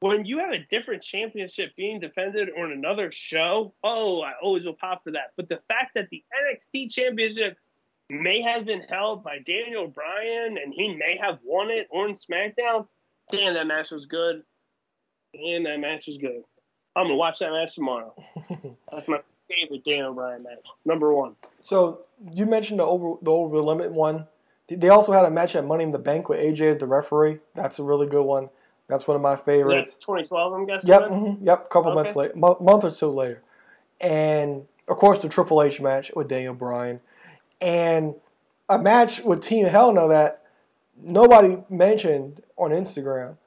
When 0.01 0.23
you 0.23 0.39
have 0.39 0.51
a 0.51 0.59
different 0.59 1.03
championship 1.03 1.75
being 1.75 1.99
defended 1.99 2.49
on 2.57 2.71
another 2.71 3.11
show, 3.11 3.73
oh, 3.83 4.21
I 4.21 4.31
always 4.41 4.63
will 4.63 4.73
pop 4.73 5.03
for 5.03 5.11
that. 5.11 5.33
But 5.35 5.49
the 5.49 5.59
fact 5.67 5.91
that 5.95 6.07
the 6.09 6.23
NXT 6.33 6.91
championship 6.91 7.57
may 8.09 8.41
have 8.41 8.65
been 8.65 8.81
held 8.81 9.23
by 9.23 9.39
Daniel 9.45 9.87
Bryan 9.87 10.57
and 10.57 10.73
he 10.73 10.95
may 10.95 11.17
have 11.21 11.39
won 11.43 11.69
it 11.69 11.87
on 11.91 12.13
SmackDown, 12.13 12.87
damn, 13.29 13.53
that 13.55 13.67
match 13.67 13.91
was 13.91 14.05
good. 14.05 14.43
Damn, 15.33 15.63
that 15.63 15.79
match 15.79 16.07
was 16.07 16.17
good. 16.17 16.43
I'm 16.95 17.05
gonna 17.05 17.15
watch 17.15 17.39
that 17.39 17.51
match 17.51 17.75
tomorrow. 17.75 18.13
That's 18.91 19.07
my 19.07 19.19
favorite 19.47 19.85
Daniel 19.85 20.13
Bryan 20.13 20.43
match, 20.43 20.65
number 20.85 21.13
one. 21.13 21.35
So 21.63 22.01
you 22.31 22.45
mentioned 22.45 22.79
the 22.79 22.83
over 22.83 23.15
the 23.21 23.31
over 23.31 23.55
the 23.55 23.63
limit 23.63 23.91
one. 23.91 24.27
They 24.69 24.89
also 24.89 25.11
had 25.11 25.25
a 25.25 25.31
match 25.31 25.55
at 25.55 25.65
Money 25.65 25.83
in 25.83 25.91
the 25.91 25.99
Bank 25.99 26.29
with 26.29 26.39
AJ 26.39 26.73
as 26.73 26.77
the 26.77 26.85
referee. 26.85 27.39
That's 27.55 27.79
a 27.79 27.83
really 27.83 28.07
good 28.07 28.23
one. 28.23 28.49
That's 28.89 29.07
one 29.07 29.15
of 29.15 29.21
my 29.21 29.35
favorites. 29.37 29.93
That's 29.93 30.05
2012, 30.05 30.53
I'm 30.53 30.65
guessing. 30.65 30.89
Yep, 30.89 31.01
mhm, 31.03 31.37
yep. 31.41 31.65
A 31.65 31.69
couple 31.69 31.91
Okay. 31.91 31.95
months 31.95 32.15
later, 32.15 32.33
mo- 32.35 32.57
month 32.59 32.83
or 32.83 32.91
so 32.91 33.11
later, 33.11 33.41
and 34.01 34.67
of 34.87 34.97
course 34.97 35.19
the 35.21 35.29
Triple 35.29 35.61
H 35.63 35.79
match 35.79 36.11
with 36.15 36.27
Daniel 36.27 36.53
Bryan, 36.55 36.99
and 37.61 38.15
a 38.67 38.77
match 38.79 39.21
with 39.23 39.43
Team 39.43 39.67
Hell 39.67 39.93
No 39.93 40.07
that 40.09 40.41
nobody 41.01 41.57
mentioned 41.69 42.41
on 42.57 42.71
Instagram 42.71 43.37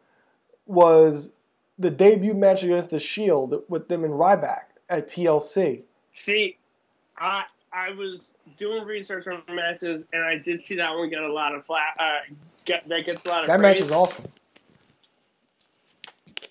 was 0.67 1.31
the 1.79 1.91
debut 1.91 2.35
match 2.35 2.63
against 2.63 2.91
the 2.91 3.01
Shield 3.01 3.65
with 3.69 3.89
them 3.89 4.05
in 4.05 4.13
Ryback 4.13 4.65
at 4.89 5.09
TLC. 5.09 5.83
See, 6.13 6.57
I 7.19 7.45
I 7.73 7.91
was 7.91 8.37
doing 8.59 8.85
research 8.85 9.27
on 9.27 9.43
matches, 9.49 10.07
and 10.13 10.23
I 10.23 10.39
did 10.39 10.61
see 10.61 10.77
that 10.77 10.95
one 10.95 11.09
get 11.09 11.23
a 11.25 11.33
lot 11.33 11.55
of 11.55 11.65
flat. 11.67 11.97
Uh, 11.99 12.19
get 12.65 12.85
that 12.89 13.05
gets 13.07 13.25
a 13.25 13.29
lot 13.29 13.41
of 13.43 13.47
That 13.49 13.59
match 13.61 13.81
is 13.81 13.91
awesome. 13.91 14.31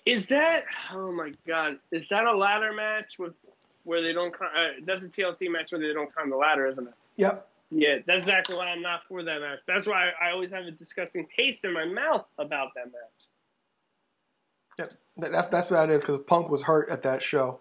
Is 0.06 0.26
that? 0.26 0.64
Oh 0.92 1.12
my 1.12 1.32
god! 1.46 1.76
Is 1.92 2.08
that 2.08 2.24
a 2.24 2.36
ladder 2.36 2.72
match 2.72 3.18
with 3.18 3.34
where 3.84 4.02
they 4.02 4.12
don't? 4.12 4.32
climb- 4.34 4.50
Uh, 4.56 4.70
that's 4.84 5.04
a 5.04 5.08
TLC 5.08 5.48
match 5.50 5.70
where 5.72 5.80
they 5.80 5.92
don't 5.92 6.12
climb 6.12 6.28
the 6.30 6.36
ladder, 6.36 6.66
isn't 6.66 6.88
it? 6.88 6.94
Yep. 7.16 7.48
Yeah, 7.70 7.98
that's 8.06 8.24
exactly 8.24 8.56
why 8.56 8.66
I'm 8.66 8.82
not 8.82 9.00
for 9.08 9.22
that 9.22 9.40
match. 9.40 9.60
That's 9.66 9.86
why 9.86 10.10
I 10.20 10.30
always 10.32 10.50
have 10.50 10.64
a 10.66 10.70
disgusting 10.72 11.26
taste 11.26 11.64
in 11.64 11.72
my 11.72 11.84
mouth 11.86 12.26
about 12.38 12.70
that 12.74 12.86
match. 12.86 13.26
Yep. 14.78 14.92
That- 15.18 15.32
That's 15.32 15.48
that's 15.48 15.70
what 15.70 15.88
it 15.88 15.94
is 15.94 16.02
because 16.02 16.20
Punk 16.26 16.48
was 16.50 16.62
hurt 16.62 16.90
at 16.90 17.02
that 17.02 17.22
show. 17.22 17.60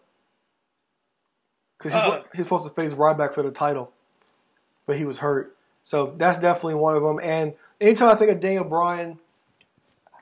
Because 1.77 1.93
he's, 1.93 2.01
Oh. 2.01 2.23
he's 2.35 2.45
supposed 2.45 2.67
to 2.67 2.73
face 2.73 2.93
Ryback 2.93 3.33
for 3.33 3.41
the 3.43 3.51
title, 3.51 3.91
but 4.85 4.97
he 4.97 5.05
was 5.05 5.17
hurt. 5.19 5.55
So 5.83 6.13
that's 6.17 6.39
definitely 6.39 6.75
one 6.75 6.95
of 6.95 7.01
them. 7.03 7.19
And 7.23 7.53
anytime 7.79 8.09
I 8.09 8.15
think 8.15 8.29
of 8.31 8.39
Daniel 8.39 8.63
Bryan, 8.65 9.17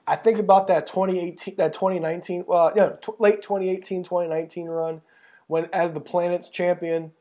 I 0.09 0.15
think 0.15 0.39
about 0.39 0.67
that 0.67 0.87
2018, 0.87 1.55
that 1.57 1.73
2019, 1.73 2.45
well, 2.47 2.73
yeah, 2.75 2.93
t- 3.01 3.11
late 3.19 3.43
2018, 3.43 4.03
2019 4.03 4.67
run 4.67 5.01
when 5.45 5.69
as 5.71 5.93
the 5.93 5.99
Planet's 5.99 6.49
champion, 6.49 7.11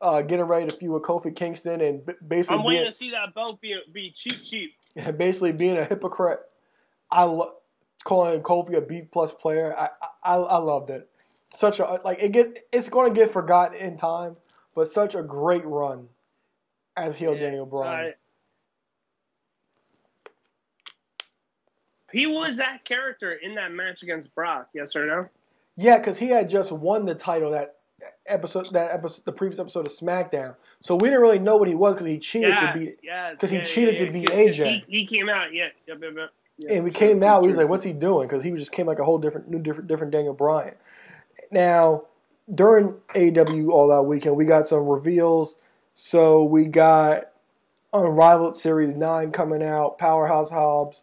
uh, 0.00 0.22
getting 0.22 0.44
ready 0.44 0.68
to 0.68 0.76
feud 0.76 0.92
with 0.92 1.02
Kofi 1.02 1.34
Kingston 1.34 1.80
and 1.80 2.06
b- 2.06 2.12
basically 2.26 2.58
I'm 2.58 2.64
waiting 2.64 2.82
being, 2.82 2.92
to 2.92 2.96
see 2.96 3.10
that 3.10 3.34
belt 3.34 3.60
be 3.60 3.76
be 3.92 4.12
cheap, 4.12 4.42
cheap. 4.44 4.74
basically 5.16 5.52
being 5.52 5.76
a 5.76 5.84
hypocrite. 5.84 6.38
I 7.10 7.24
lo- 7.24 7.54
calling 8.04 8.40
Kofi 8.42 8.76
a 8.76 8.80
B 8.80 9.02
plus 9.10 9.32
player. 9.32 9.74
I, 9.76 9.88
I 10.22 10.36
I 10.36 10.58
loved 10.58 10.90
it. 10.90 11.08
Such 11.56 11.80
a 11.80 12.00
like 12.04 12.22
it 12.22 12.30
get 12.30 12.66
it's 12.70 12.88
going 12.88 13.12
to 13.12 13.18
get 13.18 13.32
forgotten 13.32 13.76
in 13.76 13.96
time, 13.96 14.34
but 14.76 14.88
such 14.88 15.16
a 15.16 15.22
great 15.22 15.64
run 15.64 16.08
as 16.96 17.16
heel 17.16 17.34
Yeah, 17.34 17.40
Daniel 17.40 17.66
Bryan. 17.66 18.14
He 22.14 22.26
was 22.26 22.56
that 22.56 22.84
character 22.84 23.32
in 23.32 23.54
that 23.56 23.72
match 23.72 24.02
against 24.02 24.34
Brock. 24.34 24.68
Yes 24.74 24.94
or 24.96 25.06
no? 25.06 25.28
Yeah, 25.76 25.98
because 25.98 26.18
he 26.18 26.28
had 26.28 26.48
just 26.48 26.70
won 26.72 27.04
the 27.04 27.14
title 27.14 27.50
that 27.50 27.76
episode 28.26 28.66
that 28.72 28.90
episode 28.92 29.24
the 29.24 29.32
previous 29.32 29.58
episode 29.58 29.86
of 29.88 29.92
SmackDown, 29.92 30.54
so 30.82 30.94
we 30.94 31.08
didn't 31.08 31.20
really 31.22 31.38
know 31.38 31.56
what 31.56 31.68
he 31.68 31.74
was 31.74 31.94
because 31.94 32.06
he 32.06 32.18
cheated 32.18 32.50
Yes, 32.50 32.72
to 32.74 32.78
beat. 32.78 32.98
yes. 33.02 33.36
'cause 33.38 33.50
he 33.50 33.56
yeah, 33.56 33.64
cheated 33.64 33.94
yeah, 33.94 34.00
to 34.00 34.04
yeah, 34.06 34.12
beat 34.12 34.26
'cause- 34.28 34.36
'cause 34.36 34.58
AJ. 34.60 34.84
He, 34.86 34.98
he 35.00 35.06
came 35.06 35.28
out. 35.28 35.52
Yeah. 35.52 35.68
Yep, 35.88 35.98
yep, 36.02 36.12
yep. 36.16 36.30
Yeah, 36.56 36.72
and 36.74 36.84
we 36.84 36.90
true, 36.92 36.98
came 37.00 37.18
true, 37.20 37.28
out, 37.28 37.42
we 37.42 37.48
was 37.48 37.56
like, 37.56 37.68
"What's 37.68 37.82
he 37.82 37.92
doing?" 37.92 38.28
Because 38.28 38.44
he 38.44 38.50
just 38.52 38.70
came 38.70 38.86
like 38.86 39.00
a 39.00 39.04
whole 39.04 39.18
different, 39.18 39.48
new, 39.50 39.58
different, 39.58 39.88
different 39.88 40.12
Daniel 40.12 40.34
Bryan. 40.34 40.74
Now, 41.50 42.04
during 42.54 42.94
AW 43.16 43.70
All 43.72 43.90
Out 43.90 44.06
Weekend, 44.06 44.36
we 44.36 44.44
got 44.44 44.68
some 44.68 44.86
reveals. 44.86 45.56
So 45.94 46.44
we 46.44 46.66
got 46.66 47.30
Unrivaled 47.92 48.56
Series 48.58 48.94
Nine 48.96 49.32
coming 49.32 49.62
out, 49.64 49.98
Powerhouse 49.98 50.50
Hobbs, 50.50 51.02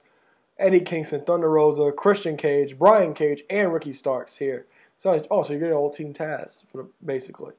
Eddie 0.62 0.82
Kingston, 0.82 1.24
Thunder 1.26 1.50
Rosa, 1.50 1.92
Christian 1.92 2.38
Cage, 2.38 2.78
Brian 2.78 3.14
Cage, 3.14 3.44
and 3.50 3.74
Ricky 3.74 3.94
Starks 3.94 4.38
here. 4.38 4.68
So, 4.98 5.22
oh, 5.32 5.42
so 5.42 5.54
you're 5.54 5.60
getting 5.60 5.76
all 5.76 5.92
Team 5.92 6.14
Taz, 6.14 6.64
for 6.72 6.84
the, 6.84 6.88
basically. 7.04 7.54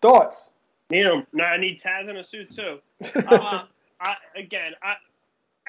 Thoughts? 0.00 0.50
Need 0.90 1.06
him. 1.06 1.26
No, 1.32 1.44
I 1.44 1.56
need 1.56 1.80
Taz 1.80 2.08
in 2.08 2.16
a 2.16 2.24
suit 2.24 2.54
too. 2.54 2.78
Uh, 3.26 3.64
I, 4.00 4.16
again, 4.36 4.72
I, 4.82 4.94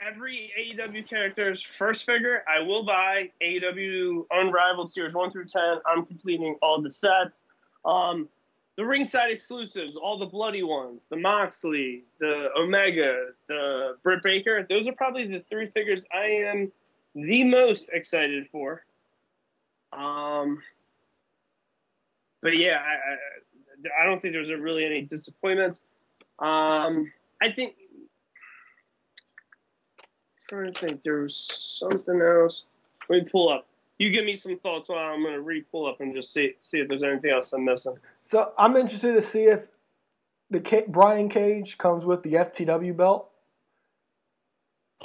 every 0.06 0.52
AEW 0.60 1.08
character's 1.08 1.62
first 1.62 2.06
figure 2.06 2.44
I 2.48 2.64
will 2.64 2.84
buy. 2.84 3.30
AEW 3.44 4.26
Unrivaled 4.32 4.92
Series 4.92 5.14
1 5.14 5.32
through 5.32 5.46
10. 5.46 5.62
I'm 5.86 6.06
completing 6.06 6.58
all 6.64 6.82
the 6.82 6.92
sets. 6.92 7.44
Um, 7.86 8.28
the 8.76 8.86
ringside 8.86 9.32
exclusives, 9.32 9.96
all 9.96 10.18
the 10.18 10.26
bloody 10.26 10.64
ones, 10.64 11.06
the 11.10 11.18
Moxley, 11.18 12.04
the 12.20 12.50
Omega, 12.58 13.28
the 13.48 13.98
Britt 14.04 14.24
Baker, 14.24 14.64
those 14.64 14.88
are 14.88 14.94
probably 14.94 15.28
the 15.28 15.40
three 15.42 15.68
figures 15.68 16.06
I 16.12 16.26
am 16.26 16.72
the 17.16 17.44
most 17.44 17.90
excited 17.94 18.48
for. 18.52 18.84
Um, 19.92 20.62
but 22.42 22.58
yeah, 22.58 22.82
I, 22.84 24.00
I, 24.00 24.04
I 24.04 24.06
don't 24.06 24.22
think 24.22 24.34
there's 24.34 24.50
really 24.50 24.86
any 24.86 25.02
disappointments. 25.02 25.84
Um, 26.40 27.12
I 27.42 27.52
think 27.52 27.76
trying 30.54 30.74
to 30.74 30.80
think. 30.80 31.04
There 31.04 31.22
was 31.22 31.36
something 31.36 32.22
else. 32.22 32.66
Let 33.10 33.24
me 33.24 33.30
pull 33.30 33.50
up. 33.50 33.68
You 34.00 34.10
give 34.10 34.26
me 34.26 34.36
some 34.36 34.58
thoughts 34.58 34.90
while 34.90 35.14
I'm 35.14 35.22
going 35.22 35.34
to 35.34 35.42
re-pull 35.42 35.86
up 35.86 36.02
and 36.02 36.14
just 36.16 36.34
see 36.34 36.54
see 36.60 36.80
if 36.80 36.88
there's 36.88 37.04
anything 37.04 37.32
else 37.32 37.54
I'm 37.54 37.64
missing. 37.64 37.96
So 38.24 38.54
I'm 38.58 38.76
interested 38.76 39.14
to 39.14 39.22
see 39.22 39.44
if 39.44 39.68
the 40.50 40.60
K- 40.60 40.86
Brian 40.88 41.30
Cage 41.30 41.78
comes 41.78 42.04
with 42.04 42.24
the 42.24 42.34
FTW 42.34 42.96
belt. 42.96 43.30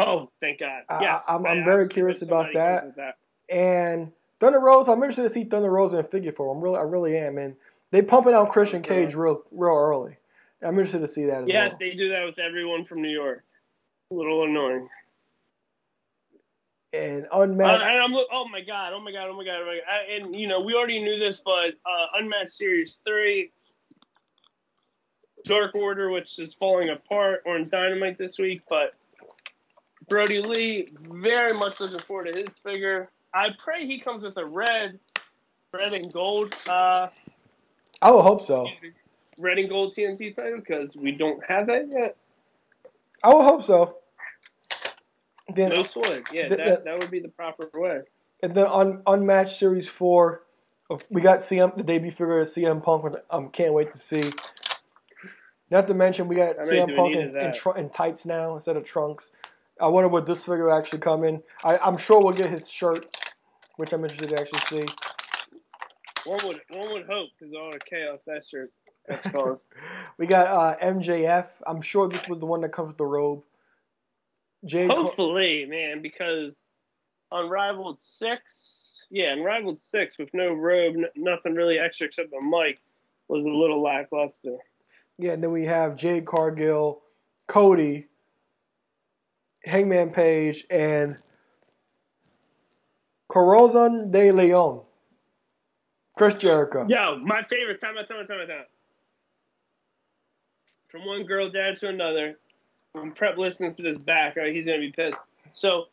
Oh, 0.01 0.31
thank 0.41 0.61
God! 0.61 0.83
Yes, 1.01 1.25
I, 1.29 1.35
am 1.35 1.47
I'm 1.47 1.65
very 1.65 1.89
curious 1.89 2.23
about 2.23 2.53
that. 2.55 2.97
that. 2.97 3.17
And 3.49 4.13
Thunder 4.41 4.61
Rosa, 4.61 4.93
I'm 4.93 5.03
interested 5.03 5.23
to 5.25 5.31
see 5.31 5.45
Thunder 5.45 5.71
Rosa 5.71 5.99
in 5.99 6.07
figure 6.07 6.33
form. 6.33 6.57
I'm 6.57 6.63
really, 6.63 6.79
I 6.79 6.83
really 6.83 7.17
am, 7.19 7.39
and 7.39 7.57
they 7.91 8.03
pumping 8.03 8.35
out 8.35 8.51
Christian 8.51 8.83
Cage 8.83 9.15
real, 9.15 9.43
real 9.51 9.75
early. 9.75 10.17
I'm 10.63 10.79
interested 10.79 11.01
to 11.01 11.09
see 11.09 11.27
that. 11.27 11.49
yes, 11.49 11.73
well. 11.73 11.79
they 11.81 11.97
do 11.97 12.11
that 12.11 12.25
with 12.25 12.39
everyone 12.39 12.85
from 12.85 13.03
New 13.03 13.11
York. 13.11 13.45
A 14.11 14.15
little 14.15 14.45
annoying 14.45 14.89
and 16.93 17.27
unmatched. 17.33 17.83
Uh, 17.83 17.87
and 17.87 17.99
I'm 18.01 18.15
oh 18.33 18.49
my 18.51 18.61
god, 18.61 18.93
oh 18.95 19.01
my 19.01 19.13
god, 19.13 19.29
oh 19.29 19.37
my 19.37 19.45
god, 19.45 19.61
oh 19.61 19.67
my 19.67 19.81
god. 19.85 20.23
and 20.25 20.35
you 20.35 20.47
know 20.47 20.61
we 20.61 20.75
already 20.75 21.03
knew 21.03 21.19
this, 21.19 21.41
but 21.45 21.75
uh, 21.87 22.07
unmatched 22.19 22.51
series 22.51 22.99
three, 23.07 23.51
Dark 25.45 25.75
Order, 25.75 26.11
which 26.11 26.39
is 26.39 26.55
falling 26.55 26.89
apart, 26.89 27.43
on 27.47 27.69
Dynamite 27.69 28.19
this 28.19 28.39
week, 28.39 28.63
but 28.69 28.95
Brodie 30.09 30.41
Lee, 30.41 30.89
very 31.11 31.53
much 31.53 31.81
looking 31.81 31.99
forward 31.99 32.33
to 32.33 32.43
his 32.43 32.59
figure. 32.61 33.11
I 33.35 33.51
pray 33.59 33.87
he 33.87 33.99
comes 33.99 34.23
with 34.23 34.39
a 34.39 34.45
red, 34.45 34.99
red 35.73 35.93
and 35.93 36.11
gold. 36.13 36.55
Uh, 36.69 37.09
I 38.01 38.11
would 38.11 38.23
hope 38.23 38.45
so. 38.45 38.69
Red 39.37 39.59
and 39.59 39.69
gold 39.69 39.95
TNT 39.95 40.35
title 40.35 40.59
because 40.59 40.97
we 40.97 41.13
don't 41.13 41.45
have 41.47 41.67
that 41.67 41.93
yet. 41.97 42.17
I 43.23 43.35
would 43.35 43.45
hope 43.45 43.65
so. 43.65 43.97
Then, 45.55 45.71
no 45.71 45.83
sword. 45.83 46.25
Yeah, 46.33 46.49
the, 46.49 46.57
that, 46.57 46.85
that 46.85 46.99
would 47.01 47.11
be 47.11 47.21
the 47.21 47.29
proper 47.29 47.71
way. 47.75 48.01
And 48.43 48.55
then 48.55 48.67
on 48.67 49.03
Unmatched 49.07 49.59
Series 49.59 49.89
4, 49.89 50.43
we 51.11 51.21
got 51.21 51.41
CM, 51.41 51.77
the 51.77 51.83
debut 51.83 52.11
figure 52.11 52.41
of 52.41 52.49
CM 52.49 52.83
Punk, 52.83 53.05
which 53.05 53.15
I 53.31 53.37
um, 53.37 53.51
can't 53.51 53.73
wait 53.73 53.93
to 53.93 53.99
see. 53.99 54.31
Not 55.71 55.87
to 55.89 55.95
mention, 55.95 56.29
we 56.29 56.37
got 56.37 56.59
I 56.59 56.63
CM 56.63 56.97
Punk 56.97 57.17
in, 57.17 57.37
in, 57.37 57.53
tr- 57.53 57.77
in, 57.77 57.91
tights 57.91 58.25
now 58.25 58.55
instead 58.55 58.77
of 58.77 58.85
trunks. 58.85 59.33
I 59.81 59.89
wonder 59.89 60.09
what 60.09 60.27
this 60.27 60.45
figure 60.45 60.71
actually 60.71 61.01
come 61.01 61.25
in. 61.25 61.43
I, 61.65 61.79
am 61.83 61.97
sure 61.97 62.21
we'll 62.21 62.33
get 62.33 62.51
his 62.51 62.71
shirt, 62.71 63.07
which 63.77 63.93
I'm 63.93 64.05
interested 64.05 64.35
to 64.35 64.41
actually 64.41 64.87
see. 64.87 64.93
One 66.25 66.41
would 66.45 66.61
one 66.75 66.93
would 66.93 67.07
hope 67.07 67.31
because 67.39 67.55
all 67.55 67.71
the 67.71 67.79
chaos 67.79 68.25
that 68.25 68.45
shirt 68.47 68.71
that's 69.07 69.27
we 70.19 70.27
got 70.27 70.47
uh, 70.47 70.77
MJF. 70.85 71.47
I'm 71.67 71.81
sure 71.81 72.09
this 72.09 72.27
was 72.29 72.41
the 72.41 72.47
one 72.47 72.61
that 72.63 72.73
comes 72.73 72.89
with 72.89 72.99
the 72.99 73.07
robe. 73.07 73.43
Hopefully, 74.67 75.67
man, 75.67 76.03
because 76.03 76.61
Unrivaled 77.31 78.01
six, 78.01 79.07
yeah, 79.11 79.33
Unrivaled 79.33 79.79
six 79.79 80.19
with 80.19 80.31
no 80.33 80.53
robe, 80.53 80.97
n- 80.97 81.07
nothing 81.17 81.55
really 81.55 81.79
extra 81.79 82.07
except 82.07 82.31
the 82.31 82.47
mic 82.49 82.81
was 83.29 83.45
a 83.45 83.49
little 83.49 83.83
lackluster. 83.83 84.57
Yeah, 85.19 85.33
and 85.33 85.43
then 85.43 85.51
we 85.51 85.67
have 85.67 85.97
Jade 85.97 86.27
Cargill, 86.27 87.03
Cody, 87.47 88.07
Hangman 89.65 90.11
Page, 90.11 90.65
and 90.71 91.17
Corazon 93.29 94.11
de 94.11 94.33
Leon. 94.33 94.83
Chris 96.17 96.35
Jericho. 96.35 96.87
Yo, 96.89 97.19
my 97.23 97.43
favorite. 97.45 97.81
Time 97.81 97.97
out, 97.99 98.09
time 98.09 98.19
out, 98.21 98.29
time 98.29 98.41
out, 98.41 98.49
time 98.49 98.59
out. 98.61 98.67
From 100.89 101.07
one 101.07 101.25
girl 101.25 101.51
dad 101.51 101.77
to 101.81 101.89
another, 101.89 102.39
when 103.01 103.13
Prep 103.13 103.39
listens 103.39 103.77
to 103.77 103.83
this 103.83 103.99
back, 103.99 104.37
right, 104.37 104.53
he's 104.53 104.67
gonna 104.67 104.81
be 104.81 104.91
pissed. 104.91 105.19
So 105.55 105.87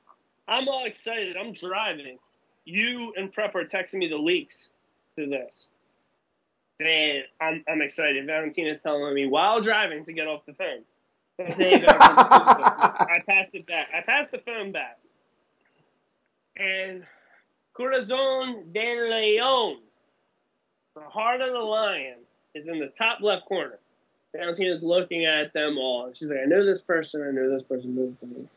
I'm 0.48 0.68
all 0.68 0.86
excited. 0.86 1.38
I'm 1.38 1.54
driving. 1.54 2.18
You 2.66 3.14
and 3.16 3.32
Prep 3.32 3.56
are 3.56 3.66
texting 3.66 3.96
me 4.00 4.08
the 4.08 4.18
leaks 4.18 4.72
to 5.18 5.28
this. 5.28 5.70
And 6.80 7.24
I'm, 7.40 7.64
I'm 7.70 7.82
excited. 7.82 8.26
Valentina's 8.26 8.82
telling 8.84 9.14
me 9.14 9.28
while 9.28 9.62
driving 9.62 10.04
to 10.06 10.14
get 10.14 10.28
off 10.28 10.46
the 10.46 10.54
phone. 10.54 10.84
I 11.40 13.22
passed 13.28 13.56
it 13.56 13.68
back. 13.68 13.90
I 13.96 14.02
passed 14.02 14.32
the 14.32 14.40
phone 14.40 14.72
back. 14.72 14.98
And 16.58 17.04
Corazon 17.74 18.72
de 18.74 19.10
Leon, 19.10 19.78
the 20.96 21.02
heart 21.02 21.42
of 21.42 21.52
the 21.52 21.60
lion, 21.60 22.20
is 22.54 22.68
in 22.68 22.80
the 22.80 22.88
top 22.88 23.20
left 23.22 23.46
corner. 23.46 23.80
Valentina's 24.38 24.84
looking 24.84 25.26
at 25.26 25.54
them 25.54 25.78
all. 25.78 26.12
She's 26.14 26.30
like, 26.30 26.40
I 26.44 26.46
know 26.46 26.66
this 26.66 26.82
person, 26.82 27.22
I 27.22 27.32
know 27.32 27.50
this 27.50 27.64
person. 27.64 28.48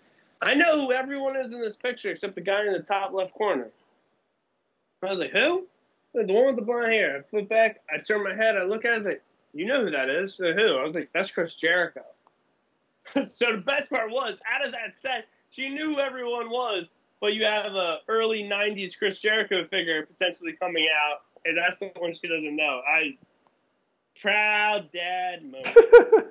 I 0.40 0.54
know 0.54 0.80
who 0.80 0.92
everyone 0.92 1.36
is 1.36 1.52
in 1.52 1.60
this 1.60 1.76
picture 1.76 2.10
except 2.10 2.34
the 2.34 2.40
guy 2.40 2.66
in 2.66 2.72
the 2.72 2.80
top 2.80 3.12
left 3.12 3.34
corner. 3.34 3.68
I 5.02 5.06
was 5.06 5.18
like, 5.18 5.32
who? 5.32 5.66
The 6.14 6.32
one 6.32 6.46
with 6.46 6.56
the 6.56 6.62
blonde 6.62 6.92
hair. 6.92 7.18
I 7.18 7.22
flip 7.22 7.48
back, 7.48 7.80
I 7.92 7.98
turn 7.98 8.24
my 8.24 8.34
head, 8.34 8.56
I 8.56 8.64
look 8.64 8.84
at 8.84 8.90
it, 8.90 8.94
I 8.94 8.98
was 8.98 9.06
like, 9.06 9.22
you 9.52 9.66
know 9.66 9.84
who 9.84 9.90
that 9.90 10.10
is? 10.10 10.34
So 10.34 10.52
who? 10.52 10.76
I 10.76 10.84
was 10.84 10.94
like, 10.94 11.10
that's 11.12 11.30
Chris 11.30 11.54
Jericho. 11.54 12.02
so 13.26 13.52
the 13.52 13.62
best 13.64 13.90
part 13.90 14.10
was, 14.10 14.38
out 14.52 14.66
of 14.66 14.72
that 14.72 14.94
set, 14.94 15.26
she 15.50 15.68
knew 15.68 15.94
who 15.94 16.00
everyone 16.00 16.50
was, 16.50 16.90
but 17.20 17.34
you 17.34 17.44
have 17.44 17.72
a 17.74 17.98
early 18.08 18.42
90s 18.42 18.96
Chris 18.96 19.18
Jericho 19.18 19.66
figure 19.66 20.06
potentially 20.06 20.52
coming 20.52 20.86
out, 21.06 21.22
and 21.44 21.56
that's 21.56 21.78
the 21.78 21.90
one 21.98 22.12
she 22.12 22.28
doesn't 22.28 22.54
know. 22.54 22.80
I 22.86 23.16
Proud 24.20 24.90
dad 24.92 25.44
moment. 25.52 26.26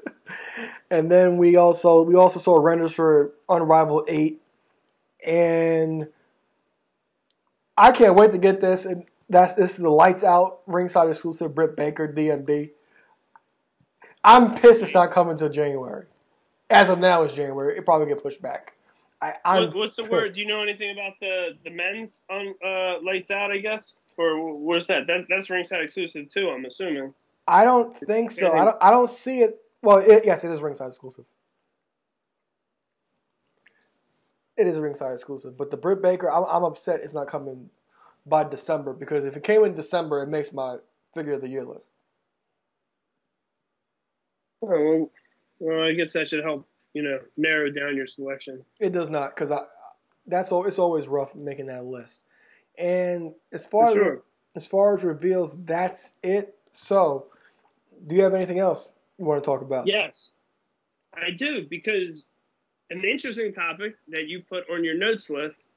and 0.89 1.09
then 1.11 1.37
we 1.37 1.55
also 1.55 2.01
we 2.01 2.15
also 2.15 2.39
saw 2.39 2.55
renders 2.55 2.91
for 2.91 3.31
Unrivaled 3.49 4.05
Eight, 4.09 4.41
and 5.25 6.07
I 7.77 7.91
can't 7.91 8.15
wait 8.15 8.31
to 8.31 8.37
get 8.37 8.61
this. 8.61 8.85
And 8.85 9.05
that's 9.29 9.53
this 9.53 9.71
is 9.71 9.77
the 9.77 9.89
lights 9.89 10.23
out 10.23 10.61
ringside 10.67 11.09
exclusive 11.09 11.55
Britt 11.55 11.75
Baker 11.75 12.07
DMD. 12.07 12.71
I'm 14.23 14.55
pissed 14.55 14.83
it's 14.83 14.93
not 14.93 15.11
coming 15.11 15.33
until 15.33 15.49
January. 15.49 16.05
As 16.69 16.89
of 16.89 16.99
now, 16.99 17.23
it's 17.23 17.33
January. 17.33 17.77
It 17.77 17.85
probably 17.85 18.07
get 18.07 18.21
pushed 18.21 18.41
back. 18.41 18.73
I, 19.21 19.33
what, 19.43 19.75
what's 19.75 19.95
the 19.95 20.03
pissed. 20.03 20.11
word? 20.11 20.33
Do 20.35 20.41
you 20.41 20.47
know 20.47 20.61
anything 20.61 20.91
about 20.91 21.13
the 21.21 21.53
the 21.63 21.69
men's 21.69 22.21
on 22.29 22.53
uh, 22.63 23.01
lights 23.01 23.31
out? 23.31 23.51
I 23.51 23.57
guess 23.57 23.97
or 24.17 24.53
what's 24.59 24.87
that? 24.87 25.07
That's 25.07 25.23
that's 25.29 25.49
ringside 25.49 25.81
exclusive 25.81 26.29
too. 26.29 26.49
I'm 26.49 26.65
assuming. 26.65 27.13
I 27.47 27.63
don't 27.63 27.97
think 27.97 28.31
so. 28.31 28.51
I 28.51 28.65
don't. 28.65 28.77
I 28.81 28.91
don't 28.91 29.09
see 29.09 29.39
it. 29.39 29.57
Well, 29.81 29.97
it, 29.97 30.25
yes, 30.25 30.43
it 30.43 30.51
is 30.51 30.61
ringside 30.61 30.89
exclusive. 30.89 31.25
It 34.57 34.67
is 34.67 34.77
a 34.77 34.81
ringside 34.81 35.13
exclusive, 35.13 35.55
but 35.55 35.69
the 35.69 35.77
Britt 35.77 36.01
Baker, 36.01 36.31
I'm, 36.31 36.43
I'm 36.49 36.63
upset 36.63 37.01
it's 37.03 37.13
not 37.13 37.27
coming 37.27 37.69
by 38.25 38.43
December 38.43 38.91
because 38.91 39.23
if 39.23 39.37
it 39.37 39.43
came 39.43 39.63
in 39.63 39.75
December, 39.75 40.23
it 40.23 40.29
makes 40.29 40.51
my 40.51 40.77
figure 41.13 41.33
of 41.33 41.41
the 41.41 41.47
year 41.47 41.63
list. 41.63 41.85
Oh, 44.63 45.11
well, 45.59 45.83
I 45.83 45.93
guess 45.93 46.13
that 46.13 46.27
should 46.27 46.43
help. 46.43 46.67
You 46.93 47.03
know, 47.03 47.19
narrow 47.37 47.69
down 47.69 47.95
your 47.95 48.07
selection. 48.07 48.65
It 48.79 48.91
does 48.91 49.09
not 49.09 49.35
because 49.35 49.51
I. 49.51 49.61
That's 50.25 50.51
all. 50.51 50.65
It's 50.65 50.79
always 50.79 51.07
rough 51.07 51.35
making 51.35 51.67
that 51.67 51.85
list. 51.85 52.21
And 52.77 53.33
as 53.53 53.65
far 53.67 53.93
sure. 53.93 54.13
as 54.13 54.19
as 54.63 54.65
far 54.65 54.97
as 54.97 55.03
reveals, 55.03 55.55
that's 55.65 56.13
it. 56.23 56.56
So 56.77 57.25
do 58.07 58.15
you 58.15 58.23
have 58.23 58.33
anything 58.33 58.59
else 58.59 58.93
you 59.17 59.25
want 59.25 59.43
to 59.43 59.45
talk 59.45 59.61
about? 59.61 59.87
Yes, 59.87 60.31
I 61.13 61.31
do 61.31 61.65
because 61.67 62.25
an 62.89 63.03
interesting 63.03 63.53
topic 63.53 63.95
that 64.09 64.27
you 64.27 64.41
put 64.41 64.69
on 64.69 64.83
your 64.83 64.95
notes 64.95 65.29
list. 65.29 65.67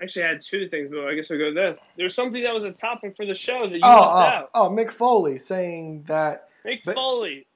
Actually, 0.00 0.24
I 0.24 0.28
had 0.28 0.40
two 0.40 0.68
things, 0.68 0.88
but 0.90 1.06
I 1.08 1.14
guess 1.14 1.28
we'll 1.28 1.38
go 1.38 1.52
this. 1.52 1.78
There's 1.96 2.14
something 2.14 2.42
that 2.42 2.54
was 2.54 2.64
a 2.64 2.72
topic 2.72 3.16
for 3.16 3.26
the 3.26 3.34
show 3.34 3.66
that 3.66 3.76
you 3.76 3.80
oh, 3.82 3.88
left 3.88 4.00
oh, 4.00 4.18
out. 4.18 4.50
Oh, 4.54 4.70
Mick 4.70 4.92
Foley 4.92 5.38
saying 5.38 6.04
that. 6.06 6.48
Mick 6.64 6.80
but, 6.84 6.94
Foley. 6.94 7.46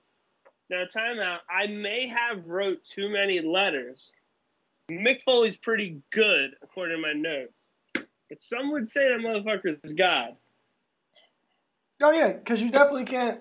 Now, 0.69 0.85
time 0.85 1.21
out. 1.21 1.41
I 1.49 1.69
may 1.69 2.09
have 2.09 2.47
wrote 2.47 2.85
too 2.85 3.09
many 3.09 3.41
letters 3.41 4.13
Mick 4.91 5.23
Foley's 5.23 5.57
pretty 5.57 6.03
good, 6.11 6.57
according 6.63 6.97
to 6.97 7.03
my 7.03 7.15
notes. 7.15 7.69
But 7.95 8.39
some 8.39 8.71
would 8.73 8.87
say 8.87 9.09
that 9.09 9.21
motherfucker 9.21 9.79
is 9.83 9.93
God. 9.95 10.37
Oh 12.03 12.11
yeah, 12.11 12.33
because 12.33 12.61
you 12.61 12.69
definitely 12.69 13.05
can't. 13.05 13.41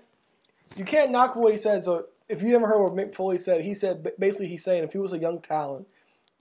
You 0.77 0.85
can't 0.85 1.11
knock 1.11 1.35
what 1.35 1.51
he 1.51 1.57
said. 1.57 1.83
So 1.83 2.05
if 2.29 2.41
you 2.41 2.55
ever 2.55 2.67
heard 2.67 2.81
what 2.81 2.93
Mick 2.93 3.15
Foley 3.15 3.37
said, 3.37 3.61
he 3.61 3.73
said 3.73 4.07
basically 4.17 4.47
he's 4.47 4.63
saying 4.63 4.83
if 4.83 4.91
he 4.91 4.97
was 4.97 5.13
a 5.13 5.17
young 5.17 5.41
talent, 5.41 5.87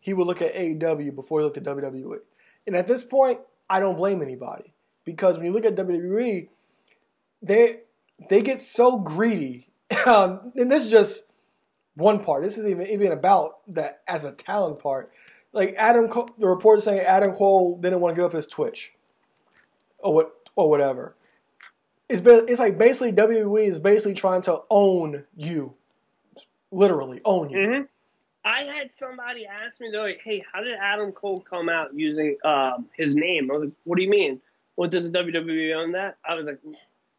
he 0.00 0.12
would 0.12 0.26
look 0.26 0.42
at 0.42 0.54
AEW 0.54 1.14
before 1.14 1.40
he 1.40 1.44
looked 1.44 1.56
at 1.56 1.64
WWE. 1.64 2.18
And 2.66 2.76
at 2.76 2.86
this 2.86 3.02
point, 3.02 3.40
I 3.68 3.80
don't 3.80 3.96
blame 3.96 4.22
anybody 4.22 4.72
because 5.04 5.36
when 5.36 5.46
you 5.46 5.52
look 5.52 5.64
at 5.64 5.74
WWE, 5.74 6.48
they 7.42 7.78
they 8.28 8.42
get 8.42 8.60
so 8.60 8.98
greedy. 8.98 9.68
Um, 10.06 10.52
and 10.56 10.72
this 10.72 10.86
is 10.86 10.90
just 10.90 11.26
one 11.94 12.24
part. 12.24 12.42
This 12.42 12.54
isn't 12.54 12.70
even 12.70 12.86
even 12.86 13.12
about 13.12 13.58
that 13.68 14.00
as 14.08 14.24
a 14.24 14.32
talent 14.32 14.80
part. 14.80 15.12
Like 15.52 15.74
Adam, 15.76 16.08
Cole, 16.08 16.30
the 16.38 16.48
report 16.48 16.82
saying 16.82 17.00
Adam 17.00 17.34
Cole 17.34 17.78
didn't 17.78 18.00
want 18.00 18.14
to 18.14 18.16
give 18.16 18.24
up 18.24 18.32
his 18.32 18.46
Twitch, 18.46 18.92
or 19.98 20.14
what 20.14 20.34
or 20.56 20.70
whatever. 20.70 21.14
It's 22.12 22.22
it's 22.26 22.60
like 22.60 22.76
basically 22.76 23.12
WWE 23.12 23.66
is 23.66 23.80
basically 23.80 24.14
trying 24.14 24.42
to 24.42 24.60
own 24.68 25.24
you, 25.34 25.74
literally 26.70 27.20
own 27.24 27.48
you. 27.48 27.56
Mm-hmm. 27.58 27.82
I 28.44 28.62
had 28.64 28.92
somebody 28.92 29.46
ask 29.46 29.80
me 29.80 29.88
though, 29.90 30.08
"Hey, 30.22 30.44
how 30.52 30.62
did 30.62 30.74
Adam 30.74 31.12
Cole 31.12 31.40
come 31.40 31.68
out 31.68 31.94
using 31.94 32.36
um, 32.44 32.86
his 32.94 33.14
name?" 33.14 33.50
I 33.50 33.54
was 33.54 33.64
like, 33.64 33.72
"What 33.84 33.96
do 33.96 34.02
you 34.02 34.10
mean? 34.10 34.40
What 34.74 34.90
does 34.90 35.10
the 35.10 35.18
WWE 35.18 35.74
own 35.74 35.92
that?" 35.92 36.18
I 36.28 36.34
was 36.34 36.46
like, 36.46 36.58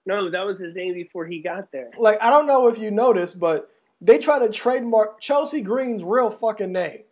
"No, 0.06 0.30
that 0.30 0.46
was 0.46 0.60
his 0.60 0.76
name 0.76 0.94
before 0.94 1.26
he 1.26 1.40
got 1.40 1.72
there." 1.72 1.90
Like 1.98 2.22
I 2.22 2.30
don't 2.30 2.46
know 2.46 2.68
if 2.68 2.78
you 2.78 2.92
noticed, 2.92 3.40
but 3.40 3.72
they 4.00 4.20
try 4.20 4.38
to 4.40 4.50
trademark 4.50 5.22
Chelsea 5.22 5.62
Green's 5.62 6.04
real 6.04 6.30
fucking 6.30 6.72
name. 6.72 7.04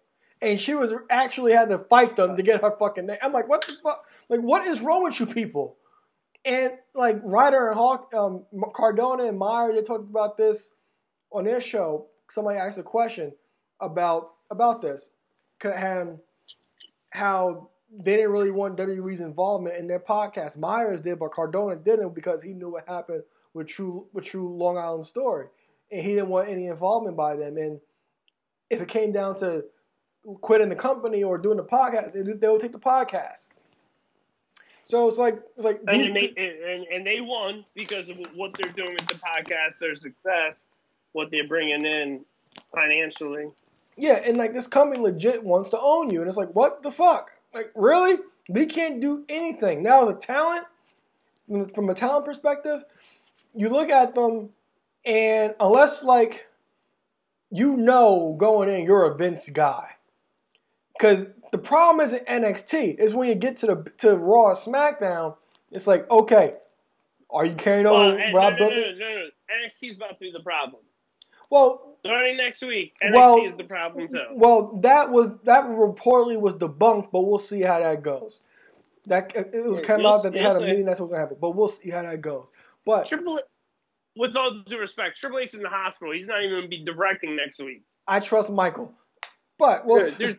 And 0.41 0.59
she 0.59 0.73
was 0.73 0.91
actually 1.09 1.53
had 1.53 1.69
to 1.69 1.77
fight 1.77 2.15
them 2.15 2.35
to 2.35 2.43
get 2.43 2.61
her 2.61 2.75
fucking 2.77 3.05
name. 3.05 3.17
I'm 3.21 3.31
like, 3.31 3.47
what 3.47 3.65
the 3.65 3.73
fuck? 3.81 4.11
Like, 4.27 4.41
what 4.41 4.67
is 4.67 4.81
wrong 4.81 5.03
with 5.03 5.19
you 5.19 5.27
people? 5.27 5.77
And 6.43 6.73
like 6.95 7.19
Ryder 7.23 7.69
and 7.69 7.77
Hawk, 7.77 8.13
um, 8.13 8.45
Cardona 8.73 9.25
and 9.25 9.37
Meyer, 9.37 9.73
they 9.73 9.81
talked 9.81 10.09
about 10.09 10.37
this 10.37 10.71
on 11.31 11.43
their 11.43 11.61
show. 11.61 12.07
Somebody 12.29 12.57
asked 12.57 12.77
a 12.77 12.83
question 12.83 13.33
about 13.79 14.31
about 14.49 14.81
this, 14.81 15.11
and 15.63 16.17
how 17.11 17.69
they 17.91 18.15
didn't 18.15 18.31
really 18.31 18.51
want 18.51 18.77
WWE's 18.77 19.21
involvement 19.21 19.77
in 19.77 19.87
their 19.87 19.99
podcast. 19.99 20.57
Myers 20.57 21.01
did, 21.01 21.19
but 21.19 21.31
Cardona 21.31 21.75
didn't 21.75 22.15
because 22.15 22.41
he 22.41 22.53
knew 22.53 22.71
what 22.71 22.87
happened 22.87 23.23
with 23.53 23.67
True 23.67 24.07
with 24.13 24.25
True 24.25 24.55
Long 24.57 24.77
Island 24.77 25.05
Story 25.05 25.47
and 25.91 26.01
he 26.01 26.13
didn't 26.13 26.29
want 26.29 26.49
any 26.49 26.67
involvement 26.67 27.17
by 27.17 27.35
them. 27.35 27.57
And 27.57 27.79
if 28.69 28.81
it 28.81 28.87
came 28.87 29.11
down 29.11 29.35
to 29.39 29.63
quitting 30.41 30.69
the 30.69 30.75
company 30.75 31.23
or 31.23 31.37
doing 31.37 31.57
the 31.57 31.63
podcast, 31.63 32.13
they, 32.13 32.47
would 32.47 32.61
take 32.61 32.71
the 32.71 32.79
podcast. 32.79 33.49
So 34.83 35.07
it's 35.07 35.17
like 35.17 35.35
it's 35.55 35.65
like 35.65 35.81
and, 35.87 36.03
these, 36.03 36.13
they, 36.13 36.33
and, 36.37 36.85
and 36.85 37.05
they 37.05 37.21
won 37.21 37.65
because 37.75 38.09
of 38.09 38.17
what 38.35 38.53
they're 38.53 38.71
doing 38.71 38.93
with 38.93 39.07
the 39.07 39.15
podcast, 39.15 39.79
their 39.79 39.95
success, 39.95 40.67
what 41.13 41.31
they're 41.31 41.47
bringing 41.47 41.85
in 41.85 42.25
financially. 42.73 43.51
Yeah, 43.97 44.21
and 44.25 44.37
like 44.37 44.53
this 44.53 44.67
company 44.67 45.01
legit 45.01 45.43
wants 45.43 45.69
to 45.69 45.79
own 45.79 46.09
you, 46.09 46.21
and 46.21 46.27
it's 46.27 46.37
like, 46.37 46.53
what 46.55 46.81
the 46.83 46.91
fuck? 46.91 47.31
Like, 47.53 47.71
really? 47.75 48.17
We 48.49 48.65
can't 48.65 48.99
do 48.99 49.23
anything 49.29 49.83
now 49.83 50.07
as 50.07 50.15
a 50.15 50.19
talent. 50.19 50.65
From 51.75 51.89
a 51.89 51.93
talent 51.93 52.25
perspective, 52.25 52.83
you 53.53 53.69
look 53.69 53.89
at 53.89 54.15
them 54.15 54.49
and 55.05 55.53
unless 55.59 56.03
like 56.03 56.47
you 57.49 57.75
know 57.75 58.35
going 58.37 58.69
in 58.69 58.85
you're 58.85 59.05
a 59.05 59.15
Vince 59.15 59.49
guy. 59.49 59.89
Cause 60.99 61.25
the 61.51 61.57
problem 61.57 62.05
isn't 62.05 62.25
NXT, 62.25 62.99
is 62.99 63.13
when 63.13 63.29
you 63.29 63.35
get 63.35 63.57
to 63.57 63.67
the 63.67 63.91
to 63.99 64.15
Raw 64.15 64.53
SmackDown, 64.53 65.35
it's 65.71 65.87
like, 65.87 66.09
okay, 66.09 66.55
are 67.29 67.45
you 67.45 67.55
carrying 67.55 67.85
over 67.85 68.15
well, 68.15 68.33
Rob 68.33 68.53
no, 68.59 68.69
no, 68.69 68.75
no, 68.75 68.81
no, 68.97 69.07
no, 69.07 69.29
NXT 69.65 69.91
is 69.91 69.97
about 69.97 70.13
to 70.15 70.19
be 70.19 70.31
the 70.31 70.41
problem. 70.41 70.81
Well, 71.49 71.97
starting 71.99 72.37
next 72.37 72.61
week, 72.61 72.93
NXT 73.03 73.15
well, 73.15 73.45
is 73.45 73.55
the 73.55 73.63
problem 73.63 74.07
too. 74.07 74.21
Well, 74.33 74.79
that 74.81 75.11
was 75.11 75.31
that 75.43 75.65
reportedly 75.65 76.39
was 76.39 76.55
debunked, 76.55 77.11
but 77.11 77.21
we'll 77.21 77.39
see 77.39 77.61
how 77.61 77.79
that 77.79 78.01
goes. 78.01 78.39
That 79.07 79.35
it 79.35 79.65
was 79.65 79.79
came 79.79 80.05
out 80.05 80.23
that 80.23 80.33
they 80.33 80.39
had 80.39 80.55
a 80.55 80.61
meeting. 80.61 80.85
That's 80.85 80.99
what's 80.99 81.11
gonna 81.11 81.21
happen, 81.21 81.37
but 81.41 81.51
we'll 81.51 81.67
see 81.67 81.89
how 81.89 82.03
that 82.03 82.21
goes. 82.21 82.47
But 82.85 83.07
Triple 83.07 83.39
with 84.15 84.35
all 84.35 84.61
due 84.65 84.79
respect, 84.79 85.17
Triple 85.17 85.39
H 85.39 85.53
in 85.53 85.61
the 85.61 85.69
hospital. 85.69 86.13
He's 86.13 86.27
not 86.27 86.41
even 86.41 86.55
going 86.55 86.63
to 86.63 86.67
be 86.69 86.83
directing 86.83 87.35
next 87.35 87.59
week. 87.59 87.83
I 88.07 88.19
trust 88.19 88.49
Michael, 88.49 88.91
but 89.57 89.85
we'll, 89.85 90.11
There's, 90.11 90.35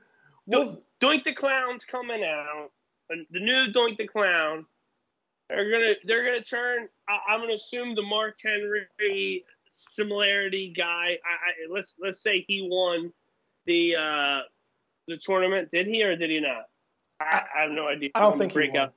we'll 0.47 0.82
Doink 1.01 1.24
the 1.24 1.34
Clown's 1.34 1.84
coming 1.84 2.24
out. 2.24 2.70
The 3.09 3.40
new 3.40 3.72
Doink 3.72 3.99
the 3.99 4.07
Clown. 4.07 4.66
They're 5.49 5.70
gonna 5.70 5.95
they're 6.05 6.24
gonna 6.24 6.43
turn. 6.43 6.88
I, 7.09 7.34
am 7.34 7.40
gonna 7.40 7.55
assume 7.55 7.95
the 7.95 8.03
Mark 8.03 8.38
Henry 8.43 9.45
similarity 9.68 10.72
guy. 10.74 10.84
I, 10.84 11.14
I, 11.14 11.72
let's 11.72 11.95
let's 12.01 12.22
say 12.22 12.45
he 12.47 12.66
won 12.70 13.12
the 13.66 13.97
uh, 13.97 14.40
the 15.09 15.18
tournament. 15.18 15.70
Did 15.70 15.86
he 15.86 16.03
or 16.03 16.16
did 16.16 16.30
he 16.30 16.40
not? 16.40 16.68
I, 17.20 17.43
I 17.57 17.62
have 17.62 17.70
no 17.70 17.88
idea. 17.88 18.11
I 18.14 18.20
don't 18.20 18.38
think 18.38 18.53
break 18.55 18.72
he 18.72 18.78
won. 18.78 18.90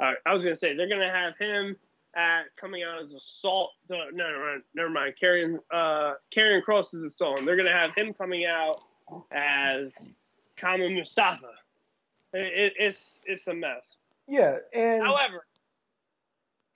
All 0.00 0.06
right, 0.06 0.16
I 0.24 0.32
was 0.32 0.44
gonna 0.44 0.56
say 0.56 0.74
they're 0.74 0.88
gonna 0.88 1.12
have 1.12 1.36
him 1.38 1.76
at 2.16 2.44
coming 2.56 2.82
out 2.82 3.04
as 3.04 3.12
assault. 3.12 3.72
No, 3.90 4.08
no, 4.12 4.60
never 4.74 4.88
mind. 4.88 5.14
Karrion, 5.22 5.58
uh, 5.70 6.14
Karrion 6.34 6.62
Kross 6.62 6.94
is 6.94 7.02
assault. 7.02 7.44
They're 7.44 7.56
gonna 7.56 7.76
have 7.76 7.94
him 7.94 8.14
coming 8.14 8.46
out 8.46 8.80
as 9.30 9.94
Kama 10.60 10.88
Mustafa. 10.90 11.50
It, 12.32 12.38
it, 12.38 12.72
it's 12.78 13.20
it's 13.24 13.46
a 13.46 13.54
mess. 13.54 13.96
Yeah, 14.28 14.58
and 14.74 15.02
however, 15.02 15.46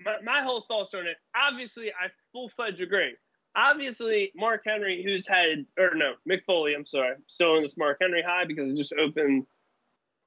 my, 0.05 0.16
my 0.24 0.43
whole 0.43 0.62
thoughts 0.62 0.95
on 0.95 1.07
it. 1.07 1.16
Obviously, 1.37 1.91
I 1.91 2.09
full 2.32 2.49
fledged 2.49 2.80
agree. 2.80 3.14
Obviously, 3.57 4.32
Mark 4.35 4.62
Henry, 4.66 5.03
who's 5.05 5.28
had 5.28 5.66
or 5.78 5.95
no, 5.95 6.14
Mick 6.28 6.45
Foley. 6.45 6.74
I'm 6.74 6.87
sorry, 6.87 7.14
still 7.26 7.57
in 7.57 7.62
this 7.62 7.76
Mark 7.76 7.99
Henry 8.01 8.22
high 8.22 8.45
because 8.47 8.72
it 8.72 8.76
just 8.76 8.93
opened 8.95 9.47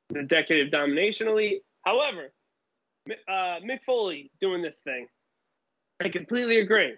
the 0.10 0.24
decade 0.24 0.66
of 0.66 0.72
domination 0.72 1.28
elite. 1.28 1.64
However, 1.86 2.32
uh, 3.10 3.60
Mick 3.66 3.84
Foley 3.86 4.32
doing 4.40 4.62
this 4.62 4.80
thing. 4.80 5.08
I 6.02 6.10
completely 6.10 6.60
agree. 6.60 6.96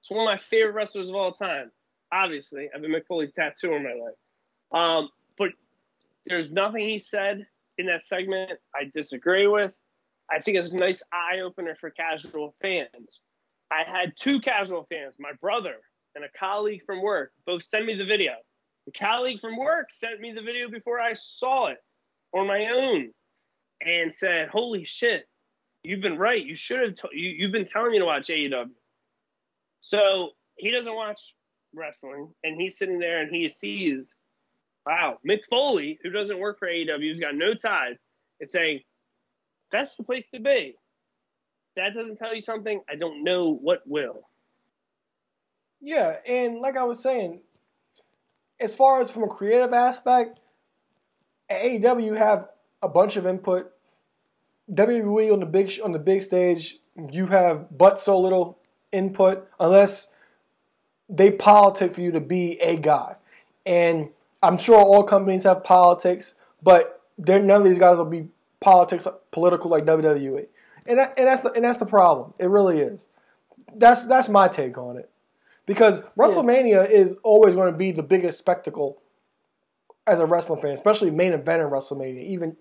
It's 0.00 0.10
one 0.10 0.20
of 0.20 0.24
my 0.24 0.36
favorite 0.36 0.74
wrestlers 0.74 1.08
of 1.08 1.14
all 1.14 1.32
time. 1.32 1.70
Obviously, 2.12 2.68
I've 2.74 2.82
been 2.82 2.92
Mick 2.92 3.06
Foley's 3.06 3.32
tattoo 3.32 3.74
on 3.74 3.82
my 3.82 3.90
leg. 3.90 4.14
Um, 4.72 5.10
but 5.36 5.50
there's 6.26 6.50
nothing 6.50 6.88
he 6.88 6.98
said 6.98 7.46
in 7.78 7.86
that 7.86 8.02
segment 8.04 8.52
I 8.74 8.90
disagree 8.92 9.46
with. 9.46 9.72
I 10.30 10.40
think 10.40 10.56
it's 10.56 10.68
a 10.68 10.76
nice 10.76 11.02
eye 11.12 11.40
opener 11.40 11.76
for 11.80 11.90
casual 11.90 12.54
fans. 12.62 13.22
I 13.70 13.82
had 13.86 14.12
two 14.18 14.40
casual 14.40 14.86
fans, 14.90 15.16
my 15.18 15.32
brother 15.40 15.76
and 16.14 16.24
a 16.24 16.28
colleague 16.38 16.82
from 16.84 17.02
work, 17.02 17.32
both 17.46 17.62
send 17.62 17.86
me 17.86 17.94
the 17.94 18.04
video. 18.04 18.32
The 18.86 18.92
colleague 18.92 19.40
from 19.40 19.56
work 19.56 19.90
sent 19.90 20.20
me 20.20 20.32
the 20.32 20.42
video 20.42 20.68
before 20.68 21.00
I 21.00 21.14
saw 21.14 21.68
it 21.68 21.78
on 22.34 22.46
my 22.46 22.66
own 22.66 23.12
and 23.80 24.12
said, 24.12 24.48
"Holy 24.48 24.84
shit, 24.84 25.26
you've 25.82 26.00
been 26.00 26.18
right. 26.18 26.44
You 26.44 26.54
should 26.54 26.80
have. 26.80 26.96
T- 26.96 27.18
you, 27.18 27.30
you've 27.30 27.52
been 27.52 27.64
telling 27.64 27.92
me 27.92 27.98
to 27.98 28.04
watch 28.04 28.28
AEW." 28.28 28.70
So 29.80 30.30
he 30.56 30.70
doesn't 30.70 30.94
watch 30.94 31.34
wrestling, 31.74 32.32
and 32.42 32.60
he's 32.60 32.76
sitting 32.76 32.98
there 32.98 33.20
and 33.20 33.34
he 33.34 33.48
sees, 33.48 34.16
wow, 34.86 35.18
Mick 35.28 35.40
Foley, 35.48 35.98
who 36.02 36.10
doesn't 36.10 36.38
work 36.38 36.58
for 36.58 36.68
AEW, 36.68 37.08
who's 37.08 37.20
got 37.20 37.34
no 37.34 37.54
ties, 37.54 37.98
is 38.40 38.50
saying, 38.50 38.80
"That's 39.70 39.96
the 39.96 40.04
place 40.04 40.30
to 40.30 40.40
be." 40.40 40.76
That 41.76 41.94
doesn't 41.94 42.16
tell 42.16 42.34
you 42.34 42.42
something. 42.42 42.82
I 42.88 42.96
don't 42.96 43.24
know 43.24 43.54
what 43.54 43.82
will. 43.86 44.28
Yeah, 45.80 46.18
and 46.26 46.60
like 46.60 46.76
I 46.76 46.84
was 46.84 47.00
saying, 47.00 47.42
as 48.60 48.76
far 48.76 49.00
as 49.00 49.10
from 49.10 49.24
a 49.24 49.28
creative 49.28 49.72
aspect, 49.72 50.40
AEW 51.50 52.16
have 52.16 52.48
a 52.82 52.88
bunch 52.88 53.16
of 53.16 53.26
input. 53.26 53.72
WWE 54.72 55.32
on 55.32 55.40
the 55.40 55.46
big 55.46 55.72
on 55.82 55.92
the 55.92 55.98
big 55.98 56.22
stage, 56.22 56.78
you 57.10 57.26
have 57.26 57.66
but 57.76 57.98
so 57.98 58.18
little 58.18 58.58
input 58.92 59.48
unless 59.58 60.08
they 61.08 61.30
politic 61.30 61.94
for 61.94 62.00
you 62.00 62.12
to 62.12 62.20
be 62.20 62.60
a 62.60 62.76
guy. 62.76 63.16
And 63.66 64.10
I'm 64.42 64.58
sure 64.58 64.78
all 64.78 65.02
companies 65.04 65.44
have 65.44 65.62
politics, 65.64 66.34
but 66.62 67.00
none 67.18 67.50
of 67.50 67.64
these 67.64 67.78
guys 67.78 67.96
will 67.96 68.04
be 68.04 68.28
politics 68.60 69.06
political 69.30 69.70
like 69.70 69.84
WWE. 69.84 70.46
And 70.86 70.98
that, 70.98 71.14
and 71.16 71.28
that's 71.28 71.42
the 71.42 71.52
and 71.52 71.64
that's 71.64 71.78
the 71.78 71.86
problem. 71.86 72.34
It 72.38 72.46
really 72.46 72.80
is. 72.80 73.06
That's 73.76 74.04
that's 74.04 74.28
my 74.28 74.48
take 74.48 74.76
on 74.78 74.96
it. 74.96 75.08
Because 75.64 76.00
WrestleMania 76.18 76.72
yeah. 76.72 76.82
is 76.82 77.16
always 77.22 77.54
going 77.54 77.70
to 77.70 77.78
be 77.78 77.92
the 77.92 78.02
biggest 78.02 78.38
spectacle 78.38 79.00
as 80.08 80.18
a 80.18 80.26
wrestling 80.26 80.60
fan, 80.60 80.72
especially 80.72 81.10
main 81.12 81.32
event 81.32 81.62
in 81.62 81.68
WrestleMania. 81.68 82.24
Even 82.24 82.56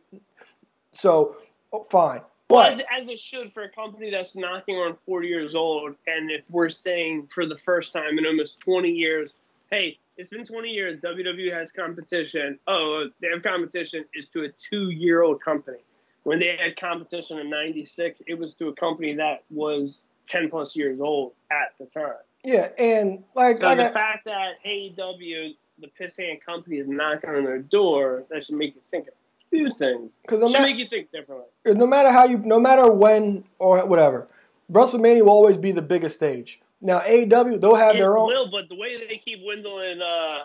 so, 0.92 1.36
oh, 1.74 1.86
fine. 1.90 2.22
Well, 2.50 2.66
as, 2.66 2.82
as, 2.96 3.08
it 3.08 3.18
should 3.18 3.54
for 3.54 3.64
a 3.64 3.70
company 3.70 4.12
that's 4.12 4.36
knocking 4.36 4.76
on 4.76 4.98
40 5.06 5.28
years 5.28 5.56
old, 5.56 5.96
and 6.06 6.30
if 6.30 6.44
we're 6.50 6.70
saying 6.70 7.28
for 7.28 7.46
the 7.46 7.58
first 7.58 7.94
time 7.94 8.18
in 8.20 8.26
almost 8.26 8.60
20 8.60 8.90
years, 8.90 9.36
hey, 9.72 9.98
it's 10.22 10.30
been 10.30 10.46
20 10.46 10.70
years. 10.70 11.00
WWE 11.00 11.52
has 11.52 11.72
competition. 11.72 12.60
Oh, 12.68 13.08
they 13.22 13.30
have 13.30 13.42
competition 13.42 14.06
is 14.14 14.30
to 14.30 14.44
a 14.44 14.50
two-year-old 14.50 15.42
company. 15.42 15.80
When 16.24 16.38
they 16.40 16.56
had 16.64 16.76
competition 16.80 17.40
in 17.40 17.50
'96, 17.50 18.22
it 18.28 18.36
was 18.36 18.54
to 18.56 18.68
a 18.68 18.76
company 18.76 19.16
that 19.16 19.44
was 19.50 20.04
10 20.28 20.52
plus 20.52 20.76
years 20.76 21.02
old 21.02 21.32
at 21.52 21.74
the 21.80 21.86
time. 21.88 22.14
Yeah, 22.44 22.70
and 22.78 23.24
like 23.36 23.58
So 23.58 23.68
I 23.68 23.74
the 23.76 23.84
got, 23.86 23.94
fact 23.94 24.26
that 24.26 24.52
AEW, 24.64 25.56
the 25.80 25.88
piss 25.98 26.18
hand 26.18 26.38
company, 26.46 26.78
is 26.78 26.88
knocking 26.88 27.32
on 27.32 27.44
their 27.44 27.58
door, 27.60 28.24
that 28.30 28.46
should 28.46 28.56
make 28.56 28.76
you 28.76 28.82
think 28.92 29.08
of 29.08 29.16
a 29.16 29.50
few 29.50 29.66
things. 29.74 30.12
because 30.22 30.40
no, 30.40 30.48
should 30.48 30.60
ma- 30.60 30.66
make 30.68 30.78
you 30.78 30.88
think 30.88 31.12
differently. 31.12 31.48
no 31.66 31.88
matter 31.88 32.12
how 32.12 32.26
you, 32.26 32.38
no 32.38 32.60
matter 32.60 32.92
when 32.92 33.44
or 33.58 33.84
whatever, 33.88 34.28
WrestleMania 34.72 35.22
will 35.24 35.32
always 35.32 35.58
be 35.58 35.72
the 35.72 35.82
biggest 35.82 36.16
stage. 36.18 36.62
Now 36.82 37.00
AEW, 37.00 37.62
they'll 37.62 37.76
have 37.76 37.96
It 37.96 38.00
their 38.00 38.18
own. 38.18 38.28
will, 38.28 38.50
but 38.52 38.68
the 38.70 38.76
way 38.76 38.98
they 38.98 39.18
keep 39.24 39.42
dwindling 39.44 40.02
uh, 40.02 40.40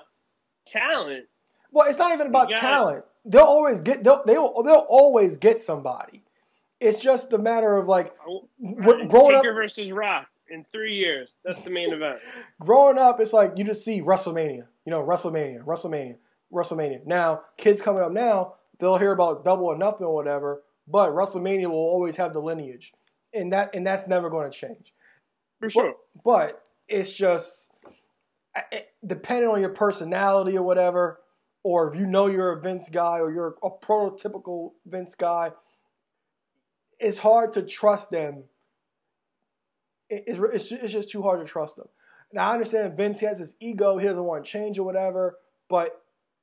talent, 0.67 1.27
Well, 1.73 1.89
it's 1.89 1.99
not 1.99 2.13
even 2.13 2.27
about 2.29 2.51
talent. 2.51 3.05
They'll 3.25 3.43
always 3.43 3.81
get. 3.81 4.05
They'll 4.05 4.23
they'll, 4.25 4.63
they'll 4.63 4.87
always 4.89 5.37
get 5.37 5.63
somebody. 5.63 6.23
It's 6.79 7.01
just 7.01 7.31
the 7.31 7.39
matter 7.39 7.77
of 7.77 7.89
like 7.89 8.13
Wh- 8.61 9.07
growing 9.09 9.35
up- 9.35 9.45
versus 9.45 9.91
Rock 9.91 10.27
in 10.51 10.63
three 10.63 10.95
years. 10.95 11.37
That's 11.45 11.61
the 11.61 11.71
main 11.71 11.93
event. 11.93 12.19
growing 12.61 12.99
up, 12.99 13.19
it's 13.21 13.33
like 13.33 13.53
you 13.57 13.65
just 13.65 13.85
see 13.85 14.01
WrestleMania, 14.01 14.67
you 14.85 14.91
know, 14.91 15.03
WrestleMania, 15.03 15.65
WrestleMania, 15.65 16.17
WrestleMania. 16.53 17.05
Now, 17.07 17.43
kids 17.57 17.81
coming 17.81 18.03
up 18.03 18.13
now, 18.13 18.55
they'll 18.79 18.99
hear 18.99 19.13
about 19.13 19.43
Double 19.45 19.67
or 19.67 19.77
Nothing 19.77 20.07
or 20.07 20.15
whatever, 20.15 20.63
but 20.87 21.11
WrestleMania 21.11 21.67
will 21.69 21.75
always 21.77 22.15
have 22.17 22.33
the 22.33 22.41
lineage, 22.41 22.93
and 23.35 23.53
that 23.53 23.75
and 23.75 23.85
that's 23.87 24.07
never 24.07 24.31
going 24.31 24.49
to 24.51 24.57
change. 24.57 24.93
For 25.61 25.71
sure. 25.71 25.95
But 26.25 26.63
it's 26.89 27.13
just 27.13 27.69
it, 28.73 28.89
depending 29.07 29.49
on 29.51 29.61
your 29.61 29.71
personality 29.71 30.57
or 30.57 30.63
whatever, 30.63 31.21
or 31.63 31.89
if 31.93 31.99
you 31.99 32.07
know 32.07 32.27
you're 32.27 32.53
a 32.53 32.61
Vince 32.61 32.89
guy 32.89 33.19
or 33.21 33.33
you're 33.33 33.57
a 33.63 33.71
prototypical 33.71 34.73
Vince 34.87 35.15
guy, 35.15 35.51
it's 36.99 37.19
hard 37.19 37.53
to 37.55 37.63
trust 37.63 38.11
them. 38.11 38.45
It- 40.09 40.25
It's, 40.27 40.39
it's, 40.71 40.73
it's 40.85 40.93
just 40.93 41.11
too 41.11 41.23
hard 41.23 41.41
to 41.41 41.47
trust 41.47 41.77
them. 41.77 41.89
Now 42.33 42.51
I 42.51 42.55
understand 42.55 42.97
Vince 42.97 43.21
has 43.21 43.39
his 43.39 43.55
ego; 43.61 43.99
he 43.99 44.07
doesn't 44.07 44.23
want 44.25 44.45
to 44.45 44.51
change 44.51 44.79
or 44.79 44.85
whatever. 44.85 45.39
But 45.69 46.03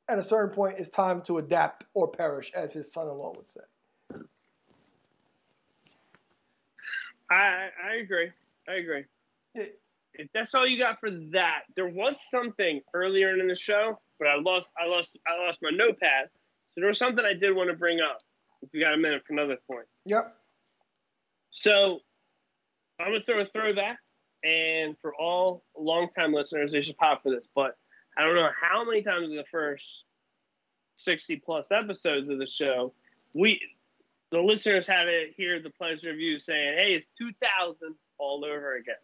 at 0.09 0.19
a 0.19 0.23
certain 0.23 0.53
point, 0.53 0.75
it's 0.79 0.89
time 0.89 1.21
to 1.23 1.37
adapt 1.37 1.85
or 1.93 2.09
perish, 2.09 2.51
as 2.53 2.73
his 2.73 2.91
son-in-law 2.91 3.33
would 3.37 3.47
say. 3.47 3.61
I 7.29 7.69
I 7.83 7.95
agree. 8.01 8.31
I 8.69 8.73
agree. 8.73 9.03
If 9.55 10.27
that's 10.33 10.53
all 10.53 10.67
you 10.67 10.77
got 10.77 10.99
for 10.99 11.09
that, 11.31 11.61
there 11.75 11.87
was 11.87 12.17
something 12.29 12.81
earlier 12.93 13.33
in 13.33 13.47
the 13.47 13.55
show, 13.55 13.99
but 14.19 14.27
I 14.27 14.35
lost 14.35 14.71
I 14.79 14.87
lost 14.87 15.17
I 15.27 15.45
lost 15.45 15.59
my 15.61 15.71
notepad. 15.71 16.29
So 16.73 16.81
there 16.81 16.87
was 16.87 16.97
something 16.97 17.25
I 17.25 17.33
did 17.33 17.55
want 17.55 17.69
to 17.69 17.75
bring 17.75 17.99
up. 17.99 18.17
If 18.61 18.69
you 18.73 18.81
got 18.81 18.93
a 18.93 18.97
minute 18.97 19.23
for 19.27 19.33
another 19.33 19.57
point. 19.69 19.85
Yep. 20.05 20.35
So 21.51 21.99
I'm 22.99 23.07
gonna 23.07 23.23
throw 23.23 23.41
a 23.41 23.45
throwback, 23.45 23.97
and 24.43 24.97
for 24.99 25.13
all 25.15 25.63
longtime 25.77 26.33
listeners, 26.33 26.71
they 26.71 26.81
should 26.81 26.97
pop 26.97 27.23
for 27.23 27.31
this. 27.31 27.47
But 27.55 27.75
I 28.17 28.23
don't 28.23 28.35
know 28.35 28.49
how 28.59 28.85
many 28.85 29.01
times 29.01 29.31
in 29.31 29.35
the 29.35 29.45
first 29.51 30.05
60 30.95 31.41
plus 31.43 31.71
episodes 31.71 32.29
of 32.29 32.39
the 32.39 32.45
show, 32.45 32.93
we 33.33 33.59
the 34.31 34.39
listeners 34.39 34.87
had 34.87 35.05
to 35.05 35.27
hear 35.35 35.59
the 35.59 35.69
pleasure 35.69 36.11
of 36.11 36.19
you 36.19 36.39
saying, 36.39 36.77
"Hey, 36.77 36.93
it's 36.93 37.09
2000 37.19 37.95
all 38.17 38.45
over 38.45 38.75
again," 38.75 38.95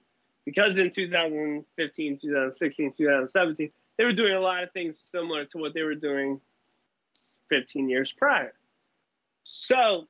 because 0.45 0.78
in 0.78 0.89
2015, 0.89 2.18
2016, 2.18 2.93
2017, 2.93 3.72
they 3.97 4.03
were 4.03 4.14
doing 4.14 4.36
a 4.36 4.41
lot 4.41 4.64
of 4.64 4.72
things 4.72 4.99
similar 4.99 5.45
to 5.45 5.57
what 5.57 5.74
they 5.74 5.84
were 5.84 5.95
doing 5.95 6.39
15 7.49 7.89
years 7.89 8.12
prior. 8.12 8.53
So 9.43 10.07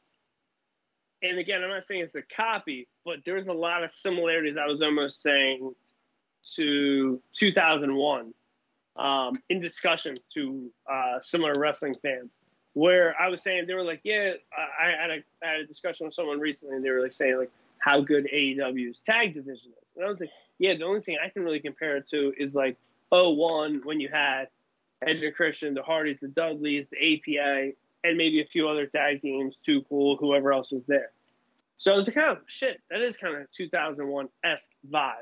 and 1.21 1.37
again, 1.37 1.63
I'm 1.63 1.69
not 1.69 1.83
saying 1.83 2.01
it's 2.01 2.15
a 2.15 2.21
copy, 2.21 2.87
but 3.03 3.19
there's 3.25 3.47
a 3.47 3.53
lot 3.53 3.83
of 3.83 3.91
similarities. 3.91 4.55
I 4.57 4.67
was 4.67 4.81
almost 4.81 5.21
saying 5.21 5.73
to 6.55 7.21
2001 7.33 8.33
um, 8.95 9.33
in 9.49 9.59
discussion 9.59 10.15
to 10.33 10.71
uh, 10.89 11.19
similar 11.19 11.53
wrestling 11.57 11.93
fans, 12.01 12.37
where 12.73 13.15
I 13.19 13.27
was 13.29 13.41
saying 13.41 13.65
they 13.67 13.73
were 13.73 13.83
like, 13.83 14.01
yeah, 14.03 14.33
I 14.57 14.91
had 15.01 15.09
a, 15.09 15.23
I 15.43 15.51
had 15.51 15.59
a 15.59 15.65
discussion 15.65 16.05
with 16.05 16.13
someone 16.13 16.39
recently, 16.39 16.75
and 16.77 16.85
they 16.85 16.89
were 16.89 17.01
like 17.01 17.13
saying 17.13 17.37
like 17.37 17.51
how 17.79 18.01
good 18.01 18.27
AEW's 18.33 19.01
tag 19.01 19.33
division 19.33 19.71
is, 19.71 19.95
and 19.95 20.05
I 20.05 20.09
was 20.09 20.19
like, 20.19 20.31
yeah, 20.59 20.75
the 20.77 20.85
only 20.85 21.01
thing 21.01 21.17
I 21.23 21.29
can 21.29 21.43
really 21.43 21.59
compare 21.59 21.97
it 21.97 22.07
to 22.09 22.33
is 22.37 22.55
like 22.55 22.77
01 23.09 23.81
when 23.83 23.99
you 23.99 24.09
had 24.09 24.49
Edge 25.05 25.23
and 25.23 25.33
Christian, 25.33 25.73
the 25.73 25.81
Hardys, 25.81 26.17
the 26.21 26.27
Dudleys, 26.27 26.89
the 26.89 26.97
APA, 26.97 27.71
and 28.03 28.17
maybe 28.17 28.41
a 28.41 28.45
few 28.45 28.67
other 28.67 28.85
tag 28.85 29.21
teams, 29.21 29.57
Too 29.65 29.83
Cool, 29.89 30.17
whoever 30.17 30.51
else 30.53 30.71
was 30.71 30.83
there. 30.87 31.11
So 31.77 31.93
I 31.93 31.95
was 31.95 32.07
like, 32.07 32.17
oh 32.17 32.37
shit, 32.45 32.81
that 32.89 33.01
is 33.01 33.17
kind 33.17 33.35
of 33.35 33.49
2001 33.51 34.27
esque 34.43 34.71
vibe. 34.91 35.13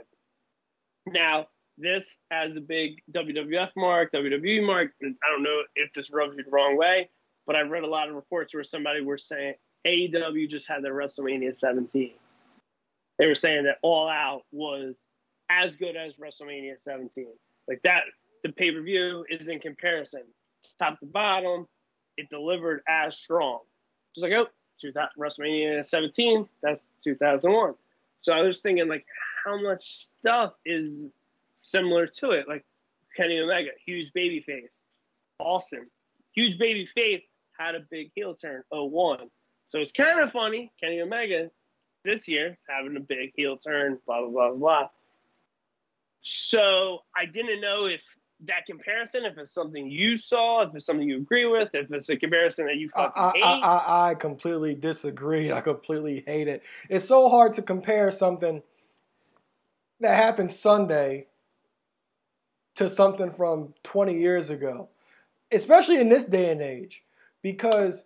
Now 1.06 1.48
this 1.78 2.18
has 2.32 2.58
a 2.58 2.62
big 2.62 3.02
WWF 3.12 3.70
mark, 3.76 4.12
WWE 4.12 4.66
mark. 4.66 4.92
I 5.04 5.32
don't 5.32 5.44
know 5.44 5.62
if 5.76 5.94
this 5.94 6.10
rubs 6.10 6.36
you 6.36 6.44
the 6.44 6.50
wrong 6.50 6.76
way, 6.76 7.10
but 7.46 7.56
I 7.56 7.62
read 7.62 7.84
a 7.84 7.88
lot 7.88 8.10
of 8.10 8.16
reports 8.16 8.56
where 8.56 8.64
somebody 8.64 9.02
were 9.02 9.20
saying 9.20 9.54
AEW 9.86 10.50
just 10.50 10.68
had 10.68 10.84
their 10.84 10.96
WrestleMania 10.96 11.56
17. 11.56 12.14
They 13.18 13.26
were 13.26 13.36
saying 13.36 13.64
that 13.64 13.78
All 13.82 14.08
Out 14.08 14.44
was 14.52 15.08
as 15.50 15.76
good 15.76 15.96
as 15.96 16.18
WrestleMania 16.18 16.80
17. 16.80 17.28
Like 17.68 17.82
that, 17.84 18.04
the 18.44 18.52
pay 18.52 18.72
per 18.72 18.82
view 18.82 19.26
is 19.30 19.48
in 19.48 19.60
comparison, 19.60 20.24
top 20.80 21.00
to 21.00 21.06
bottom 21.06 21.68
it 22.18 22.30
delivered 22.30 22.82
as 22.88 23.16
strong. 23.16 23.60
Just 24.14 24.24
like, 24.24 24.34
oh, 24.34 24.48
2000, 24.82 25.10
WrestleMania 25.18 25.86
17, 25.86 26.48
that's 26.62 26.88
2001. 27.04 27.76
So 28.20 28.34
I 28.34 28.42
was 28.42 28.60
thinking, 28.60 28.88
like, 28.88 29.06
how 29.46 29.62
much 29.62 29.82
stuff 29.84 30.54
is 30.66 31.06
similar 31.56 32.08
to 32.08 32.32
it? 32.32 32.48
Like, 32.48 32.66
Kenny 33.16 33.40
Omega, 33.40 33.70
huge 33.86 34.12
baby 34.14 34.42
face. 34.42 34.84
Austin, 35.40 35.88
huge 36.34 36.58
baby 36.58 36.86
face, 36.86 37.26
had 37.58 37.76
a 37.76 37.82
big 37.92 38.12
heel 38.16 38.34
turn, 38.34 38.64
01. 38.72 39.30
So 39.70 39.80
it's 39.80 39.92
kind 39.92 40.20
of 40.20 40.32
funny. 40.32 40.72
Kenny 40.80 41.02
Omega 41.02 41.52
this 42.08 42.28
year 42.28 42.54
is 42.54 42.66
having 42.68 42.96
a 42.96 43.02
big 43.02 43.34
heel 43.36 43.58
turn, 43.58 44.00
blah, 44.08 44.22
blah, 44.22 44.30
blah, 44.30 44.54
blah. 44.54 44.90
So 46.20 47.00
I 47.16 47.26
didn't 47.26 47.62
know 47.62 47.86
if 47.86 48.02
that 48.46 48.66
comparison, 48.66 49.26
if 49.26 49.38
it's 49.38 49.52
something 49.52 49.90
you 49.90 50.16
saw, 50.16 50.64
if 50.64 50.74
it's 50.74 50.86
something 50.86 51.08
you 51.08 51.18
agree 51.18 51.46
with, 51.46 51.70
if 51.74 51.92
it's 51.92 52.10
a 52.10 52.16
comparison 52.16 52.68
that 52.68 52.78
you 52.78 52.90
fucking 52.90 53.12
I, 53.16 53.32
hate. 53.36 53.44
I, 53.44 53.58
I 53.60 54.10
I 54.12 54.16
completely 54.16 54.74
disagree. 54.74 55.52
I 55.52 55.62
completely 55.62 56.24
hate 56.26 56.48
it. 56.48 56.64
It's 56.90 57.06
so 57.06 57.30
hard 57.30 57.54
to 57.54 57.62
compare 57.62 58.10
something 58.12 58.64
that 60.00 60.16
happened 60.16 60.52
Sunday 60.52 61.28
to 62.76 62.90
something 62.90 63.32
from 63.32 63.74
20 63.84 64.18
years 64.20 64.50
ago, 64.50 64.88
especially 65.52 65.98
in 65.98 66.10
this 66.10 66.24
day 66.24 66.52
and 66.52 66.62
age, 66.62 67.04
because 67.42 68.04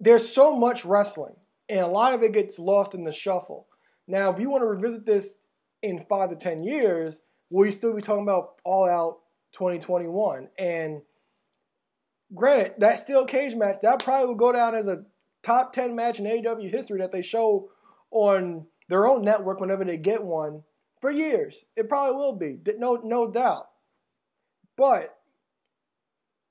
there's 0.00 0.26
so 0.32 0.56
much 0.56 0.84
wrestling 0.86 1.36
and 1.68 1.80
a 1.80 1.86
lot 1.86 2.14
of 2.14 2.22
it 2.22 2.32
gets 2.32 2.58
lost 2.58 2.94
in 2.94 3.04
the 3.04 3.12
shuffle. 3.12 3.66
Now, 4.06 4.32
if 4.32 4.38
you 4.38 4.50
want 4.50 4.62
to 4.62 4.66
revisit 4.66 5.04
this 5.04 5.34
in 5.82 6.06
five 6.08 6.30
to 6.30 6.36
10 6.36 6.62
years, 6.62 7.20
will 7.50 7.66
you 7.66 7.72
still 7.72 7.94
be 7.94 8.02
talking 8.02 8.22
about 8.22 8.54
All 8.64 8.88
Out 8.88 9.18
2021? 9.52 10.48
And 10.58 11.02
granted, 12.34 12.74
that 12.78 13.00
steel 13.00 13.24
cage 13.24 13.54
match 13.54 13.76
that 13.82 14.04
probably 14.04 14.28
will 14.28 14.34
go 14.34 14.52
down 14.52 14.74
as 14.74 14.88
a 14.88 15.04
top 15.42 15.72
10 15.72 15.94
match 15.94 16.18
in 16.18 16.26
AEW 16.26 16.70
history 16.70 17.00
that 17.00 17.12
they 17.12 17.22
show 17.22 17.70
on 18.10 18.66
their 18.88 19.06
own 19.06 19.22
network 19.22 19.60
whenever 19.60 19.84
they 19.84 19.96
get 19.96 20.22
one 20.22 20.62
for 21.00 21.10
years. 21.10 21.64
It 21.76 21.88
probably 21.88 22.16
will 22.16 22.36
be, 22.36 22.58
no, 22.78 23.00
no 23.02 23.30
doubt. 23.30 23.68
But 24.76 25.16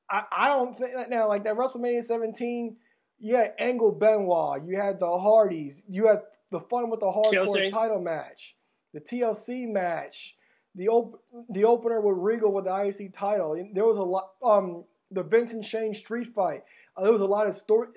I, 0.10 0.24
I 0.32 0.48
don't 0.50 0.78
think 0.78 0.94
that 0.94 1.10
now, 1.10 1.28
like 1.28 1.44
that 1.46 1.56
WrestleMania 1.56 2.04
17, 2.04 2.76
you 3.20 3.36
had 3.36 3.54
Angle 3.60 3.92
Benoit, 3.92 4.66
you 4.66 4.78
had 4.78 5.00
the 5.00 5.18
Hardys, 5.18 5.82
you 5.88 6.08
had 6.08 6.22
the 6.52 6.60
fun 6.60 6.90
with 6.90 7.00
the 7.00 7.08
hardcore 7.08 7.48
TLC. 7.48 7.72
title 7.72 8.00
match, 8.02 8.56
the 8.94 9.00
TLC 9.00 9.68
match, 9.72 10.36
the 10.76 10.88
op- 10.90 11.22
the 11.50 11.66
opener 11.66 12.02
with 12.02 12.18
Regal 12.18 12.52
with 12.52 12.66
the 12.66 12.86
IC 12.86 13.14
title. 13.16 13.56
There 13.74 13.86
was 13.86 13.98
a 13.98 14.02
lot. 14.02 14.32
Um, 14.44 14.84
the 15.12 15.24
Vincent 15.24 15.64
Shane 15.64 15.94
street 15.94 16.34
fight. 16.34 16.64
Uh, 16.98 17.04
there 17.04 17.12
was 17.12 17.22
a 17.22 17.26
lot 17.26 17.48
of 17.48 17.56
story 17.56 17.90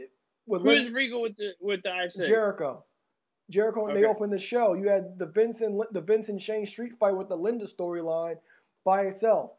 with 0.46 0.62
Who's 0.62 0.90
Regal 0.90 1.22
with 1.22 1.36
the 1.36 1.52
with 1.60 1.82
the 1.82 2.04
IC? 2.04 2.26
Jericho. 2.26 2.84
Jericho, 3.50 3.86
and 3.86 3.96
they 3.96 4.04
opened 4.04 4.32
the 4.32 4.38
show. 4.38 4.74
You 4.74 4.88
had 4.88 5.18
the 5.18 5.26
Vincent 5.26 5.80
the 5.92 6.00
Vincent 6.00 6.40
Shane 6.40 6.66
street 6.66 6.92
fight 6.98 7.16
with 7.16 7.28
the 7.28 7.36
Linda 7.36 7.66
storyline 7.66 8.36
by 8.84 9.02
itself, 9.02 9.52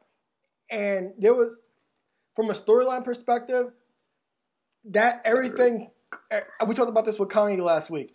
and 0.69 1.11
there 1.17 1.33
was, 1.33 1.55
from 2.35 2.51
a 2.51 2.53
storyline 2.53 3.03
perspective, 3.03 3.71
that 4.85 5.21
everything. 5.25 5.89
eh, 6.31 6.41
We 6.65 6.75
talked 6.75 6.89
about 6.89 7.05
this 7.05 7.19
with 7.19 7.29
Kanye 7.29 7.59
last 7.59 7.89
week. 7.89 8.13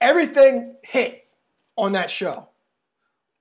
Everything 0.00 0.76
hit 0.82 1.26
on 1.76 1.92
that 1.92 2.10
show. 2.10 2.48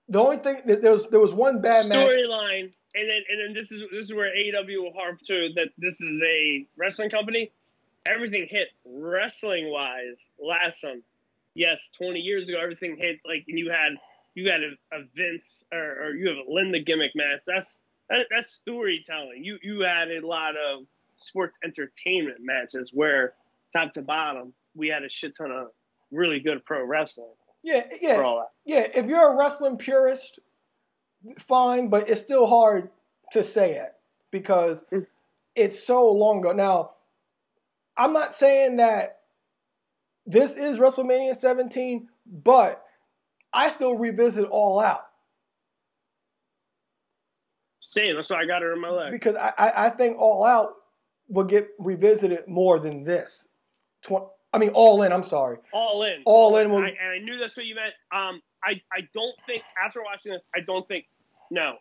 the 0.10 0.20
only 0.20 0.38
thing 0.38 0.62
that 0.66 0.82
there 0.82 0.92
was 0.92 1.08
there 1.10 1.20
was 1.20 1.34
one 1.34 1.62
bad 1.62 1.86
storyline, 1.86 2.72
and 2.96 3.10
then 3.10 3.22
and 3.30 3.40
then 3.42 3.54
this 3.54 3.72
is 3.72 3.82
this 3.92 4.06
is 4.06 4.14
where 4.14 4.30
AEW 4.36 4.82
will 4.84 4.94
harp 4.94 5.20
to 5.28 5.50
that 5.56 5.70
this 5.78 6.02
is 6.02 6.22
a 6.24 6.66
wrestling 6.78 7.10
company. 7.10 7.52
Everything 8.06 8.48
hit 8.50 8.70
wrestling 8.86 9.70
wise 9.72 10.30
last 10.40 10.82
time. 10.82 11.04
Yes, 11.54 11.90
twenty 11.98 12.20
years 12.20 12.48
ago, 12.50 12.58
everything 12.62 12.96
hit 12.98 13.20
like 13.26 13.46
and 13.48 13.58
you 13.60 13.70
had 13.72 13.94
you 14.34 14.50
had 14.50 14.62
a, 14.62 14.96
a 14.98 15.04
Vince 15.16 15.66
or, 15.74 16.06
or 16.08 16.16
you 16.16 16.30
have 16.30 16.38
a 16.38 16.52
Linda 16.52 16.80
gimmick 16.80 17.12
match. 17.16 17.42
That's 17.46 17.80
that, 18.10 18.28
that's 18.30 18.52
storytelling. 18.54 19.44
You 19.44 19.58
you 19.62 19.82
had 19.82 20.10
a 20.10 20.26
lot 20.26 20.52
of 20.56 20.86
sports 21.22 21.58
entertainment 21.64 22.38
matches 22.42 22.92
where 22.94 23.34
top 23.76 23.94
to 23.94 24.02
bottom 24.02 24.54
we 24.76 24.88
had 24.88 25.04
a 25.04 25.10
shit 25.10 25.36
ton 25.38 25.52
of 25.52 25.68
really 26.12 26.40
good 26.40 26.64
pro 26.66 26.84
wrestling. 26.86 27.34
Yeah, 27.64 27.84
yeah, 28.02 28.24
yeah. 28.66 28.88
If 28.94 29.06
you're 29.06 29.34
a 29.34 29.36
wrestling 29.38 29.78
purist, 29.78 30.40
fine, 31.40 31.90
but 31.90 32.10
it's 32.10 32.22
still 32.22 32.48
hard 32.48 32.90
to 33.34 33.44
say 33.44 33.74
it 33.76 33.94
because 34.32 34.82
Mm. 34.92 35.06
it's 35.56 35.82
so 35.84 36.10
long 36.12 36.40
ago. 36.40 36.54
Now, 36.54 36.92
I'm 37.98 38.14
not 38.14 38.34
saying 38.34 38.78
that 38.78 39.20
this 40.26 40.56
is 40.56 40.80
WrestleMania 40.80 41.36
17, 41.36 42.10
but 42.26 42.84
I 43.54 43.70
still 43.70 43.96
revisit 43.96 44.46
All 44.50 44.80
Out 44.80 45.02
Same. 47.82 48.16
That's 48.16 48.30
why 48.30 48.42
I 48.42 48.46
got 48.46 48.62
her 48.62 48.74
in 48.74 48.80
my 48.82 48.90
leg. 48.90 49.12
because 49.12 49.36
I, 49.36 49.54
I, 49.58 49.86
I 49.88 49.90
think 49.90 50.18
All 50.18 50.44
Out 50.46 50.74
will 51.32 51.46
get 51.46 51.70
revisited 51.80 52.48
more 52.48 52.80
than 52.80 53.04
this. 53.04 53.48
Tw- 54.04 54.28
I 54.54 54.58
mean, 54.58 54.72
All 54.74 55.02
In. 55.04 55.12
I'm 55.14 55.24
sorry. 55.24 55.58
All 55.72 56.04
in. 56.04 56.22
All 56.26 56.58
in 56.58 56.70
will- 56.70 56.80
I, 56.80 56.90
and 56.90 57.10
I 57.16 57.18
knew 57.20 57.38
that's 57.40 57.56
what 57.56 57.66
you 57.66 57.76
meant. 57.76 57.94
Um, 58.14 58.42
I, 58.64 58.82
I 58.94 59.08
don't 59.14 59.36
think 59.46 59.64
after 59.84 60.02
watching 60.04 60.34
this, 60.34 60.44
I 60.56 60.60
don't 60.60 60.86
think 60.88 61.06
no. 61.50 61.76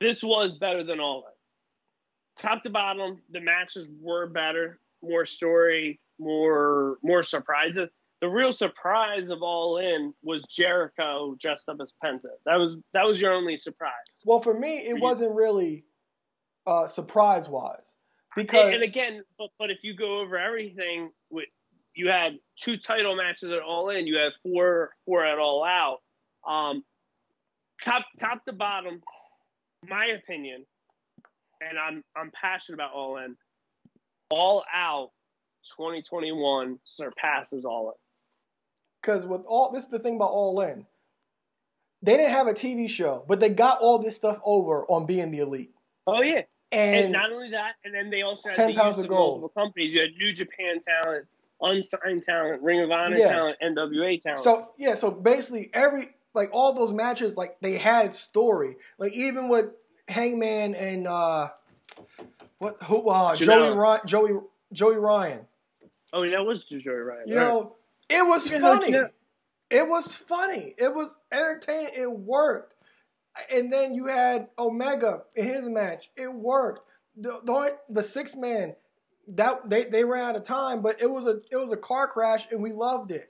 This 0.00 0.22
was 0.22 0.56
better 0.58 0.82
than 0.82 0.98
all 1.00 1.18
in. 1.18 2.42
Top 2.42 2.62
to 2.62 2.70
bottom, 2.70 3.22
the 3.30 3.40
matches 3.40 3.88
were 4.00 4.26
better, 4.26 4.80
more 5.02 5.24
story, 5.24 6.00
more 6.18 6.98
more 7.02 7.22
surprises. 7.22 7.88
The 8.20 8.28
real 8.28 8.52
surprise 8.52 9.28
of 9.30 9.42
All 9.42 9.78
In 9.78 10.14
was 10.22 10.42
Jericho 10.44 11.36
dressed 11.40 11.68
up 11.68 11.78
as 11.80 11.92
Penta. 12.04 12.28
That 12.46 12.56
was 12.56 12.78
that 12.94 13.04
was 13.04 13.20
your 13.20 13.32
only 13.32 13.56
surprise. 13.56 13.92
Well, 14.24 14.40
for 14.40 14.54
me, 14.58 14.78
it 14.78 14.96
you. 14.96 15.00
wasn't 15.02 15.32
really 15.34 15.84
uh, 16.66 16.86
surprise 16.86 17.48
wise 17.48 17.94
because 18.36 18.74
And, 18.74 18.82
again, 18.82 19.22
but, 19.38 19.48
but 19.58 19.70
if 19.70 19.78
you 19.82 19.94
go 19.96 20.20
over 20.20 20.38
everything, 20.38 21.10
with 21.30 21.46
you 21.94 22.08
had 22.08 22.38
two 22.58 22.76
title 22.76 23.16
matches 23.16 23.50
at 23.50 23.60
All 23.60 23.90
In, 23.90 24.06
you 24.06 24.16
had 24.16 24.32
four 24.42 24.90
four 25.04 25.24
at 25.24 25.38
All 25.38 25.64
Out. 25.64 25.98
Um, 26.48 26.84
top 27.82 28.04
top 28.18 28.44
to 28.46 28.52
bottom, 28.52 29.02
my 29.86 30.06
opinion, 30.06 30.64
and 31.60 31.78
I'm 31.78 32.02
I'm 32.16 32.30
passionate 32.32 32.76
about 32.76 32.92
All 32.92 33.18
In. 33.18 33.36
All 34.30 34.64
Out, 34.72 35.10
2021 35.76 36.78
surpasses 36.84 37.64
All 37.64 37.88
In. 37.90 37.94
because 39.02 39.26
with 39.26 39.42
all 39.46 39.70
this 39.70 39.84
is 39.84 39.90
the 39.90 39.98
thing 39.98 40.16
about 40.16 40.30
All 40.30 40.58
In, 40.62 40.86
they 42.00 42.16
didn't 42.16 42.30
have 42.30 42.46
a 42.46 42.54
TV 42.54 42.88
show, 42.88 43.24
but 43.28 43.40
they 43.40 43.50
got 43.50 43.80
all 43.80 43.98
this 43.98 44.16
stuff 44.16 44.38
over 44.44 44.86
on 44.86 45.04
being 45.04 45.30
the 45.30 45.40
elite. 45.40 45.72
Oh 46.06 46.22
yeah, 46.22 46.42
and, 46.72 46.96
And, 46.96 47.12
not 47.12 47.30
only 47.32 47.50
that, 47.50 47.74
and 47.84 47.94
then 47.94 48.10
they 48.10 48.22
also 48.22 48.48
had 48.48 48.56
10 48.56 48.68
the 48.68 48.74
pounds 48.76 48.96
use 48.96 48.98
of 49.00 49.04
of 49.04 49.10
gold. 49.10 49.40
multiple 49.42 49.62
companies. 49.62 49.92
You 49.92 50.00
had 50.00 50.10
New 50.18 50.32
Japan 50.32 50.78
talent, 50.80 51.26
unsigned 51.60 52.22
talent, 52.22 52.62
Ring 52.62 52.80
of 52.80 52.90
Honor 52.90 53.18
Yeah. 53.18 53.28
talent, 53.28 53.58
NWA 53.62 54.20
talent. 54.20 54.42
so 54.42 54.72
yeah, 54.78 54.94
so 54.94 55.10
basically 55.10 55.70
every 55.74 56.08
like 56.34 56.48
all 56.52 56.72
those 56.72 56.92
matches, 56.92 57.36
like 57.36 57.58
they 57.60 57.76
had 57.76 58.14
story. 58.14 58.76
Like 58.98 59.12
even 59.12 59.48
with 59.50 59.66
Hangman 60.08 60.74
and 60.74 61.06
uh, 61.06 61.50
what 62.58 62.82
who 62.84 63.08
uh, 63.08 63.36
Joey 63.36 63.76
Ryan, 63.76 64.00
Joey 64.06 64.30
Joey 64.72 64.96
Ryan. 64.96 65.40
oh, 66.14 66.28
that 66.28 66.44
was 66.44 66.64
Joey 66.64 66.94
Ryan. 66.94 67.28
You 67.28 67.36
right. 67.36 67.48
know, 67.48 67.76
it 68.08 68.26
was 68.26 68.50
Yeah, 68.50 68.58
funny. 68.60 68.94
It 69.70 69.88
was 69.88 70.14
funny. 70.14 70.74
It 70.78 70.94
was 70.94 71.16
entertaining. 71.30 71.92
It 71.94 72.10
worked. 72.10 72.74
And 73.50 73.72
then 73.72 73.94
you 73.94 74.06
had 74.06 74.48
Omega 74.58 75.22
in 75.36 75.46
his 75.46 75.68
match. 75.68 76.10
It 76.16 76.32
worked. 76.32 76.80
The 77.16 77.40
the, 77.44 77.76
the 77.88 78.02
six 78.02 78.34
man 78.34 78.74
that 79.28 79.68
they, 79.68 79.84
they 79.84 80.04
ran 80.04 80.24
out 80.30 80.36
of 80.36 80.42
time, 80.42 80.82
but 80.82 81.00
it 81.00 81.10
was 81.10 81.26
a 81.26 81.40
it 81.50 81.56
was 81.56 81.72
a 81.72 81.76
car 81.76 82.06
crash 82.08 82.46
and 82.50 82.62
we 82.62 82.72
loved 82.72 83.10
it. 83.10 83.28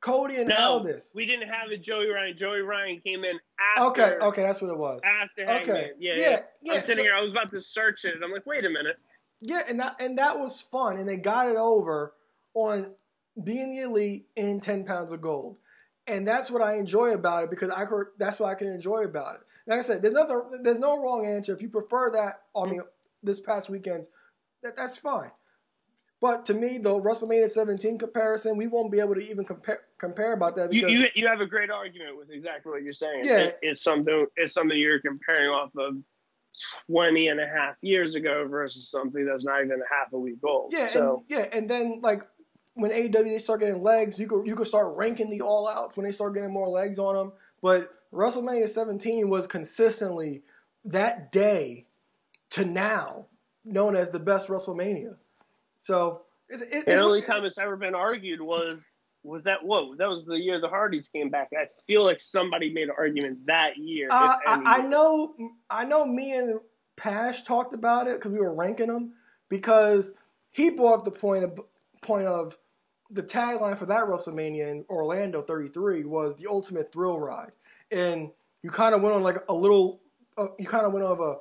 Cody 0.00 0.36
and 0.36 0.48
No, 0.50 0.56
Aldis. 0.56 1.12
we 1.14 1.24
didn't 1.24 1.48
have 1.48 1.70
a 1.70 1.78
Joey 1.78 2.08
Ryan. 2.10 2.36
Joey 2.36 2.60
Ryan 2.60 3.00
came 3.00 3.24
in 3.24 3.38
after. 3.76 4.02
Okay, 4.02 4.16
okay, 4.26 4.42
that's 4.42 4.60
what 4.60 4.70
it 4.70 4.76
was. 4.76 5.00
After 5.02 5.42
Okay, 5.44 5.52
Hangman. 5.52 5.90
Yeah, 5.98 6.12
yeah, 6.14 6.20
yeah. 6.30 6.40
yeah, 6.62 6.72
I'm 6.74 6.80
sitting 6.82 6.96
so- 6.96 7.02
here. 7.02 7.14
I 7.14 7.22
was 7.22 7.32
about 7.32 7.48
to 7.52 7.60
search 7.60 8.04
it, 8.04 8.14
and 8.14 8.22
I'm 8.22 8.30
like, 8.30 8.44
wait 8.44 8.66
a 8.66 8.68
minute. 8.70 8.96
Yeah, 9.40 9.62
and 9.66 9.80
that 9.80 9.96
and 10.00 10.18
that 10.18 10.38
was 10.38 10.60
fun, 10.60 10.98
and 10.98 11.08
they 11.08 11.16
got 11.16 11.48
it 11.48 11.56
over 11.56 12.12
on 12.54 12.92
being 13.42 13.74
the 13.74 13.82
elite 13.82 14.26
in 14.36 14.60
ten 14.60 14.84
pounds 14.84 15.10
of 15.10 15.22
gold, 15.22 15.56
and 16.06 16.26
that's 16.26 16.50
what 16.50 16.62
I 16.62 16.76
enjoy 16.76 17.12
about 17.14 17.44
it 17.44 17.50
because 17.50 17.70
I 17.70 17.86
that's 18.18 18.40
what 18.40 18.48
I 18.50 18.54
can 18.54 18.68
enjoy 18.68 19.04
about 19.04 19.36
it. 19.36 19.40
Like 19.66 19.80
I 19.80 19.82
said, 19.82 20.02
there's 20.02 20.14
nothing, 20.14 20.42
there's 20.62 20.78
no 20.78 20.98
wrong 21.00 21.26
answer. 21.26 21.52
If 21.54 21.62
you 21.62 21.68
prefer 21.68 22.10
that, 22.10 22.42
I 22.54 22.66
mean, 22.66 22.82
this 23.22 23.40
past 23.40 23.70
weekend's, 23.70 24.08
that, 24.62 24.76
that's 24.76 24.98
fine. 24.98 25.30
But 26.20 26.44
to 26.46 26.54
me, 26.54 26.78
the 26.78 26.90
WrestleMania 26.90 27.50
17 27.50 27.98
comparison, 27.98 28.56
we 28.56 28.66
won't 28.66 28.90
be 28.90 29.00
able 29.00 29.14
to 29.14 29.20
even 29.30 29.44
compare 29.44 29.80
compare 29.98 30.32
about 30.32 30.56
that 30.56 30.72
You, 30.72 30.82
because 30.86 30.98
you 30.98 31.06
you 31.14 31.26
have 31.26 31.40
a 31.40 31.46
great 31.46 31.70
argument 31.70 32.16
with 32.16 32.30
exactly 32.30 32.72
what 32.72 32.82
you're 32.82 32.92
saying. 32.92 33.24
Yeah. 33.24 33.38
It- 33.38 33.58
it's 33.62 33.82
something 33.82 34.26
it's 34.36 34.54
something 34.54 34.78
you're 34.78 35.00
comparing 35.00 35.48
off 35.50 35.70
of 35.76 35.96
20 36.86 37.28
and 37.28 37.40
a 37.40 37.46
half 37.46 37.76
years 37.82 38.14
ago 38.14 38.46
versus 38.48 38.88
something 38.88 39.24
that's 39.26 39.44
not 39.44 39.64
even 39.64 39.82
half 39.90 40.12
a 40.12 40.18
week 40.18 40.38
old. 40.44 40.72
Yeah, 40.72 40.88
So 40.88 41.16
and, 41.16 41.24
yeah, 41.28 41.48
and 41.52 41.68
then 41.68 42.00
like 42.00 42.22
when 42.74 42.90
AEW 42.90 43.24
they 43.24 43.38
start 43.38 43.60
getting 43.60 43.82
legs, 43.82 44.18
you 44.18 44.26
could 44.26 44.46
you 44.46 44.54
could 44.54 44.66
start 44.66 44.96
ranking 44.96 45.30
the 45.30 45.40
all 45.40 45.68
outs 45.68 45.96
when 45.96 46.04
they 46.04 46.12
start 46.12 46.34
getting 46.34 46.52
more 46.52 46.68
legs 46.68 46.98
on 46.98 47.14
them. 47.14 47.32
But 47.62 47.92
WrestleMania 48.12 48.68
17 48.68 49.28
was 49.28 49.46
consistently 49.46 50.42
that 50.84 51.32
day 51.32 51.86
to 52.50 52.64
now 52.64 53.26
known 53.64 53.96
as 53.96 54.10
the 54.10 54.20
best 54.20 54.48
WrestleMania. 54.48 55.16
So 55.78 56.22
it's, 56.48 56.62
it, 56.62 56.68
it's 56.72 56.84
the 56.84 57.00
only 57.00 57.22
time 57.22 57.44
it's 57.44 57.58
ever 57.58 57.76
been 57.76 57.94
argued 57.94 58.40
was 58.40 58.98
was 59.22 59.44
that 59.44 59.64
whoa 59.64 59.94
that 59.96 60.08
was 60.08 60.26
the 60.26 60.38
year 60.38 60.60
the 60.60 60.68
Hardys 60.68 61.08
came 61.08 61.30
back. 61.30 61.50
I 61.56 61.66
feel 61.86 62.04
like 62.04 62.20
somebody 62.20 62.72
made 62.72 62.84
an 62.84 62.94
argument 62.98 63.46
that 63.46 63.76
year. 63.76 64.08
Uh, 64.10 64.36
I, 64.46 64.78
I 64.78 64.78
know, 64.82 65.34
I 65.70 65.84
know. 65.84 66.04
Me 66.04 66.34
and 66.34 66.60
Pash 66.96 67.42
talked 67.42 67.72
about 67.74 68.06
it 68.06 68.18
because 68.18 68.32
we 68.32 68.38
were 68.38 68.52
ranking 68.54 68.88
them 68.88 69.14
because 69.48 70.12
he 70.50 70.70
brought 70.70 70.98
up 70.98 71.04
the 71.04 71.10
point 71.10 71.44
of 71.44 71.58
point 72.02 72.26
of 72.26 72.56
the 73.10 73.22
tagline 73.22 73.76
for 73.78 73.86
that 73.86 74.04
WrestleMania 74.04 74.70
in 74.70 74.84
Orlando 74.88 75.40
33 75.42 76.04
was 76.04 76.36
the 76.36 76.46
ultimate 76.48 76.92
thrill 76.92 77.18
ride, 77.18 77.52
and 77.90 78.30
you 78.62 78.70
kind 78.70 78.94
of 78.94 79.02
went 79.02 79.14
on 79.14 79.22
like 79.22 79.36
a 79.48 79.54
little, 79.54 80.00
uh, 80.38 80.46
you 80.58 80.66
kind 80.66 80.86
of 80.86 80.92
went 80.92 81.04
on 81.04 81.18
a 81.20 81.34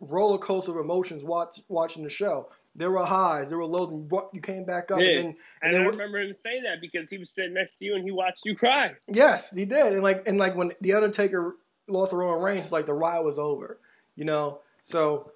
roller 0.00 0.38
coaster 0.38 0.70
of 0.70 0.76
emotions 0.76 1.24
watch, 1.24 1.60
watching 1.68 2.04
the 2.04 2.08
show. 2.10 2.48
There 2.76 2.92
were 2.92 3.04
highs, 3.04 3.48
there 3.48 3.58
were 3.58 3.64
lows, 3.66 3.90
and 3.90 4.08
you, 4.32 4.40
came 4.40 4.64
back 4.64 4.92
up, 4.92 5.00
Yeah. 5.00 5.08
and 5.08 5.18
then 5.18 5.36
And 5.62 5.74
and 5.74 5.82
I 5.82 5.86
remember 5.86 6.20
him 6.20 6.32
saying 6.32 6.62
that 6.62 6.80
because 6.80 7.10
he 7.10 7.18
was 7.18 7.30
sitting 7.30 7.54
next 7.54 7.78
to 7.78 7.84
you 7.84 7.96
and 7.96 8.04
he 8.04 8.12
watched 8.12 8.46
you 8.46 8.54
cry. 8.54 8.94
Yes, 9.08 9.50
he 9.50 9.64
did. 9.64 9.94
And 9.94 10.02
like 10.04 10.28
and 10.28 10.38
like 10.38 10.54
when 10.54 10.70
the 10.80 10.92
Undertaker 10.92 11.56
lost 11.88 12.12
to 12.12 12.16
Roman 12.16 12.40
Reigns, 12.40 12.66
it's 12.66 12.72
like 12.72 12.86
the 12.86 12.94
ride 12.94 13.20
was 13.20 13.38
over. 13.40 13.80
You 14.14 14.24
know? 14.26 14.60
So 14.82 15.32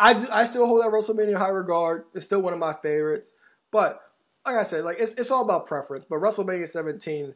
I, 0.00 0.14
do- 0.14 0.28
I 0.32 0.46
still 0.46 0.66
hold 0.66 0.80
that 0.80 0.88
WrestleMania 0.88 1.28
in 1.28 1.34
high 1.34 1.48
regard. 1.48 2.04
It's 2.14 2.24
still 2.24 2.40
one 2.40 2.54
of 2.54 2.58
my 2.58 2.72
favorites. 2.72 3.32
But 3.70 4.00
like 4.46 4.56
I 4.56 4.62
said, 4.62 4.84
like 4.84 5.00
it's 5.00 5.14
it's 5.14 5.30
all 5.30 5.42
about 5.42 5.66
preference. 5.66 6.04
But 6.04 6.20
WrestleMania 6.20 6.68
17, 6.68 7.34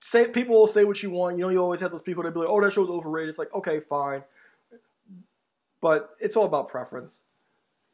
say 0.00 0.28
people 0.28 0.54
will 0.54 0.66
say 0.66 0.84
what 0.84 1.02
you 1.02 1.10
want. 1.10 1.36
You 1.36 1.44
know, 1.44 1.50
you 1.50 1.62
always 1.62 1.80
have 1.80 1.90
those 1.90 2.02
people 2.02 2.22
that 2.22 2.32
be 2.32 2.40
like, 2.40 2.48
"Oh, 2.48 2.60
that 2.60 2.72
show's 2.72 2.88
overrated." 2.88 3.28
It's 3.28 3.38
like, 3.38 3.52
okay, 3.54 3.80
fine. 3.80 4.22
But 5.80 6.10
it's 6.20 6.36
all 6.36 6.46
about 6.46 6.68
preference. 6.68 7.20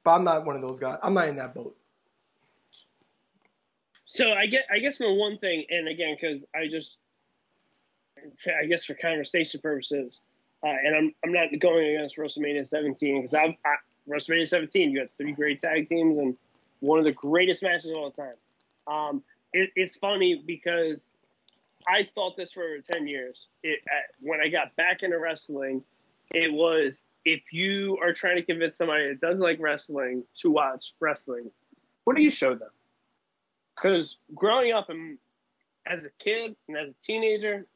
But 0.05 0.13
I'm 0.13 0.25
not 0.25 0.47
one 0.47 0.57
of 0.57 0.63
those 0.63 0.79
guys. 0.79 0.99
I'm 1.03 1.15
not 1.15 1.29
in 1.29 1.37
that 1.37 1.55
boat. 1.55 1.77
So 4.07 4.31
I 4.31 4.47
get, 4.47 4.67
I 4.71 4.79
guess 4.79 5.01
my 5.01 5.07
one 5.07 5.39
thing, 5.39 5.65
and 5.71 5.89
again, 5.89 6.17
because 6.21 6.45
I 6.55 6.69
just, 6.69 6.97
I 8.47 8.67
guess 8.67 8.85
for 8.85 8.95
conversation 8.95 9.61
purposes, 9.61 10.21
uh, 10.63 10.69
and 10.69 10.95
I'm 10.95 11.15
I'm 11.25 11.33
not 11.33 11.49
going 11.59 11.97
against 11.97 12.19
WrestleMania 12.19 12.67
17 12.67 13.23
because 13.23 13.35
I've 13.35 13.55
I, 13.65 13.77
WrestleMania 14.09 14.47
17, 14.47 14.91
you 14.91 15.01
got 15.01 15.11
three 15.11 15.33
great 15.33 15.61
tag 15.61 15.89
teams 15.89 16.19
and 16.19 16.37
one 16.83 16.99
of 16.99 17.05
the 17.05 17.13
greatest 17.13 17.63
matches 17.63 17.91
of 17.91 17.97
all 17.97 18.11
time. 18.11 18.35
Um, 18.87 19.23
it, 19.53 19.71
it's 19.77 19.97
funny 19.97 20.43
because 20.47 21.11
I 21.89 22.09
thought 22.15 22.37
this 22.37 22.53
for 22.53 22.79
10 22.93 23.07
years. 23.07 23.49
It, 23.63 23.81
uh, 23.87 24.01
when 24.23 24.41
I 24.41 24.49
got 24.49 24.75
back 24.77 25.03
into 25.03 25.19
wrestling, 25.19 25.85
it 26.35 26.53
was 26.53 27.05
if 27.25 27.53
you 27.53 27.99
are 28.03 28.13
trying 28.13 28.37
to 28.37 28.43
convince 28.43 28.77
somebody 28.77 29.09
that 29.09 29.21
doesn't 29.21 29.43
like 29.43 29.61
wrestling 29.61 30.25
to 30.41 30.51
watch 30.51 30.95
wrestling, 31.01 31.51
what 32.05 32.17
do 32.17 32.23
you 32.23 32.31
show 32.31 32.55
them? 32.55 32.71
Because 33.77 34.19
growing 34.35 34.73
up 34.73 34.91
and 34.91 35.19
as 35.87 36.05
a 36.05 36.11
kid 36.19 36.57
and 36.69 36.77
as 36.77 36.95
a 36.95 36.97
teenager, 37.03 37.67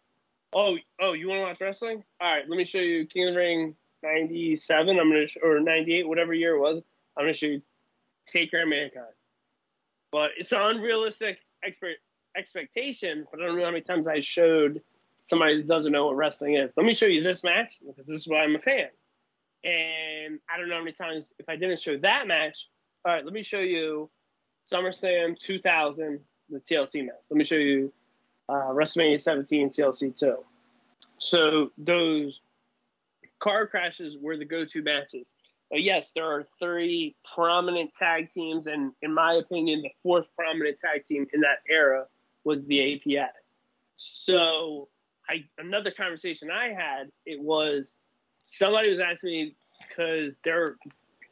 Oh, 0.54 0.76
oh, 1.00 1.12
you 1.12 1.28
want 1.28 1.40
to 1.40 1.42
watch 1.42 1.60
wrestling? 1.60 2.02
All 2.20 2.32
right, 2.32 2.48
let 2.48 2.56
me 2.56 2.64
show 2.64 2.78
you 2.78 3.06
King 3.06 3.28
of 3.28 3.34
the 3.34 3.40
Ring 3.40 3.74
'97. 4.02 4.98
I'm 4.98 5.10
gonna 5.10 5.26
or 5.42 5.60
'98, 5.60 6.08
whatever 6.08 6.32
year 6.32 6.56
it 6.56 6.60
was. 6.60 6.82
I'm 7.16 7.24
gonna 7.24 7.32
show 7.32 7.46
you 7.46 7.62
Taker 8.26 8.60
and 8.60 8.70
Mankind. 8.70 9.06
But 10.12 10.30
it's 10.36 10.52
an 10.52 10.60
unrealistic 10.60 11.38
expert 11.64 11.96
expectation. 12.36 13.26
But 13.30 13.40
I 13.40 13.46
don't 13.46 13.56
know 13.56 13.64
how 13.64 13.70
many 13.70 13.82
times 13.82 14.08
I 14.08 14.20
showed 14.20 14.82
somebody 15.22 15.56
that 15.58 15.68
doesn't 15.68 15.92
know 15.92 16.06
what 16.06 16.16
wrestling 16.16 16.54
is. 16.54 16.76
Let 16.76 16.86
me 16.86 16.94
show 16.94 17.06
you 17.06 17.22
this 17.22 17.42
match 17.42 17.80
because 17.86 18.06
this 18.06 18.20
is 18.20 18.28
why 18.28 18.38
I'm 18.38 18.54
a 18.54 18.60
fan. 18.60 18.88
And 19.64 20.38
I 20.48 20.58
don't 20.58 20.68
know 20.68 20.76
how 20.76 20.82
many 20.82 20.92
times 20.92 21.34
if 21.38 21.48
I 21.48 21.56
didn't 21.56 21.80
show 21.80 21.96
that 21.98 22.26
match. 22.28 22.68
All 23.04 23.12
right, 23.12 23.24
let 23.24 23.32
me 23.32 23.42
show 23.42 23.58
you 23.58 24.10
SummerSlam 24.72 25.38
2000, 25.38 26.20
the 26.50 26.60
TLC 26.60 27.04
match. 27.04 27.14
Let 27.30 27.36
me 27.36 27.44
show 27.44 27.56
you 27.56 27.92
uh, 28.48 28.70
WrestleMania 28.70 29.20
17 29.20 29.70
TLC 29.70 30.16
2. 30.16 30.36
So 31.18 31.70
those 31.78 32.40
car 33.38 33.66
crashes 33.66 34.18
were 34.18 34.36
the 34.36 34.44
go-to 34.44 34.82
matches. 34.82 35.34
But 35.70 35.82
yes, 35.82 36.12
there 36.14 36.24
are 36.24 36.44
three 36.60 37.16
prominent 37.34 37.92
tag 37.92 38.30
teams, 38.30 38.66
and 38.66 38.92
in 39.02 39.12
my 39.12 39.34
opinion, 39.34 39.82
the 39.82 39.90
fourth 40.02 40.26
prominent 40.36 40.78
tag 40.78 41.04
team 41.04 41.26
in 41.32 41.40
that 41.40 41.58
era 41.68 42.06
was 42.44 42.66
the 42.66 42.94
APA. 42.94 43.30
So 43.96 44.88
I 45.28 45.44
another 45.58 45.90
conversation 45.90 46.50
I 46.50 46.68
had 46.68 47.10
it 47.24 47.40
was 47.40 47.96
somebody 48.38 48.90
was 48.90 49.00
asking 49.00 49.30
me 49.30 49.56
because 49.88 50.38
they're 50.44 50.76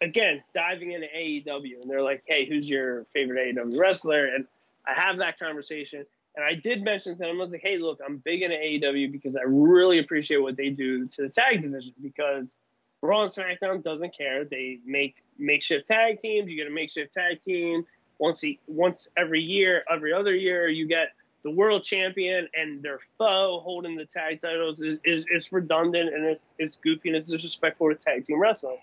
again 0.00 0.42
diving 0.54 0.92
into 0.92 1.06
AEW 1.06 1.82
and 1.82 1.90
they're 1.90 2.02
like, 2.02 2.24
"Hey, 2.26 2.44
who's 2.44 2.68
your 2.68 3.04
favorite 3.12 3.54
AEW 3.54 3.78
wrestler?" 3.78 4.26
And 4.26 4.46
I 4.86 4.94
have 4.94 5.18
that 5.18 5.38
conversation, 5.38 6.04
and 6.34 6.44
I 6.44 6.54
did 6.54 6.82
mention 6.82 7.14
to 7.14 7.18
them, 7.20 7.36
I 7.36 7.44
was 7.44 7.50
like, 7.50 7.62
"Hey, 7.62 7.78
look, 7.78 8.00
I'm 8.04 8.16
big 8.18 8.42
into 8.42 8.56
AEW 8.56 9.12
because 9.12 9.36
I 9.36 9.42
really 9.46 9.98
appreciate 9.98 10.38
what 10.38 10.56
they 10.56 10.70
do 10.70 11.06
to 11.06 11.22
the 11.22 11.28
tag 11.28 11.62
division 11.62 11.94
because." 12.02 12.56
Raw 13.04 13.22
and 13.22 13.30
SmackDown 13.30 13.82
doesn't 13.82 14.16
care. 14.16 14.44
They 14.44 14.78
make 14.86 15.16
makeshift 15.38 15.86
tag 15.86 16.20
teams. 16.20 16.50
You 16.50 16.56
get 16.56 16.66
a 16.66 16.74
makeshift 16.74 17.12
tag 17.12 17.38
team 17.38 17.84
once 18.18 18.40
he, 18.40 18.58
once 18.66 19.08
every 19.16 19.42
year, 19.42 19.84
every 19.92 20.12
other 20.12 20.34
year. 20.34 20.68
You 20.68 20.88
get 20.88 21.08
the 21.42 21.50
world 21.50 21.84
champion 21.84 22.48
and 22.54 22.82
their 22.82 22.98
foe 23.18 23.60
holding 23.62 23.96
the 23.96 24.06
tag 24.06 24.40
titles 24.40 24.80
is, 24.80 24.98
is, 25.04 25.26
is 25.28 25.52
redundant 25.52 26.14
and 26.14 26.24
it's, 26.24 26.54
it's 26.58 26.76
goofy 26.76 27.10
and 27.10 27.16
it's 27.16 27.28
disrespectful 27.28 27.90
to 27.90 27.94
tag 27.94 28.24
team 28.24 28.40
wrestling. 28.40 28.78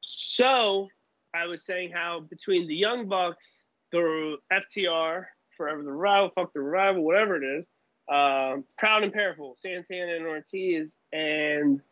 So 0.00 0.88
I 1.34 1.46
was 1.46 1.62
saying 1.62 1.90
how 1.92 2.20
between 2.20 2.66
the 2.66 2.74
Young 2.74 3.08
Bucks, 3.08 3.66
the 3.92 4.36
FTR, 4.50 5.26
Forever 5.56 5.82
the 5.82 5.92
Rival, 5.92 6.30
Fuck 6.34 6.54
the 6.54 6.60
Rival, 6.60 7.02
whatever 7.02 7.36
it 7.36 7.44
is, 7.44 7.66
um, 8.08 8.64
Proud 8.78 9.02
and 9.02 9.12
Powerful, 9.12 9.54
Santana 9.58 10.14
and 10.14 10.26
Ortiz, 10.26 10.96
and 11.12 11.82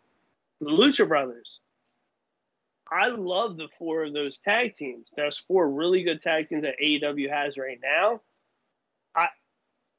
the 0.60 0.70
Lucha 0.70 1.06
Brothers. 1.06 1.60
I 2.90 3.08
love 3.08 3.56
the 3.56 3.68
four 3.78 4.04
of 4.04 4.12
those 4.12 4.38
tag 4.38 4.74
teams. 4.74 5.12
There's 5.16 5.38
four 5.38 5.68
really 5.70 6.02
good 6.02 6.20
tag 6.20 6.46
teams 6.46 6.62
that 6.62 6.76
AEW 6.82 7.30
has 7.30 7.58
right 7.58 7.78
now. 7.82 8.20
I, 9.14 9.28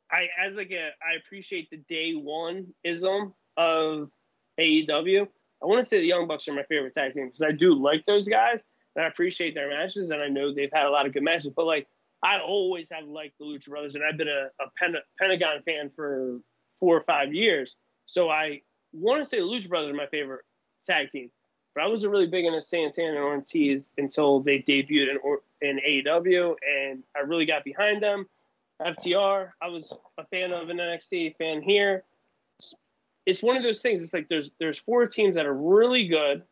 I 0.10 0.28
as 0.41 0.55
like 0.55 0.72
a, 0.72 0.89
I 1.03 1.18
appreciate 1.18 1.70
the 1.70 1.78
day 1.89 2.14
one 2.14 2.68
ism 2.84 3.34
of 3.58 4.10
AEW. 4.60 5.28
I 5.62 5.66
want 5.66 5.80
to 5.80 5.86
say 5.86 5.99
the 5.99 6.08
Young 6.08 6.28
Bucks 6.28 6.47
are 6.47 6.53
my 6.53 6.64
favorite 6.64 6.93
tag 6.93 7.14
team 7.14 7.28
because 7.28 7.41
I 7.41 7.51
do 7.51 7.74
like 7.74 8.05
those 8.05 8.28
guys 8.28 8.64
and 8.95 9.03
I 9.03 9.08
appreciate 9.08 9.53
their 9.53 9.70
matches 9.70 10.12
and 10.12 10.22
I 10.22 10.28
know 10.28 10.53
they've 10.53 10.72
had 10.74 10.86
a 10.86 10.91
lot 10.91 11.05
of 11.05 11.14
good 11.14 11.24
matches. 11.24 11.51
But 11.55 11.66
like 11.66 11.88
I 12.24 12.39
always 12.39 12.89
have 12.91 13.05
liked 13.05 13.38
the 13.39 13.45
Lucha 13.45 13.70
Brothers 13.70 13.95
and 13.95 14.03
I've 14.03 14.18
been 14.18 14.30
a, 14.30 14.47
a 14.64 14.70
Pen- 14.78 14.95
Pentagon 15.20 15.62
fan 15.64 15.91
for 15.95 16.39
four 16.80 16.95
or 16.95 17.03
five 17.03 17.34
years. 17.34 17.76
So 18.05 18.30
I 18.30 18.62
want 19.00 19.20
to 19.20 19.26
say 19.26 19.38
the 19.38 19.43
Lucha 19.43 19.70
Brothers 19.70 19.91
are 19.91 19.95
my 19.95 20.08
favorite 20.08 20.45
tag 20.86 21.10
team, 21.10 21.30
but 21.76 21.84
I 21.84 21.88
wasn't 21.88 22.12
really 22.12 22.28
big 22.28 22.45
into 22.45 22.62
Santana 22.62 23.10
and 23.10 23.18
Ortiz 23.20 23.91
until 23.98 24.39
they 24.39 24.60
debuted 24.60 25.16
in, 25.62 25.70
in 25.70 25.80
AEW, 25.88 26.56
and 26.68 27.04
I 27.16 27.20
really 27.20 27.45
got 27.45 27.64
behind 27.64 28.02
them. 28.02 28.28
FTR, 28.82 29.50
I 29.62 29.68
was 29.70 29.91
a 30.18 30.26
fan 30.26 30.52
of 30.52 30.70
an 30.70 30.78
NXT 30.78 31.36
fan 31.38 31.62
here. 31.62 32.04
It's 33.26 33.43
one 33.43 33.58
of 33.58 33.64
those 33.64 33.82
things. 33.82 34.04
It's 34.04 34.14
like 34.14 34.28
there's 34.28 34.52
there's 34.60 34.80
four 34.80 35.06
teams 35.06 35.36
that 35.36 35.45
are 35.45 35.54
really 35.54 36.08
good, 36.08 36.43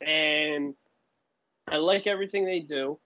and 0.00 0.74
I 1.68 1.76
like 1.76 2.06
everything 2.06 2.44
they 2.44 2.60
do. 2.60 2.98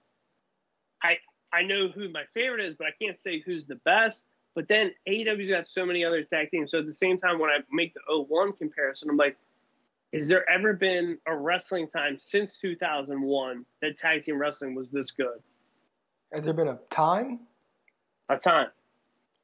I 1.03 1.19
I 1.53 1.63
know 1.63 1.89
who 1.89 2.09
my 2.11 2.25
favorite 2.35 2.65
is, 2.65 2.77
but 2.77 2.87
I 2.87 2.93
can't 3.03 3.17
say 3.17 3.41
who's 3.41 3.67
the 3.67 3.77
best. 3.77 4.25
But 4.55 4.69
then 4.69 4.93
AEW's 5.09 5.49
got 5.49 5.67
so 5.67 5.87
many 5.87 6.05
other 6.05 6.23
tag 6.23 6.51
teams. 6.51 6.73
So 6.73 6.79
at 6.79 6.87
the 6.87 6.93
same 6.93 7.17
time, 7.17 7.39
when 7.39 7.51
I 7.51 7.59
make 7.71 7.95
the 7.95 8.01
01 8.09 8.53
comparison, 8.55 9.09
I'm 9.09 9.17
like, 9.17 9.37
is 10.13 10.27
there 10.27 10.49
ever 10.51 10.73
been 10.73 11.19
a 11.27 11.37
wrestling 11.37 11.87
time 11.87 12.19
since 12.19 12.59
2001 12.59 13.65
that 13.81 13.97
tag 13.97 14.25
team 14.25 14.39
wrestling 14.39 14.75
was 14.75 14.91
this 14.91 15.13
good? 15.13 15.39
Has 16.33 16.45
there 16.45 16.55
been 16.55 16.69
a 16.69 16.79
time? 16.91 17.41
A 18.29 18.37
time. 18.37 18.69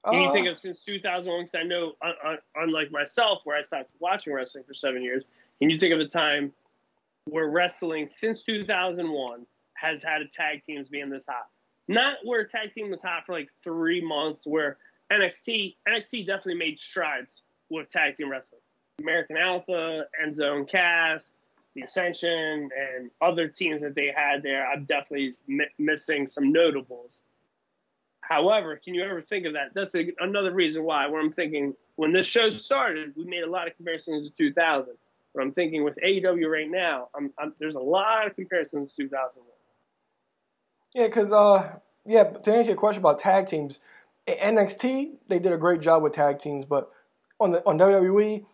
Can 0.05 0.23
you 0.23 0.29
Uh, 0.29 0.33
think 0.33 0.49
of 0.49 0.59
since 0.59 0.83
2001? 0.85 1.45
Because 1.45 1.55
I 1.55 1.63
know, 1.63 1.95
un- 2.03 2.15
un- 2.25 2.39
unlike 2.57 2.91
myself, 2.91 3.43
where 3.45 3.57
I 3.57 3.63
stopped 3.63 3.93
watching 4.01 4.33
wrestling 4.33 4.65
for 4.65 4.75
seven 4.75 5.03
years, 5.03 5.25
can 5.61 5.71
you 5.71 5.79
think 5.79 5.95
of 5.95 6.01
a 6.01 6.07
time 6.07 6.53
where 7.25 7.49
wrestling 7.49 8.07
since 8.07 8.43
2001 8.43 9.47
has 9.75 10.03
had 10.03 10.23
a 10.23 10.27
tag 10.29 10.63
teams 10.63 10.89
being 10.89 11.11
this 11.11 11.27
hot? 11.27 11.49
Not 11.89 12.19
where 12.25 12.41
a 12.41 12.49
tag 12.49 12.73
team 12.73 12.91
was 12.91 13.03
hot 13.03 13.25
for 13.27 13.33
like 13.33 13.53
three 13.63 14.01
months, 14.01 14.47
where 14.47 14.79
NXT 15.13 15.77
NXT 15.89 16.27
definitely 16.27 16.55
made 16.55 16.79
strides 16.79 17.43
with 17.71 17.89
tag 17.89 18.17
team 18.17 18.31
wrestling. 18.31 18.61
American 19.01 19.37
Alpha, 19.37 20.05
Enzo 20.25 20.57
and 20.57 20.69
Cass, 20.69 21.37
the 21.75 21.83
Ascension, 21.83 22.71
and 22.77 23.11
other 23.21 23.47
teams 23.49 23.83
that 23.83 23.95
they 23.95 24.13
had 24.15 24.43
there. 24.43 24.67
I'm 24.67 24.85
definitely 24.85 25.35
mi- 25.47 25.69
missing 25.79 26.27
some 26.27 26.51
notables. 26.53 27.11
However, 28.23 28.81
can 28.83 28.95
you 28.95 29.05
ever 29.05 29.21
think 29.21 29.47
of 29.47 29.53
that? 29.53 29.73
That's 29.75 29.95
a, 29.95 30.13
another 30.19 30.53
reason 30.53 30.83
why. 30.83 31.07
Where 31.07 31.21
I'm 31.21 31.31
thinking 31.31 31.75
when 31.97 32.13
this 32.13 32.27
show 32.27 32.49
started, 32.49 33.13
we 33.17 33.25
made 33.25 33.43
a 33.43 33.51
lot 33.51 33.69
of 33.69 33.77
comparisons 33.77 34.31
to 34.31 34.37
2000. 34.37 34.95
But 35.35 35.43
I'm 35.43 35.53
thinking 35.53 35.85
with 35.85 35.97
AEW 36.05 36.51
right 36.51 36.71
now, 36.71 37.09
I'm, 37.15 37.31
I'm, 37.39 37.55
there's 37.61 37.75
a 37.75 37.81
lot 37.81 38.27
of 38.27 38.35
comparisons 38.35 38.93
to 38.93 39.03
2001. 39.05 39.47
Yeah, 40.95 41.07
because 41.07 41.31
uh, 41.31 41.79
yeah. 42.07 42.25
To 42.25 42.55
answer 42.55 42.71
your 42.71 42.77
question 42.79 43.01
about 43.01 43.19
tag 43.19 43.47
teams, 43.47 43.81
NXT 44.27 45.19
they 45.29 45.39
did 45.39 45.53
a 45.53 45.57
great 45.57 45.81
job 45.81 46.03
with 46.03 46.13
tag 46.13 46.39
teams, 46.39 46.65
but 46.65 46.91
on 47.41 47.53
the 47.53 47.65
on 47.67 47.79
WWE, 47.79 48.45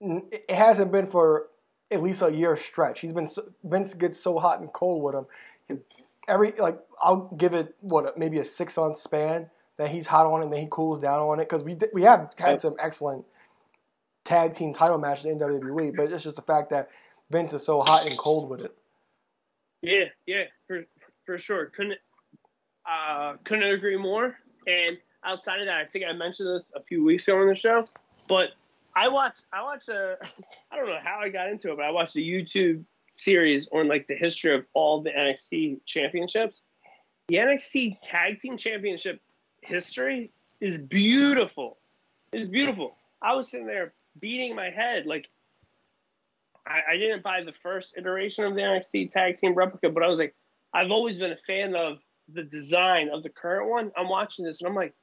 it 0.00 0.50
hasn't 0.50 0.92
been 0.92 1.08
for 1.08 1.48
at 1.90 2.02
least 2.02 2.22
a 2.22 2.30
year 2.30 2.56
stretch. 2.56 3.00
He's 3.00 3.12
been 3.12 3.26
so, 3.26 3.50
Vince 3.64 3.94
gets 3.94 4.18
so 4.18 4.38
hot 4.38 4.60
and 4.60 4.72
cold 4.72 5.02
with 5.02 5.14
him. 5.14 5.80
Every 6.26 6.52
like 6.52 6.78
I'll 7.00 7.32
give 7.36 7.54
it 7.54 7.74
what 7.80 8.18
maybe 8.18 8.38
a 8.38 8.44
six 8.44 8.76
month 8.76 8.98
span 8.98 9.50
that 9.78 9.90
he's 9.90 10.06
hot 10.06 10.26
on 10.26 10.40
it 10.40 10.44
and 10.44 10.52
then 10.52 10.60
he 10.60 10.68
cools 10.70 10.98
down 10.98 11.20
on 11.20 11.40
it 11.40 11.48
because 11.48 11.62
we 11.62 11.76
we 11.92 12.02
have 12.02 12.32
had 12.36 12.60
some 12.60 12.74
excellent 12.78 13.24
tag 14.24 14.54
team 14.54 14.74
title 14.74 14.98
matches 14.98 15.24
in 15.24 15.38
WWE, 15.38 15.96
but 15.96 16.12
it's 16.12 16.24
just 16.24 16.36
the 16.36 16.42
fact 16.42 16.70
that 16.70 16.90
Vince 17.30 17.52
is 17.52 17.64
so 17.64 17.80
hot 17.80 18.06
and 18.06 18.16
cold 18.18 18.50
with 18.50 18.60
it. 18.60 18.74
Yeah, 19.80 20.04
yeah, 20.26 20.44
for 20.66 20.84
for 21.24 21.38
sure. 21.38 21.66
Couldn't 21.66 21.98
uh, 22.84 23.36
couldn't 23.44 23.70
agree 23.70 23.96
more. 23.96 24.36
And 24.68 24.98
outside 25.24 25.60
of 25.60 25.66
that, 25.66 25.76
I 25.76 25.86
think 25.86 26.04
I 26.08 26.12
mentioned 26.12 26.54
this 26.54 26.72
a 26.76 26.82
few 26.82 27.02
weeks 27.02 27.26
ago 27.26 27.40
on 27.40 27.46
the 27.46 27.54
show, 27.54 27.86
but 28.28 28.50
I 28.94 29.08
watched 29.08 29.46
I 29.52 29.62
watched 29.62 29.88
a 29.88 30.18
I 30.70 30.76
don't 30.76 30.86
know 30.86 30.98
how 31.02 31.18
I 31.20 31.30
got 31.30 31.48
into 31.48 31.72
it, 31.72 31.76
but 31.76 31.86
I 31.86 31.90
watched 31.90 32.16
a 32.16 32.20
YouTube 32.20 32.84
series 33.10 33.66
on 33.72 33.88
like 33.88 34.06
the 34.06 34.14
history 34.14 34.54
of 34.54 34.66
all 34.74 35.00
the 35.00 35.10
NXT 35.10 35.80
championships. 35.86 36.60
The 37.28 37.36
NXT 37.36 37.98
Tag 38.02 38.40
Team 38.40 38.56
Championship 38.56 39.20
history 39.62 40.30
is 40.60 40.78
beautiful. 40.78 41.78
It's 42.32 42.48
beautiful. 42.48 42.96
I 43.22 43.34
was 43.34 43.50
sitting 43.50 43.66
there 43.66 43.92
beating 44.20 44.54
my 44.54 44.70
head 44.70 45.06
like 45.06 45.28
I, 46.66 46.92
I 46.92 46.96
didn't 46.98 47.22
buy 47.22 47.42
the 47.42 47.52
first 47.62 47.96
iteration 47.96 48.44
of 48.44 48.54
the 48.54 48.60
NXT 48.60 49.10
Tag 49.10 49.36
Team 49.36 49.54
replica, 49.54 49.88
but 49.88 50.02
I 50.02 50.08
was 50.08 50.18
like, 50.18 50.34
I've 50.74 50.90
always 50.90 51.16
been 51.16 51.32
a 51.32 51.36
fan 51.36 51.74
of 51.74 51.98
the 52.32 52.42
design 52.42 53.08
of 53.10 53.22
the 53.22 53.28
current 53.28 53.68
one. 53.68 53.90
I'm 53.96 54.08
watching 54.08 54.44
this 54.44 54.60
and 54.60 54.68
I'm 54.68 54.74
like, 54.74 54.94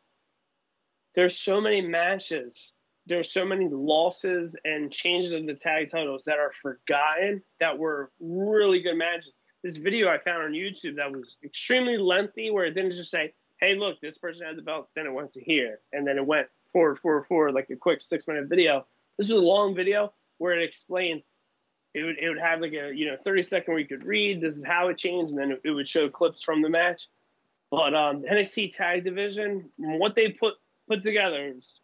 there's 1.16 1.38
so 1.38 1.62
many 1.62 1.82
matches, 1.82 2.74
there's 3.08 3.32
so 3.32 3.46
many 3.46 3.68
losses 3.70 4.56
and 4.66 4.92
changes 4.92 5.34
of 5.34 5.46
the 5.46 5.54
tag 5.54 5.90
titles 5.90 6.24
that 6.26 6.40
are 6.40 6.52
forgotten 6.62 7.42
that 7.60 7.78
were 7.78 8.12
really 8.20 8.82
good 8.82 8.98
matches. 8.98 9.34
This 9.64 9.78
video 9.78 10.10
I 10.10 10.18
found 10.18 10.44
on 10.44 10.52
YouTube 10.52 10.98
that 10.98 11.12
was 11.12 11.38
extremely 11.44 11.98
lengthy, 11.98 12.52
where 12.52 12.66
it 12.66 12.74
didn't 12.74 12.92
just 12.92 13.10
say, 13.10 13.34
"Hey, 13.60 13.76
look, 13.76 14.00
this 14.00 14.18
person 14.18 14.46
had 14.46 14.58
the 14.58 14.62
belt," 14.62 14.90
then 14.96 15.08
it 15.08 15.14
went 15.14 15.32
to 15.34 15.42
here, 15.42 15.80
and 15.92 16.06
then 16.06 16.18
it 16.18 16.26
went 16.26 16.48
forward, 16.72 17.00
forward, 17.00 17.26
forward, 17.26 17.54
like 17.54 17.70
a 17.70 17.76
quick 17.76 18.02
six 18.02 18.28
minute 18.28 18.48
video. 18.48 18.86
This 19.18 19.30
was 19.30 19.42
a 19.42 19.46
long 19.46 19.74
video 19.74 20.14
where 20.38 20.60
it 20.60 20.64
explained 20.64 21.24
it 21.96 22.04
would 22.04 22.18
it 22.20 22.28
would 22.30 22.40
have 22.40 22.60
like 22.60 22.74
a 22.74 22.96
you 22.96 23.08
know 23.08 23.16
30 23.16 23.42
second 23.44 23.74
where 23.74 23.80
you 23.80 23.88
could 23.88 24.04
read 24.04 24.42
this 24.42 24.58
is 24.58 24.66
how 24.66 24.90
it 24.90 24.98
changed 24.98 25.34
and 25.34 25.42
then 25.42 25.58
it 25.64 25.72
would 25.72 25.88
show 25.88 26.10
clips 26.10 26.44
from 26.44 26.62
the 26.62 26.70
match 26.70 27.08
but 27.72 27.94
um 27.94 28.24
NXT 28.24 28.76
tag 28.76 29.04
division 29.04 29.70
what 29.78 30.16
they 30.16 30.30
put 30.30 30.54
put 30.88 31.04
together 31.04 31.54
is 31.56 31.82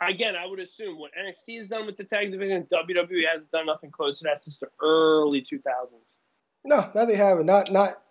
again, 0.00 0.34
I 0.36 0.46
would 0.46 0.60
assume 0.60 0.98
what 0.98 1.12
NXT 1.14 1.58
has 1.58 1.68
done 1.68 1.86
with 1.86 1.96
the 1.96 2.04
tag 2.04 2.30
division, 2.30 2.66
WWE 2.72 3.22
hasn't 3.32 3.50
done 3.50 3.66
nothing 3.66 3.90
close 3.90 4.18
to 4.18 4.24
that 4.24 4.40
since 4.40 4.58
the 4.58 4.68
early 4.82 5.40
2000s. 5.40 5.62
No, 6.64 6.90
no, 6.94 7.06
they 7.06 7.16
haven't. 7.16 7.46
Not 7.46 7.70
not 7.70 8.02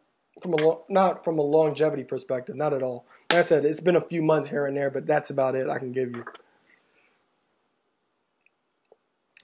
from 0.42 0.54
a 0.54 0.58
lo- 0.58 0.86
not 0.90 1.24
from 1.24 1.40
a 1.40 1.42
longevity 1.42 2.04
perspective. 2.04 2.56
Not 2.56 2.74
at 2.74 2.82
all. 2.82 3.06
Like 3.32 3.40
I 3.40 3.44
said, 3.44 3.66
it's 3.66 3.82
been 3.82 3.98
a 3.98 4.02
few 4.02 4.24
months 4.24 4.50
here 4.50 4.66
and 4.66 4.78
there, 4.78 4.90
but 4.90 5.06
that's 5.06 5.30
about 5.30 5.56
it 5.56 5.70
I 5.70 5.78
can 5.78 5.92
give 5.92 6.16
you. 6.16 6.24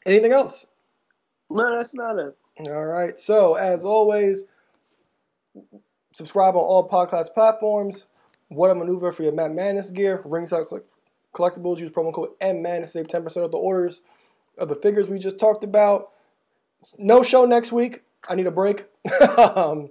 Anything 0.05 0.31
else? 0.31 0.65
No, 1.49 1.77
that's 1.77 1.93
not 1.93 2.17
it. 2.17 2.37
All 2.69 2.85
right. 2.85 3.19
So 3.19 3.55
as 3.55 3.83
always, 3.83 4.43
subscribe 6.13 6.55
on 6.55 6.61
all 6.61 6.87
podcast 6.87 7.33
platforms. 7.33 8.05
What 8.49 8.71
a 8.71 8.75
maneuver 8.75 9.11
for 9.11 9.23
your 9.23 9.31
Matt 9.31 9.53
Madness 9.53 9.91
gear. 9.91 10.21
Ringside 10.25 10.65
Collectibles. 11.33 11.79
Use 11.79 11.91
promo 11.91 12.13
code 12.13 12.37
MMAN 12.41 12.81
to 12.81 12.87
save 12.87 13.07
10% 13.07 13.25
of 13.37 13.51
the 13.51 13.57
orders 13.57 14.01
of 14.57 14.67
the 14.67 14.75
figures 14.75 15.07
we 15.07 15.19
just 15.19 15.39
talked 15.39 15.63
about. 15.63 16.11
No 16.97 17.23
show 17.23 17.45
next 17.45 17.71
week. 17.71 18.03
I 18.27 18.35
need 18.35 18.47
a 18.47 18.51
break. 18.51 18.85
um, 19.37 19.89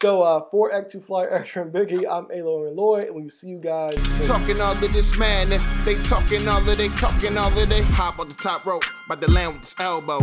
so 0.00 0.22
uh, 0.22 0.42
for 0.50 0.72
Act 0.72 0.92
2 0.92 1.00
Flyer 1.00 1.32
Extra 1.40 1.62
and 1.62 1.72
Biggie, 1.72 2.04
I'm 2.10 2.26
Alo 2.32 2.66
and 2.66 2.76
Lloyd, 2.76 3.08
and 3.08 3.16
we'll 3.16 3.30
see 3.30 3.48
you 3.48 3.60
guys. 3.60 3.94
Talking 4.26 4.60
all 4.60 4.72
of 4.72 4.80
this 4.80 5.16
madness, 5.16 5.66
they 5.84 6.00
talking 6.02 6.46
all 6.46 6.68
of 6.68 6.78
they 6.78 6.88
talking 6.88 7.36
all 7.36 7.56
of 7.56 7.68
they 7.68 7.82
hop 7.82 8.18
on 8.18 8.28
the 8.28 8.34
top 8.34 8.64
rope, 8.64 8.84
by 9.08 9.14
the 9.14 9.30
land 9.30 9.54
with 9.54 9.62
this 9.62 9.76
elbow. 9.78 10.20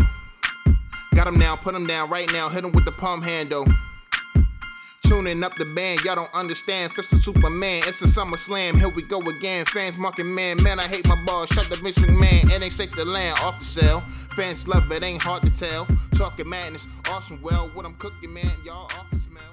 Got 1.14 1.28
him 1.28 1.40
now, 1.40 1.56
put 1.56 1.74
him 1.74 1.88
down 1.88 2.10
right 2.10 2.32
now, 2.32 2.50
hit 2.50 2.64
him 2.64 2.72
with 2.74 2.86
the 2.86 2.92
palm 2.92 3.22
handle. 3.22 3.66
Tuning 5.08 5.44
up 5.44 5.56
the 5.56 5.66
band, 5.66 6.04
y'all 6.04 6.16
don't 6.16 6.34
understand. 6.34 6.92
Fist 6.92 7.14
of 7.14 7.20
Superman, 7.20 7.84
it's 7.86 8.02
a 8.02 8.08
summer 8.08 8.38
slam. 8.38 8.76
Here 8.76 8.90
we 8.90 9.04
go 9.04 9.22
again. 9.22 9.64
Fans 9.66 10.00
marking 10.00 10.34
man, 10.34 10.62
man, 10.64 10.80
I 10.80 10.84
hate 10.84 11.08
my 11.08 11.16
balls. 11.26 11.50
Shut 11.50 11.66
the 11.66 11.76
Vince 11.76 12.00
McMahon, 12.00 12.50
it 12.50 12.64
ain't 12.64 12.74
shake 12.74 12.96
the 12.96 13.06
land 13.06 13.38
off 13.40 13.60
the 13.60 13.66
cell. 13.66 14.02
Fans 14.02 14.68
love 14.68 14.92
it, 14.92 15.04
ain't 15.04 15.22
hard 15.22 15.44
to 15.44 15.54
tell. 15.54 15.86
Talking 16.14 16.50
madness, 16.50 16.88
awesome. 17.08 17.40
Well, 17.44 17.70
what 17.76 17.86
I'm 17.86 17.94
cooking, 17.96 18.34
man, 18.34 18.52
y'all 18.64 18.86
off 18.86 19.10
the 19.12 19.18
smell. 19.20 19.44